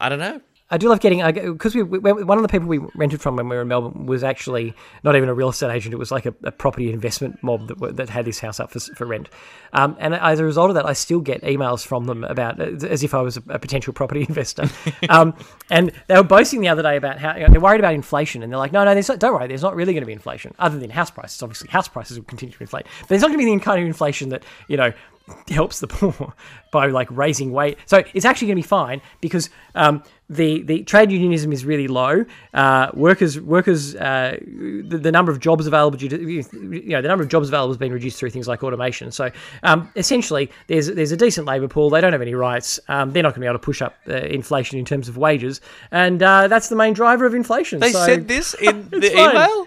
I 0.00 0.08
don't 0.08 0.18
know 0.18 0.40
I 0.68 0.78
do 0.78 0.88
love 0.88 0.98
getting 0.98 1.22
because 1.52 1.76
we, 1.76 1.84
we 1.84 1.98
one 1.98 2.38
of 2.38 2.42
the 2.42 2.48
people 2.48 2.66
we 2.66 2.78
rented 2.96 3.20
from 3.20 3.36
when 3.36 3.48
we 3.48 3.54
were 3.54 3.62
in 3.62 3.68
Melbourne 3.68 4.06
was 4.06 4.24
actually 4.24 4.74
not 5.04 5.14
even 5.14 5.28
a 5.28 5.34
real 5.34 5.50
estate 5.50 5.70
agent. 5.70 5.94
It 5.94 5.98
was 5.98 6.10
like 6.10 6.26
a, 6.26 6.34
a 6.42 6.50
property 6.50 6.92
investment 6.92 7.40
mob 7.40 7.68
that, 7.68 7.96
that 7.96 8.08
had 8.08 8.24
this 8.24 8.40
house 8.40 8.58
up 8.58 8.72
for, 8.72 8.80
for 8.80 9.06
rent. 9.06 9.28
Um, 9.74 9.96
and 10.00 10.14
as 10.14 10.40
a 10.40 10.44
result 10.44 10.70
of 10.70 10.74
that, 10.74 10.84
I 10.84 10.92
still 10.92 11.20
get 11.20 11.42
emails 11.42 11.86
from 11.86 12.06
them 12.06 12.24
about 12.24 12.60
as 12.60 13.04
if 13.04 13.14
I 13.14 13.22
was 13.22 13.36
a, 13.36 13.42
a 13.48 13.58
potential 13.60 13.92
property 13.92 14.22
investor. 14.28 14.64
um, 15.08 15.34
and 15.70 15.92
they 16.08 16.16
were 16.16 16.24
boasting 16.24 16.62
the 16.62 16.68
other 16.68 16.82
day 16.82 16.96
about 16.96 17.20
how 17.20 17.36
you 17.36 17.46
know, 17.46 17.52
they're 17.52 17.60
worried 17.60 17.80
about 17.80 17.94
inflation, 17.94 18.42
and 18.42 18.52
they're 18.52 18.58
like, 18.58 18.72
"No, 18.72 18.84
no, 18.84 18.92
not, 18.92 19.18
don't 19.20 19.34
worry, 19.34 19.46
there's 19.46 19.62
not 19.62 19.76
really 19.76 19.92
going 19.92 20.02
to 20.02 20.06
be 20.06 20.12
inflation 20.12 20.52
other 20.58 20.80
than 20.80 20.90
house 20.90 21.12
prices. 21.12 21.40
Obviously, 21.42 21.68
house 21.68 21.86
prices 21.86 22.18
will 22.18 22.24
continue 22.24 22.52
to 22.52 22.62
inflate, 22.62 22.86
but 23.02 23.08
there's 23.08 23.22
not 23.22 23.28
going 23.28 23.38
to 23.38 23.44
be 23.44 23.54
the 23.54 23.60
kind 23.60 23.80
of 23.80 23.86
inflation 23.86 24.30
that 24.30 24.42
you 24.66 24.76
know." 24.76 24.92
helps 25.48 25.80
the 25.80 25.86
poor 25.86 26.34
by 26.72 26.86
like 26.86 27.08
raising 27.10 27.52
wage. 27.52 27.76
So 27.86 28.02
it's 28.14 28.24
actually 28.24 28.48
going 28.48 28.56
to 28.58 28.62
be 28.62 28.68
fine 28.68 29.00
because 29.20 29.50
um, 29.74 30.02
the 30.28 30.62
the 30.62 30.82
trade 30.84 31.10
unionism 31.10 31.52
is 31.52 31.64
really 31.64 31.88
low. 31.88 32.24
Uh, 32.54 32.90
workers 32.94 33.40
workers 33.40 33.94
uh, 33.96 34.36
the, 34.42 34.98
the 34.98 35.12
number 35.12 35.32
of 35.32 35.40
jobs 35.40 35.66
available 35.66 35.98
due 35.98 36.08
to 36.08 36.16
you 36.28 36.88
know 36.88 37.02
the 37.02 37.08
number 37.08 37.22
of 37.24 37.28
jobs 37.30 37.48
available 37.48 37.70
has 37.70 37.76
been 37.76 37.92
reduced 37.92 38.18
through 38.18 38.30
things 38.30 38.46
like 38.48 38.62
automation. 38.62 39.10
So 39.10 39.30
um, 39.62 39.90
essentially, 39.96 40.50
there's 40.66 40.88
there's 40.88 41.12
a 41.12 41.16
decent 41.16 41.46
labour 41.46 41.68
pool. 41.68 41.90
They 41.90 42.00
don't 42.00 42.12
have 42.12 42.22
any 42.22 42.34
rights. 42.34 42.78
Um, 42.88 43.12
they're 43.12 43.22
not 43.22 43.30
going 43.30 43.40
to 43.42 43.46
be 43.46 43.46
able 43.46 43.58
to 43.58 43.64
push 43.64 43.82
up 43.82 43.96
uh, 44.08 44.14
inflation 44.14 44.78
in 44.78 44.84
terms 44.84 45.08
of 45.08 45.16
wages, 45.16 45.60
and 45.90 46.22
uh, 46.22 46.48
that's 46.48 46.68
the 46.68 46.76
main 46.76 46.92
driver 46.94 47.26
of 47.26 47.34
inflation. 47.34 47.80
they 47.80 47.92
So- 47.92 48.04
said 48.06 48.28
this 48.28 48.54
in 48.54 48.88
the 48.90 49.12
email 49.12 49.66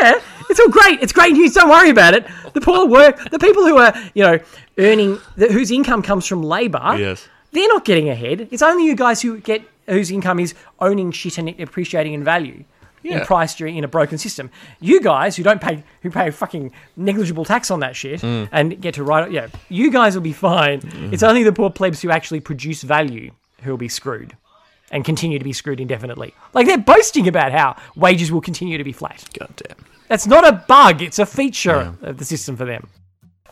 yeah, 0.00 0.20
it's 0.50 0.60
all 0.60 0.68
great. 0.68 1.00
It's 1.02 1.12
great 1.12 1.32
news. 1.32 1.54
Don't 1.54 1.68
worry 1.70 1.90
about 1.90 2.14
it. 2.14 2.26
The 2.54 2.60
poor 2.60 2.86
work, 2.86 3.30
the 3.30 3.38
people 3.38 3.64
who 3.64 3.78
are, 3.78 3.94
you 4.14 4.22
know, 4.24 4.38
earning, 4.78 5.18
the, 5.36 5.52
whose 5.52 5.70
income 5.70 6.02
comes 6.02 6.26
from 6.26 6.42
labour, 6.42 6.94
Yes. 6.96 7.26
they're 7.52 7.68
not 7.68 7.84
getting 7.84 8.08
ahead. 8.08 8.48
It's 8.50 8.62
only 8.62 8.84
you 8.86 8.94
guys 8.94 9.22
who 9.22 9.38
get 9.40 9.62
whose 9.86 10.10
income 10.10 10.38
is 10.38 10.54
owning 10.80 11.10
shit 11.12 11.38
and 11.38 11.48
appreciating 11.60 12.12
in 12.12 12.22
value. 12.24 12.64
In 13.04 13.24
price 13.24 13.54
during 13.54 13.76
in 13.76 13.84
a 13.84 13.88
broken 13.88 14.18
system, 14.18 14.50
you 14.80 15.00
guys 15.00 15.34
who 15.36 15.42
don't 15.42 15.62
pay 15.62 15.82
who 16.02 16.10
pay 16.10 16.30
fucking 16.30 16.72
negligible 16.94 17.42
tax 17.46 17.70
on 17.70 17.80
that 17.80 17.96
shit 17.96 18.20
Mm. 18.20 18.48
and 18.52 18.80
get 18.82 18.94
to 18.94 19.02
write, 19.04 19.30
yeah, 19.32 19.46
you 19.70 19.90
guys 19.90 20.14
will 20.14 20.20
be 20.22 20.34
fine. 20.34 20.82
It's 21.10 21.22
only 21.22 21.42
the 21.42 21.52
poor 21.52 21.70
plebs 21.70 22.02
who 22.02 22.10
actually 22.10 22.40
produce 22.40 22.82
value 22.82 23.30
who 23.62 23.70
will 23.70 23.78
be 23.78 23.88
screwed, 23.88 24.36
and 24.90 25.04
continue 25.04 25.38
to 25.38 25.44
be 25.44 25.52
screwed 25.52 25.80
indefinitely. 25.80 26.34
Like 26.54 26.66
they're 26.66 26.78
boasting 26.78 27.28
about 27.28 27.52
how 27.52 27.76
wages 27.96 28.32
will 28.32 28.40
continue 28.40 28.78
to 28.78 28.84
be 28.84 28.92
flat. 28.92 29.24
god 29.38 29.50
damn 29.56 29.76
That's 30.08 30.26
not 30.26 30.46
a 30.46 30.52
bug; 30.52 31.02
it's 31.02 31.18
a 31.18 31.26
feature 31.26 31.94
of 32.02 32.18
the 32.18 32.24
system 32.24 32.56
for 32.56 32.64
them. 32.64 32.88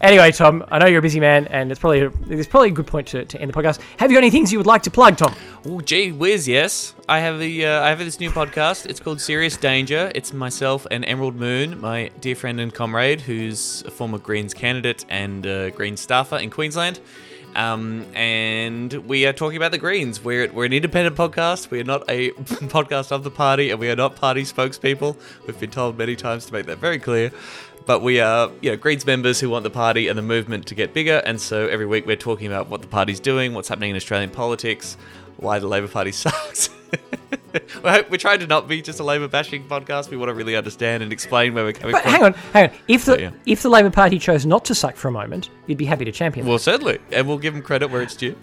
Anyway, 0.00 0.30
Tom, 0.30 0.62
I 0.70 0.78
know 0.78 0.86
you're 0.86 0.98
a 0.98 1.02
busy 1.02 1.20
man, 1.20 1.46
and 1.46 1.70
it's 1.70 1.80
probably 1.80 2.00
a, 2.02 2.12
it's 2.28 2.46
probably 2.46 2.68
a 2.68 2.72
good 2.72 2.86
point 2.86 3.06
to, 3.08 3.24
to 3.24 3.40
end 3.40 3.50
the 3.50 3.54
podcast. 3.54 3.80
Have 3.96 4.10
you 4.10 4.16
got 4.16 4.24
any 4.24 4.30
things 4.30 4.52
you 4.52 4.58
would 4.58 4.66
like 4.66 4.82
to 4.82 4.90
plug, 4.90 5.16
Tom? 5.16 5.34
Oh, 5.64 5.80
gee 5.80 6.12
whiz, 6.12 6.46
yes. 6.46 6.94
I 7.08 7.20
have 7.20 7.38
the 7.38 7.64
uh, 7.64 7.82
I 7.82 7.88
have 7.88 7.98
this 7.98 8.20
new 8.20 8.30
podcast. 8.30 8.84
It's 8.86 9.00
called 9.00 9.22
Serious 9.22 9.56
Danger. 9.56 10.12
It's 10.14 10.34
myself 10.34 10.86
and 10.90 11.02
Emerald 11.06 11.36
Moon, 11.36 11.80
my 11.80 12.10
dear 12.20 12.34
friend 12.34 12.60
and 12.60 12.74
comrade, 12.74 13.22
who's 13.22 13.82
a 13.86 13.90
former 13.90 14.18
Greens 14.18 14.52
candidate 14.52 15.06
and 15.08 15.46
uh, 15.46 15.70
Greens 15.70 16.00
staffer 16.00 16.36
in 16.36 16.50
Queensland. 16.50 17.00
Um, 17.56 18.04
and 18.14 18.92
we 19.08 19.24
are 19.24 19.32
talking 19.32 19.56
about 19.56 19.72
the 19.72 19.78
Greens. 19.78 20.22
We're, 20.22 20.52
we're 20.52 20.66
an 20.66 20.74
independent 20.74 21.16
podcast. 21.16 21.70
We 21.70 21.80
are 21.80 21.84
not 21.84 22.04
a 22.08 22.30
podcast 22.70 23.12
of 23.12 23.24
the 23.24 23.30
party, 23.30 23.70
and 23.70 23.80
we 23.80 23.88
are 23.88 23.96
not 23.96 24.14
party 24.14 24.42
spokespeople. 24.42 25.16
We've 25.46 25.58
been 25.58 25.70
told 25.70 25.96
many 25.96 26.16
times 26.16 26.44
to 26.46 26.52
make 26.52 26.66
that 26.66 26.78
very 26.78 26.98
clear. 26.98 27.32
But 27.86 28.02
we 28.02 28.20
are, 28.20 28.50
you 28.60 28.70
know, 28.70 28.76
Greens 28.76 29.06
members 29.06 29.40
who 29.40 29.48
want 29.48 29.62
the 29.62 29.70
party 29.70 30.08
and 30.08 30.18
the 30.18 30.22
movement 30.22 30.66
to 30.66 30.74
get 30.74 30.92
bigger. 30.92 31.22
And 31.24 31.40
so 31.40 31.66
every 31.66 31.86
week 31.86 32.04
we're 32.04 32.16
talking 32.16 32.46
about 32.46 32.68
what 32.68 32.82
the 32.82 32.88
party's 32.88 33.20
doing, 33.20 33.54
what's 33.54 33.68
happening 33.68 33.90
in 33.90 33.96
Australian 33.96 34.30
politics, 34.30 34.98
why 35.38 35.58
the 35.58 35.66
Labor 35.66 35.88
Party 35.88 36.12
sucks. 36.12 36.68
we're, 37.82 38.16
trying 38.16 38.40
to 38.40 38.46
not 38.46 38.68
be 38.68 38.82
just 38.82 39.00
a 39.00 39.04
Labor 39.04 39.28
bashing 39.28 39.66
podcast. 39.66 40.10
We 40.10 40.16
want 40.16 40.28
to 40.28 40.34
really 40.34 40.56
understand 40.56 41.02
and 41.02 41.12
explain 41.12 41.54
where 41.54 41.64
we're 41.64 41.72
coming 41.72 41.92
But 41.92 42.02
from. 42.02 42.12
hang 42.12 42.22
on, 42.22 42.32
hang 42.52 42.70
on. 42.70 42.76
If 42.88 43.04
the 43.04 43.20
yeah. 43.20 43.30
if 43.46 43.62
the 43.62 43.68
Labor 43.68 43.90
Party 43.90 44.18
chose 44.18 44.46
not 44.46 44.64
to 44.66 44.74
suck 44.74 44.96
for 44.96 45.08
a 45.08 45.12
moment, 45.12 45.50
you'd 45.66 45.78
be 45.78 45.84
happy 45.84 46.04
to 46.04 46.12
champion. 46.12 46.46
Well, 46.46 46.58
certainly, 46.58 46.98
and 47.12 47.26
we'll 47.26 47.38
give 47.38 47.54
them 47.54 47.62
credit 47.62 47.90
where 47.90 48.02
it's 48.02 48.16
due. 48.16 48.36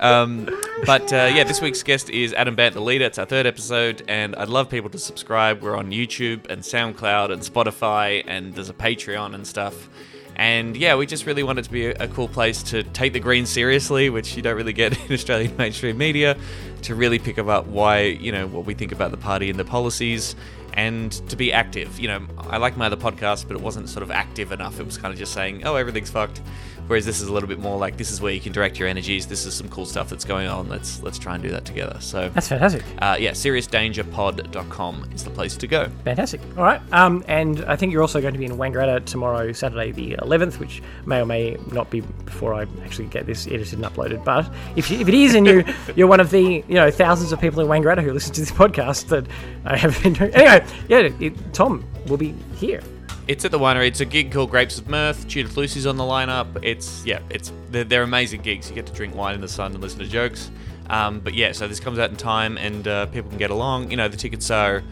Um, 0.00 0.48
but 0.86 1.12
uh, 1.12 1.30
yeah, 1.34 1.44
this 1.44 1.60
week's 1.60 1.82
guest 1.82 2.10
is 2.10 2.32
Adam 2.34 2.54
Bandt, 2.54 2.74
the 2.74 2.80
leader. 2.80 3.04
It's 3.04 3.18
our 3.18 3.26
third 3.26 3.46
episode, 3.46 4.02
and 4.08 4.36
I'd 4.36 4.48
love 4.48 4.68
people 4.68 4.90
to 4.90 4.98
subscribe. 4.98 5.62
We're 5.62 5.76
on 5.76 5.90
YouTube 5.90 6.48
and 6.50 6.62
SoundCloud 6.62 7.32
and 7.32 7.42
Spotify, 7.42 8.22
and 8.26 8.54
there's 8.54 8.70
a 8.70 8.74
Patreon 8.74 9.34
and 9.34 9.46
stuff. 9.46 9.88
And 10.36 10.76
yeah, 10.76 10.96
we 10.96 11.06
just 11.06 11.26
really 11.26 11.42
want 11.42 11.58
it 11.58 11.64
to 11.64 11.70
be 11.70 11.86
a, 11.86 12.04
a 12.04 12.08
cool 12.08 12.26
place 12.26 12.62
to 12.64 12.82
take 12.82 13.12
the 13.12 13.20
Greens 13.20 13.50
seriously, 13.50 14.08
which 14.10 14.34
you 14.34 14.42
don't 14.42 14.56
really 14.56 14.72
get 14.72 14.98
in 15.06 15.12
Australian 15.12 15.56
mainstream 15.56 15.98
media, 15.98 16.36
to 16.82 16.94
really 16.94 17.18
pick 17.18 17.38
up 17.38 17.66
why, 17.66 18.02
you 18.02 18.32
know, 18.32 18.46
what 18.46 18.64
we 18.64 18.74
think 18.74 18.92
about 18.92 19.10
the 19.10 19.16
party 19.16 19.50
and 19.50 19.58
the 19.58 19.64
policies, 19.64 20.34
and 20.74 21.12
to 21.28 21.36
be 21.36 21.52
active. 21.52 21.98
You 21.98 22.08
know, 22.08 22.26
I 22.38 22.56
like 22.58 22.76
my 22.76 22.86
other 22.86 22.96
podcast, 22.96 23.46
but 23.46 23.56
it 23.56 23.62
wasn't 23.62 23.88
sort 23.88 24.02
of 24.02 24.10
active 24.10 24.52
enough. 24.52 24.80
It 24.80 24.86
was 24.86 24.98
kind 24.98 25.12
of 25.12 25.18
just 25.18 25.32
saying, 25.32 25.64
oh, 25.64 25.76
everything's 25.76 26.10
fucked. 26.10 26.40
Whereas 26.88 27.06
this 27.06 27.20
is 27.20 27.28
a 27.28 27.32
little 27.32 27.48
bit 27.48 27.58
more 27.58 27.78
like 27.78 27.96
this 27.96 28.10
is 28.10 28.20
where 28.20 28.32
you 28.32 28.40
can 28.40 28.52
direct 28.52 28.78
your 28.78 28.88
energies. 28.88 29.26
This 29.26 29.46
is 29.46 29.54
some 29.54 29.68
cool 29.68 29.86
stuff 29.86 30.10
that's 30.10 30.24
going 30.24 30.46
on. 30.48 30.68
Let's 30.68 31.02
let's 31.02 31.18
try 31.18 31.34
and 31.34 31.42
do 31.42 31.50
that 31.50 31.64
together. 31.64 31.96
So 32.00 32.28
That's 32.30 32.48
fantastic. 32.48 32.82
uh, 33.00 33.16
yeah, 33.18 33.30
seriousdangerpod.com 33.30 35.10
is 35.14 35.24
the 35.24 35.30
place 35.30 35.56
to 35.56 35.66
go. 35.66 35.88
Fantastic. 36.04 36.40
All 36.56 36.64
right. 36.64 36.80
Um, 36.92 37.24
and 37.28 37.64
I 37.64 37.76
think 37.76 37.92
you're 37.92 38.02
also 38.02 38.20
going 38.20 38.34
to 38.34 38.38
be 38.38 38.44
in 38.44 38.52
Wangaratta 38.52 39.04
tomorrow, 39.04 39.52
Saturday 39.52 39.92
the 39.92 40.16
11th, 40.16 40.58
which 40.58 40.82
may 41.06 41.20
or 41.20 41.26
may 41.26 41.56
not 41.70 41.90
be 41.90 42.00
before 42.00 42.54
I 42.54 42.66
actually 42.84 43.06
get 43.08 43.26
this 43.26 43.46
edited 43.46 43.74
and 43.74 43.84
uploaded. 43.84 44.24
But 44.24 44.50
if, 44.76 44.90
you, 44.90 45.00
if 45.00 45.08
it 45.08 45.14
is, 45.14 45.34
and 45.34 45.46
you 45.46 45.64
you're 45.96 46.08
one 46.08 46.20
of 46.20 46.30
the 46.30 46.42
you 46.68 46.74
know 46.74 46.90
thousands 46.90 47.32
of 47.32 47.40
people 47.40 47.60
in 47.60 47.68
Wangaratta 47.68 48.02
who 48.02 48.12
listen 48.12 48.34
to 48.34 48.40
this 48.40 48.50
podcast 48.62 49.08
that 49.08 49.26
I 49.64 49.76
have 49.76 50.00
been 50.02 50.14
doing. 50.14 50.34
Anyway, 50.34 50.66
yeah, 50.88 51.08
it, 51.20 51.54
Tom 51.54 51.84
will 52.06 52.16
be 52.16 52.34
here. 52.56 52.82
It's 53.28 53.44
at 53.44 53.50
the 53.52 53.58
winery. 53.58 53.86
It's 53.86 54.00
a 54.00 54.04
gig 54.04 54.32
called 54.32 54.50
Grapes 54.50 54.78
of 54.78 54.88
Mirth. 54.88 55.26
Judith 55.28 55.56
Lucy's 55.56 55.86
on 55.86 55.96
the 55.96 56.04
lineup. 56.04 56.46
It's 56.62 57.04
yeah, 57.06 57.20
it's 57.30 57.52
they're, 57.70 57.84
they're 57.84 58.02
amazing 58.02 58.42
gigs. 58.42 58.68
You 58.68 58.74
get 58.74 58.86
to 58.86 58.92
drink 58.92 59.14
wine 59.14 59.34
in 59.34 59.40
the 59.40 59.48
sun 59.48 59.72
and 59.72 59.80
listen 59.80 60.00
to 60.00 60.06
jokes. 60.08 60.50
Um, 60.90 61.20
but 61.20 61.32
yeah, 61.34 61.52
so 61.52 61.68
this 61.68 61.78
comes 61.80 61.98
out 61.98 62.10
in 62.10 62.16
time 62.16 62.58
and 62.58 62.86
uh, 62.88 63.06
people 63.06 63.28
can 63.30 63.38
get 63.38 63.50
along. 63.50 63.90
You 63.90 63.96
know, 63.96 64.08
the 64.08 64.16
tickets 64.16 64.50
are 64.50 64.82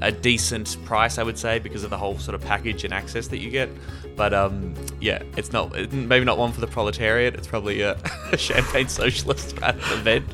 a 0.00 0.10
decent 0.10 0.76
price, 0.84 1.18
I 1.18 1.22
would 1.22 1.36
say, 1.38 1.58
because 1.58 1.84
of 1.84 1.90
the 1.90 1.98
whole 1.98 2.18
sort 2.18 2.34
of 2.34 2.40
package 2.40 2.84
and 2.84 2.94
access 2.94 3.28
that 3.28 3.38
you 3.38 3.50
get. 3.50 3.68
But 4.16 4.32
um, 4.32 4.74
yeah, 5.00 5.22
it's 5.36 5.52
not 5.52 5.76
it- 5.76 5.92
maybe 5.92 6.24
not 6.24 6.38
one 6.38 6.52
for 6.52 6.60
the 6.62 6.66
proletariat. 6.66 7.34
It's 7.34 7.46
probably 7.46 7.82
a, 7.82 7.98
a 8.32 8.38
champagne 8.38 8.88
socialist 8.88 9.56
kind 9.56 9.78
of 9.78 9.92
event. 9.92 10.26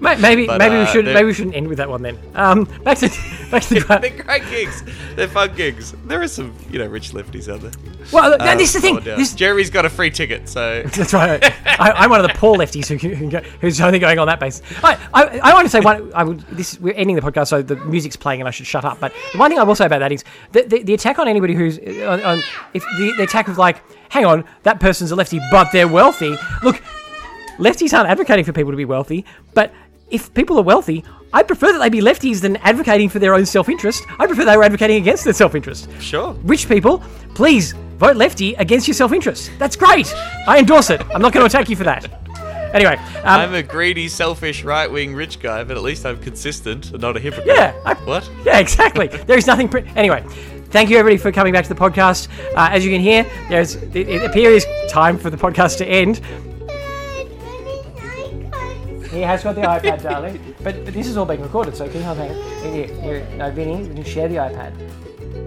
Maybe 0.00 0.46
But, 0.46 0.58
maybe 0.58 0.74
we 0.74 0.82
uh, 0.82 0.86
should 0.86 1.06
they're- 1.06 1.14
maybe 1.14 1.26
we 1.26 1.34
shouldn't 1.34 1.54
end 1.54 1.68
with 1.68 1.78
that 1.78 1.88
one 1.88 2.02
then. 2.02 2.18
Um, 2.34 2.64
back 2.82 2.98
to 2.98 3.08
back 3.50 3.62
to 3.64 3.74
the 3.74 3.98
They're 4.00 4.22
great 4.22 4.42
gigs. 4.50 4.82
They're 5.14 5.28
fun 5.28 5.54
gigs. 5.54 5.92
There 6.04 6.20
are 6.20 6.28
some, 6.28 6.54
you 6.70 6.78
know, 6.78 6.86
rich 6.86 7.12
lefties 7.12 7.52
out 7.52 7.60
there. 7.60 7.72
well. 8.12 8.34
Uh, 8.40 8.54
this 8.54 8.74
is 8.74 8.80
the 8.80 8.80
thing. 8.80 9.00
This, 9.00 9.34
Jeremy's 9.34 9.70
got 9.70 9.84
a 9.84 9.90
free 9.90 10.10
ticket, 10.10 10.48
so 10.48 10.82
That's 10.96 11.12
right. 11.12 11.42
I, 11.66 11.92
I'm 11.92 12.10
one 12.10 12.20
of 12.20 12.26
the 12.26 12.34
poor 12.34 12.56
lefties 12.56 12.86
who, 12.86 12.96
who 13.08 13.30
go, 13.30 13.40
who's 13.60 13.80
only 13.80 13.98
going 13.98 14.18
on 14.18 14.26
that 14.26 14.40
basis. 14.40 14.62
I, 14.82 14.98
I, 15.14 15.38
I 15.38 15.52
want 15.52 15.66
to 15.66 15.70
say 15.70 15.80
one. 15.80 16.12
I 16.14 16.24
would, 16.24 16.40
this 16.50 16.78
we're 16.80 16.94
ending 16.94 17.16
the 17.16 17.22
podcast, 17.22 17.48
so 17.48 17.62
the 17.62 17.76
music's 17.76 18.16
playing, 18.16 18.40
and 18.40 18.48
I 18.48 18.50
should 18.50 18.66
shut 18.66 18.84
up. 18.84 19.00
But 19.00 19.12
the 19.32 19.38
one 19.38 19.50
thing 19.50 19.58
I 19.58 19.64
will 19.64 19.74
say 19.74 19.86
about 19.86 20.00
that 20.00 20.12
is 20.12 20.24
the, 20.52 20.62
the, 20.62 20.82
the 20.82 20.94
attack 20.94 21.18
on 21.18 21.28
anybody 21.28 21.54
who's 21.54 21.78
on, 21.78 22.22
on 22.22 22.42
if 22.74 22.84
the, 22.98 23.14
the 23.16 23.22
attack 23.24 23.48
of 23.48 23.58
like, 23.58 23.82
hang 24.10 24.24
on, 24.24 24.44
that 24.62 24.80
person's 24.80 25.10
a 25.10 25.16
lefty, 25.16 25.40
but 25.50 25.70
they're 25.72 25.88
wealthy. 25.88 26.36
Look, 26.62 26.82
lefties 27.58 27.96
aren't 27.96 28.08
advocating 28.10 28.44
for 28.44 28.52
people 28.52 28.72
to 28.72 28.76
be 28.76 28.84
wealthy, 28.84 29.24
but 29.54 29.72
if 30.10 30.32
people 30.34 30.58
are 30.58 30.62
wealthy, 30.62 31.04
I 31.32 31.42
prefer 31.42 31.72
that 31.72 31.78
they 31.78 31.88
be 31.90 32.00
lefties 32.00 32.40
than 32.40 32.56
advocating 32.58 33.08
for 33.08 33.18
their 33.18 33.34
own 33.34 33.44
self-interest. 33.44 34.02
I 34.18 34.26
prefer 34.26 34.44
they 34.44 34.56
were 34.56 34.64
advocating 34.64 34.96
against 34.96 35.24
their 35.24 35.32
self-interest. 35.34 35.88
sure. 36.00 36.32
Rich 36.42 36.68
people, 36.68 37.00
please 37.34 37.72
vote 37.98 38.16
lefty 38.16 38.54
against 38.54 38.88
your 38.88 38.94
self-interest. 38.94 39.50
That's 39.58 39.76
great. 39.76 40.12
I 40.46 40.58
endorse 40.58 40.90
it. 40.90 41.00
I'm 41.14 41.20
not 41.20 41.32
going 41.32 41.42
to 41.42 41.46
attack 41.46 41.68
you 41.68 41.76
for 41.76 41.84
that. 41.84 42.06
Anyway, 42.74 42.96
um, 43.24 43.40
I'm 43.40 43.54
a 43.54 43.62
greedy, 43.62 44.08
selfish, 44.08 44.62
right-wing 44.62 45.14
rich 45.14 45.40
guy, 45.40 45.64
but 45.64 45.76
at 45.76 45.82
least 45.82 46.04
I'm 46.04 46.18
consistent 46.18 46.92
and 46.92 47.00
not 47.00 47.16
a 47.16 47.20
hypocrite. 47.20 47.46
yeah, 47.56 47.74
I, 47.84 47.94
What? 47.94 48.30
Yeah, 48.44 48.58
exactly. 48.58 49.08
There 49.08 49.38
is 49.38 49.46
nothing. 49.46 49.68
Pre- 49.70 49.86
anyway, 49.96 50.22
thank 50.70 50.90
you 50.90 50.98
everybody 50.98 51.16
for 51.16 51.32
coming 51.32 51.52
back 51.54 51.64
to 51.64 51.68
the 51.70 51.80
podcast. 51.80 52.28
Uh, 52.54 52.68
as 52.70 52.84
you 52.84 52.90
can 52.90 53.00
hear, 53.00 53.24
there's 53.48 53.76
it, 53.76 53.96
it 53.96 54.22
appears 54.22 54.66
time 54.88 55.16
for 55.18 55.30
the 55.30 55.36
podcast 55.38 55.78
to 55.78 55.86
end. 55.86 56.20
He 59.10 59.20
has 59.20 59.42
got 59.42 59.54
the 59.54 59.62
iPad, 59.62 60.02
darling. 60.02 60.54
But, 60.62 60.84
but 60.84 60.94
this 60.94 61.06
is 61.06 61.16
all 61.16 61.24
being 61.24 61.40
recorded, 61.40 61.76
so 61.76 61.88
can 61.88 61.98
you 61.98 62.06
hold 62.06 62.18
on? 62.18 62.28
Here. 62.72 63.26
No, 63.36 63.50
Vinny, 63.50 63.88
we 63.88 63.94
can 63.94 64.04
share 64.04 64.28
the 64.28 64.36
iPad. 64.36 64.72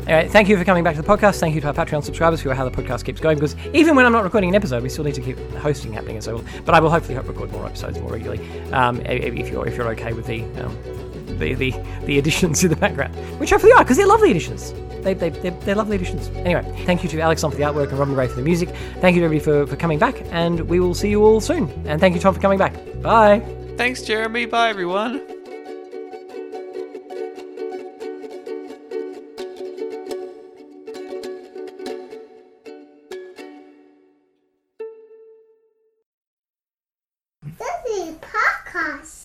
Anyway, 0.08 0.28
thank 0.30 0.50
you 0.50 0.58
for 0.58 0.64
coming 0.64 0.84
back 0.84 0.96
to 0.96 1.02
the 1.02 1.08
podcast. 1.08 1.40
Thank 1.40 1.54
you 1.54 1.62
to 1.62 1.68
our 1.68 1.74
Patreon 1.74 2.04
subscribers 2.04 2.42
who 2.42 2.50
are 2.50 2.56
how 2.56 2.68
the 2.68 2.72
podcast 2.72 3.06
keeps 3.06 3.22
going. 3.22 3.38
Because 3.38 3.56
even 3.74 3.96
when 3.96 4.06
I'm 4.06 4.12
not 4.12 4.24
recording 4.24 4.50
an 4.50 4.56
episode, 4.56 4.82
we 4.82 4.90
still 4.90 5.04
need 5.04 5.14
to 5.16 5.22
keep 5.22 5.38
hosting 5.56 5.94
happening. 5.94 6.16
And 6.16 6.24
so, 6.24 6.40
on. 6.40 6.46
but 6.66 6.74
I 6.74 6.80
will 6.80 6.90
hopefully 6.90 7.18
record 7.18 7.52
more 7.52 7.68
episodes 7.68 8.00
more 8.00 8.12
regularly. 8.12 8.44
Um, 8.72 9.00
if 9.02 9.50
you're 9.50 9.68
if 9.68 9.78
you're 9.78 9.90
okay 9.90 10.14
with 10.14 10.26
the 10.26 10.44
um, 10.64 10.76
the, 11.42 11.54
the 11.56 11.72
the 12.06 12.18
additions 12.18 12.64
in 12.64 12.70
the 12.70 12.76
background, 12.76 13.14
which 13.40 13.50
hopefully 13.50 13.74
are 13.74 13.84
because 13.84 13.98
they're 13.98 14.08
lovely 14.08 14.32
additions. 14.32 14.74
They, 15.04 15.16
they, 15.16 15.30
they're, 15.30 15.52
they're 15.52 15.76
lovely 15.76 15.96
additions. 15.96 16.30
Anyway, 16.46 16.64
thank 16.86 17.04
you 17.04 17.10
to 17.10 17.20
Alex 17.20 17.44
on 17.44 17.52
for 17.52 17.58
the 17.58 17.64
artwork 17.64 17.90
and 17.90 17.98
Robin 17.98 18.14
Gray 18.14 18.28
for 18.28 18.36
the 18.36 18.44
music. 18.44 18.70
Thank 19.00 19.16
you 19.16 19.22
to 19.22 19.26
everybody 19.26 19.40
for, 19.40 19.66
for 19.66 19.76
coming 19.76 19.98
back, 19.98 20.22
and 20.32 20.62
we 20.62 20.80
will 20.80 20.94
see 20.94 21.10
you 21.10 21.24
all 21.24 21.42
soon. 21.42 21.70
And 21.88 22.00
thank 22.00 22.14
you, 22.14 22.22
Tom, 22.22 22.36
for 22.36 22.40
coming 22.40 22.60
back. 22.60 22.76
Bye. 23.02 23.40
Thanks, 23.78 24.04
Jeremy. 24.04 24.46
Bye, 24.46 24.70
everyone. 24.70 25.41